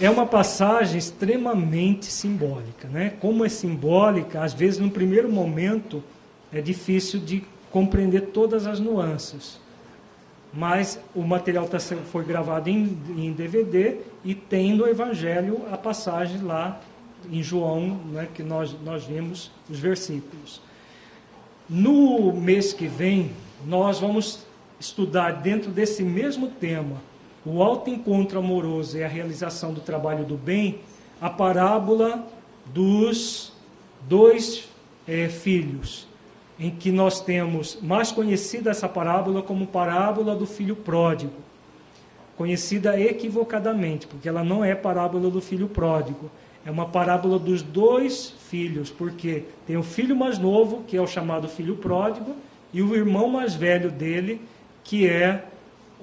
[0.00, 2.88] é uma passagem extremamente simbólica.
[2.88, 3.14] Né?
[3.20, 6.02] Como é simbólica, às vezes, no primeiro momento,
[6.52, 9.58] é difícil de compreender todas as nuances.
[10.52, 16.42] Mas o material tá, foi gravado em, em DVD e tem no Evangelho a passagem
[16.42, 16.80] lá
[17.30, 20.60] em João, né, que nós, nós vimos os versículos.
[21.68, 23.32] No mês que vem,
[23.66, 24.46] nós vamos
[24.78, 27.02] estudar dentro desse mesmo tema
[27.44, 30.80] o alto encontro amoroso e a realização do trabalho do bem,
[31.20, 32.24] a parábola
[32.66, 33.52] dos
[34.08, 34.68] dois
[35.06, 36.06] é, filhos,
[36.58, 41.34] em que nós temos mais conhecida essa parábola como parábola do filho pródigo,
[42.36, 46.30] conhecida equivocadamente, porque ela não é parábola do filho pródigo,
[46.66, 51.06] é uma parábola dos dois filhos, porque tem o filho mais novo, que é o
[51.06, 52.34] chamado filho pródigo,
[52.72, 54.42] e o irmão mais velho dele,
[54.82, 55.44] que é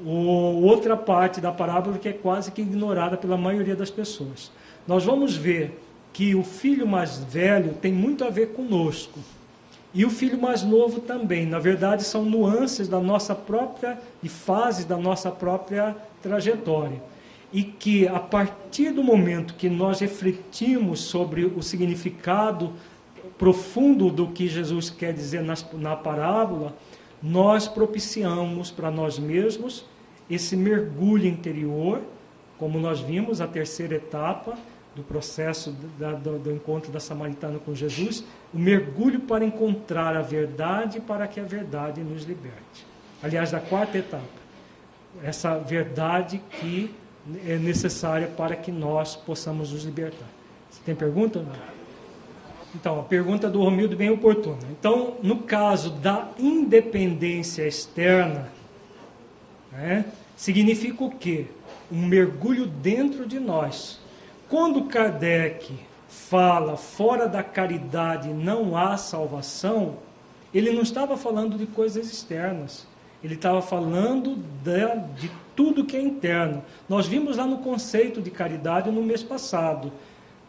[0.06, 4.50] outra parte da parábola que é quase que ignorada pela maioria das pessoas.
[4.88, 5.78] Nós vamos ver
[6.14, 9.20] que o filho mais velho tem muito a ver conosco.
[9.94, 11.46] E o filho mais novo também.
[11.46, 17.02] Na verdade, são nuances da nossa própria e fases da nossa própria trajetória.
[17.54, 22.74] E que a partir do momento que nós refletimos sobre o significado
[23.38, 26.76] profundo do que Jesus quer dizer na, na parábola,
[27.22, 29.86] nós propiciamos para nós mesmos
[30.30, 32.02] esse mergulho interior,
[32.58, 34.58] como nós vimos a terceira etapa
[34.96, 38.24] do processo da, do, do, encontro da samaritana com Jesus,
[38.54, 42.86] o mergulho para encontrar a verdade para que a verdade nos liberte.
[43.22, 44.44] Aliás, da quarta etapa,
[45.24, 46.94] essa verdade que
[47.46, 50.28] é necessária para que nós possamos nos libertar.
[50.70, 51.40] Você tem pergunta?
[51.40, 51.74] Não?
[52.76, 54.58] Então, a pergunta do Romildo bem oportuna.
[54.72, 58.50] Então, no caso da independência externa,
[59.72, 60.06] né,
[60.36, 61.46] significa o quê?
[61.92, 64.00] Um mergulho dentro de nós.
[64.50, 65.74] Quando Kardec
[66.08, 69.98] fala fora da caridade não há salvação,
[70.54, 72.88] ele não estava falando de coisas externas.
[73.24, 76.64] Ele estava falando de, de tudo que é interno.
[76.90, 79.92] Nós vimos lá no conceito de caridade no mês passado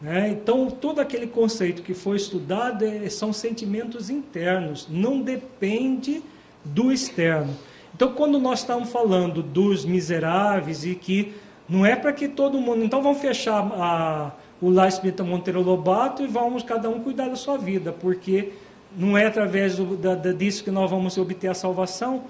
[0.01, 0.29] né?
[0.29, 6.21] Então, todo aquele conceito que foi estudado é, são sentimentos internos, não depende
[6.63, 7.55] do externo.
[7.95, 11.33] Então, quando nós estamos falando dos miseráveis e que
[11.67, 12.83] não é para que todo mundo.
[12.83, 14.31] Então, vamos fechar a,
[14.61, 18.51] o Lá Espírita Monteiro Lobato e vamos cada um cuidar da sua vida, porque
[18.95, 22.25] não é através do, da, disso que nós vamos obter a salvação.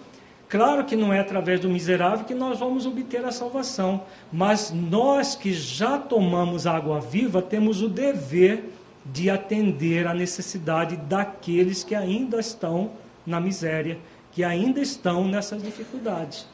[0.48, 5.36] Claro que não é através do miserável que nós vamos obter a salvação, mas nós
[5.36, 8.64] que já tomamos água viva temos o dever
[9.06, 12.92] de atender à necessidade daqueles que ainda estão
[13.26, 13.98] na miséria,
[14.32, 16.48] que ainda estão nessas dificuldades.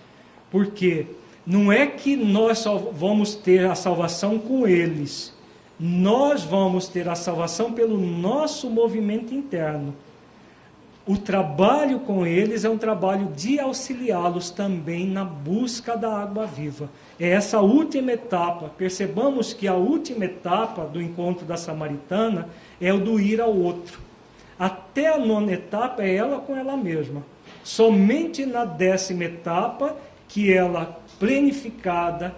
[0.49, 1.07] Porque
[1.45, 5.33] não é que nós só vamos ter a salvação com eles,
[5.79, 9.95] nós vamos ter a salvação pelo nosso movimento interno.
[11.07, 16.89] O trabalho com eles é um trabalho de auxiliá-los também na busca da água viva.
[17.19, 18.69] É essa última etapa.
[18.77, 22.49] Percebamos que a última etapa do encontro da samaritana
[22.79, 23.99] é o do ir ao outro.
[24.59, 27.23] Até a nona etapa é ela com ela mesma.
[27.63, 29.95] Somente na décima etapa
[30.27, 32.35] que ela, plenificada,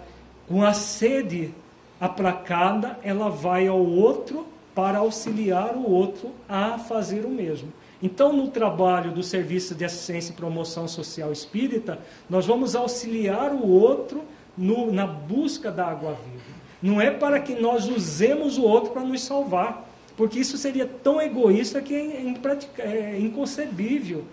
[0.48, 1.52] com a sede
[2.00, 7.70] aplacada, ela vai ao outro para auxiliar o outro a fazer o mesmo.
[8.02, 11.98] Então, no trabalho do Serviço de Assistência e Promoção Social Espírita,
[12.28, 14.24] nós vamos auxiliar o outro
[14.56, 16.54] no, na busca da água viva.
[16.82, 21.20] Não é para que nós usemos o outro para nos salvar, porque isso seria tão
[21.20, 24.24] egoísta que é, é inconcebível.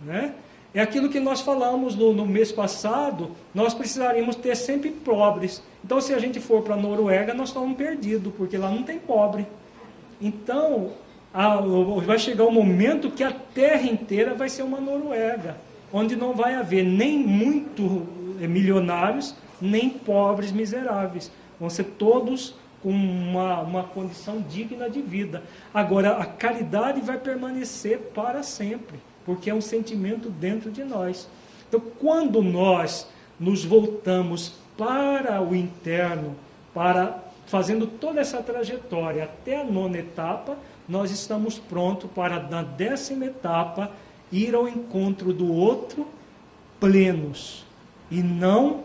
[0.00, 0.34] Né?
[0.72, 5.62] É aquilo que nós falamos no, no, mês passado, nós precisaríamos ter sempre pobres.
[5.84, 8.98] Então, se a gente for para a Noruega, nós estamos perdidos, porque lá não tem
[8.98, 9.46] pobre.
[10.20, 10.92] Então,
[11.32, 11.56] a,
[12.04, 15.56] vai chegar o um momento que a terra inteira vai ser uma Noruega,
[15.92, 18.06] onde não vai haver nem muito
[18.40, 21.30] eh, milionários, nem pobres miseráveis.
[21.58, 25.42] Vão ser todos com uma, uma condição digna de vida.
[25.74, 31.28] Agora, a caridade vai permanecer para sempre, porque é um sentimento dentro de nós.
[31.68, 36.36] Então, quando nós nos voltamos para o interno,
[36.72, 40.56] para fazendo toda essa trajetória até a nona etapa,
[40.88, 43.90] nós estamos prontos para, na décima etapa,
[44.32, 46.06] ir ao encontro do outro
[46.80, 47.64] plenos
[48.10, 48.84] e não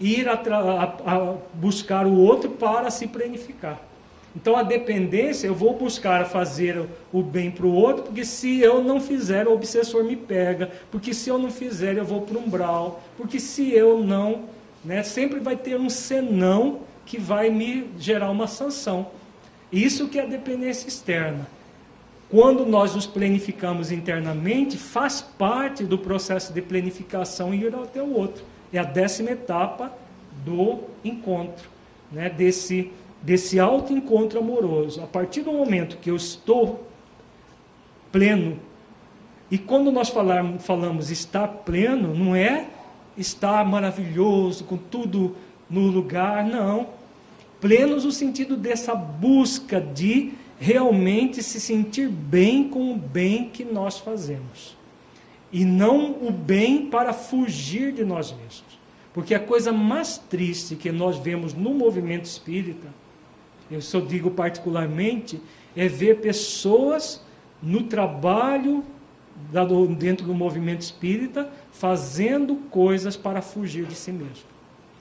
[0.00, 3.80] ir a, a, a buscar o outro para se planificar.
[4.34, 8.82] Então a dependência, eu vou buscar fazer o bem para o outro, porque se eu
[8.82, 12.42] não fizer, o obsessor me pega, porque se eu não fizer, eu vou para um
[12.42, 14.46] umbral, porque se eu não,
[14.84, 19.06] né, sempre vai ter um senão que vai me gerar uma sanção.
[19.74, 21.48] Isso que é a dependência externa.
[22.30, 28.44] Quando nós nos planificamos internamente, faz parte do processo de planificação ir até o outro.
[28.72, 29.92] É a décima etapa
[30.44, 31.68] do encontro,
[32.10, 32.30] né?
[32.30, 35.02] desse, desse auto-encontro amoroso.
[35.02, 36.86] A partir do momento que eu estou
[38.12, 38.58] pleno,
[39.50, 42.68] e quando nós falarmos, falamos estar pleno, não é
[43.18, 45.36] estar maravilhoso, com tudo
[45.68, 46.88] no lugar, não.
[47.64, 53.98] Plenos no sentido dessa busca de realmente se sentir bem com o bem que nós
[53.98, 54.76] fazemos.
[55.50, 58.78] E não o bem para fugir de nós mesmos.
[59.14, 62.88] Porque a coisa mais triste que nós vemos no movimento espírita,
[63.70, 65.40] eu só digo particularmente,
[65.74, 67.24] é ver pessoas
[67.62, 68.84] no trabalho
[69.98, 74.53] dentro do movimento espírita fazendo coisas para fugir de si mesmo.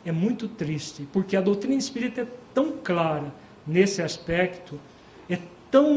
[0.06, 3.34] É muito triste, porque a doutrina espírita é tão clara
[3.66, 4.80] nesse aspecto,
[5.30, 5.38] é
[5.72, 5.96] tão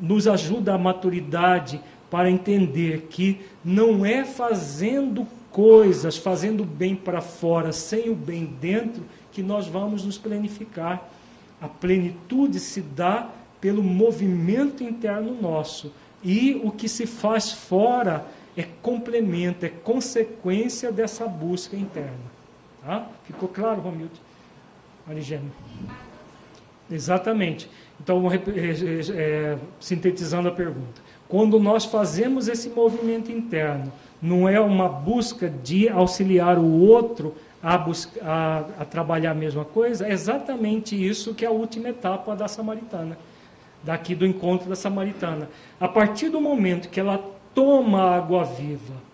[0.00, 1.80] nos ajuda a maturidade
[2.10, 9.02] para entender que não é fazendo coisas, fazendo bem para fora, sem o bem dentro,
[9.32, 11.08] que nós vamos nos planificar.
[11.60, 13.30] A plenitude se dá
[13.60, 15.92] pelo movimento interno nosso.
[16.22, 18.26] E o que se faz fora
[18.56, 22.29] é complemento, é consequência dessa busca interna.
[22.84, 23.06] Tá?
[23.24, 24.18] Ficou claro, Romildo?
[25.06, 25.50] Marigênio?
[26.90, 27.70] Exatamente.
[28.00, 31.00] Então, é, sintetizando a pergunta.
[31.28, 37.76] Quando nós fazemos esse movimento interno, não é uma busca de auxiliar o outro a,
[37.76, 42.48] a, a trabalhar a mesma coisa, é exatamente isso que é a última etapa da
[42.48, 43.18] samaritana,
[43.82, 45.48] daqui do encontro da samaritana.
[45.78, 47.22] A partir do momento que ela
[47.54, 49.09] toma a água viva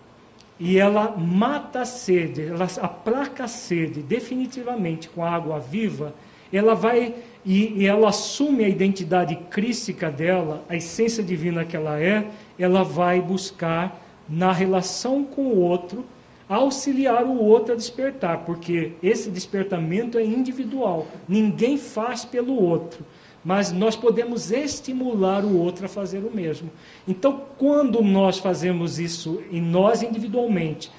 [0.59, 6.13] e ela mata a sede, ela aplaca a sede definitivamente com a água viva,
[6.51, 7.13] ela vai
[7.45, 12.27] e, e ela assume a identidade crística dela, a essência divina que ela é,
[12.57, 16.05] ela vai buscar na relação com o outro
[16.49, 23.05] auxiliar o outro a despertar, porque esse despertamento é individual, ninguém faz pelo outro,
[23.47, 26.69] mas nós podemos estimular o outro a fazer o mesmo.
[27.07, 30.91] Então, quando nós fazemos isso em nós individualmente,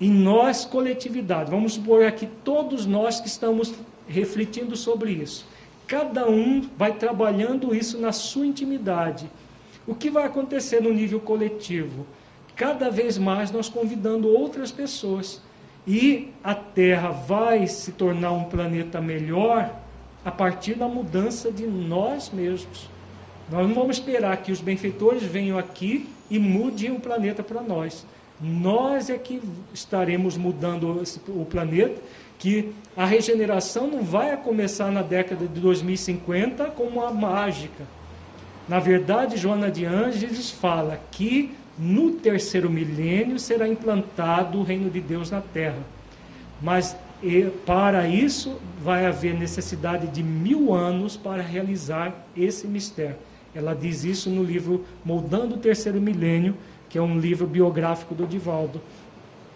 [0.00, 3.72] em nós coletividade, vamos supor aqui todos nós que estamos
[4.08, 5.46] refletindo sobre isso.
[5.86, 9.30] Cada um vai trabalhando isso na sua intimidade.
[9.86, 12.04] O que vai acontecer no nível coletivo?
[12.56, 15.40] Cada vez mais nós convidando outras pessoas.
[15.86, 19.85] E a Terra vai se tornar um planeta melhor
[20.26, 22.90] a partir da mudança de nós mesmos.
[23.48, 28.04] Nós não vamos esperar que os benfeitores venham aqui e mudem o planeta para nós.
[28.40, 29.40] Nós é que
[29.72, 32.02] estaremos mudando o planeta
[32.40, 37.84] que a regeneração não vai começar na década de 2050 como uma mágica.
[38.68, 45.00] Na verdade, Joana de Ângeles fala que no terceiro milênio será implantado o reino de
[45.00, 45.78] Deus na terra.
[46.60, 53.16] Mas e, para isso vai haver necessidade de mil anos para realizar esse mistério.
[53.54, 56.54] Ela diz isso no livro Moldando o Terceiro Milênio,
[56.88, 58.80] que é um livro biográfico do Divaldo.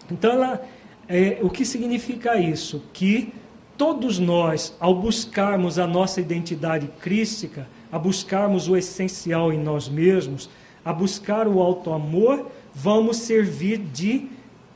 [0.09, 0.61] Então, ela,
[1.07, 2.83] é, o que significa isso?
[2.91, 3.31] Que
[3.77, 10.49] todos nós, ao buscarmos a nossa identidade crística, a buscarmos o essencial em nós mesmos,
[10.83, 14.27] a buscar o auto-amor, vamos servir de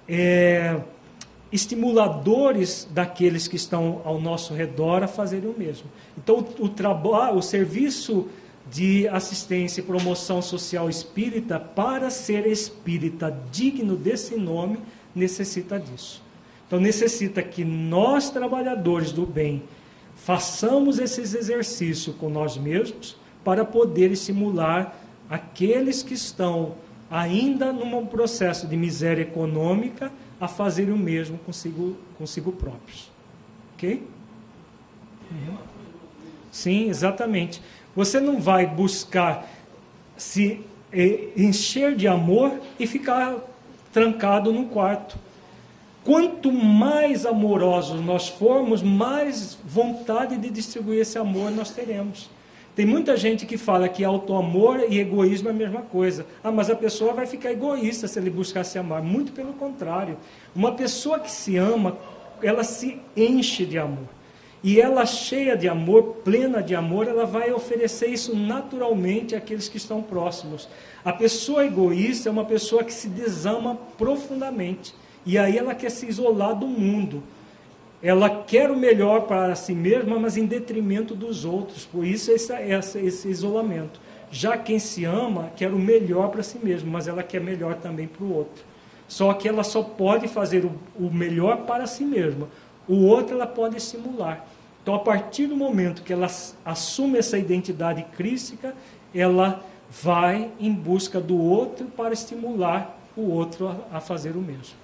[0.08, 0.80] é,
[1.56, 5.90] estimuladores daqueles que estão ao nosso redor a fazerem o mesmo.
[6.18, 8.28] Então, o, trabalho, o serviço
[8.70, 14.80] de assistência e promoção social espírita, para ser espírita digno desse nome,
[15.14, 16.22] necessita disso.
[16.68, 19.64] Então, necessita que nós, trabalhadores do bem,
[20.16, 25.00] façamos esses exercícios com nós mesmos para poder estimular
[25.30, 26.74] aqueles que estão
[27.10, 33.12] ainda num processo de miséria econômica a fazerem o mesmo consigo, consigo próprios.
[33.74, 34.04] Ok?
[35.32, 35.58] Uhum.
[36.52, 37.62] Sim, exatamente.
[37.96, 39.50] Você não vai buscar
[40.18, 40.62] se
[41.36, 43.36] encher de amor e ficar
[43.92, 45.18] trancado num quarto.
[46.04, 52.30] Quanto mais amorosos nós formos, mais vontade de distribuir esse amor nós teremos.
[52.76, 56.26] Tem muita gente que fala que auto-amor e egoísmo é a mesma coisa.
[56.44, 59.02] Ah, mas a pessoa vai ficar egoísta se ele buscar se amar.
[59.02, 60.18] Muito pelo contrário.
[60.54, 61.98] Uma pessoa que se ama,
[62.44, 64.10] ela se enche de amor.
[64.62, 69.78] E ela, cheia de amor, plena de amor, ela vai oferecer isso naturalmente àqueles que
[69.78, 70.68] estão próximos.
[71.04, 74.94] A pessoa egoísta é uma pessoa que se desama profundamente.
[75.26, 77.24] E aí ela quer se isolar do mundo.
[78.02, 81.86] Ela quer o melhor para si mesma, mas em detrimento dos outros.
[81.86, 84.00] Por isso esse, esse, esse isolamento.
[84.32, 88.08] Já quem se ama quer o melhor para si mesmo, mas ela quer melhor também
[88.08, 88.64] para o outro.
[89.08, 92.48] Só que ela só pode fazer o, o melhor para si mesma.
[92.88, 94.48] O outro ela pode estimular.
[94.82, 96.28] Então, a partir do momento que ela
[96.64, 98.76] assume essa identidade crística,
[99.14, 104.76] ela vai em busca do outro para estimular o outro a fazer o mesmo.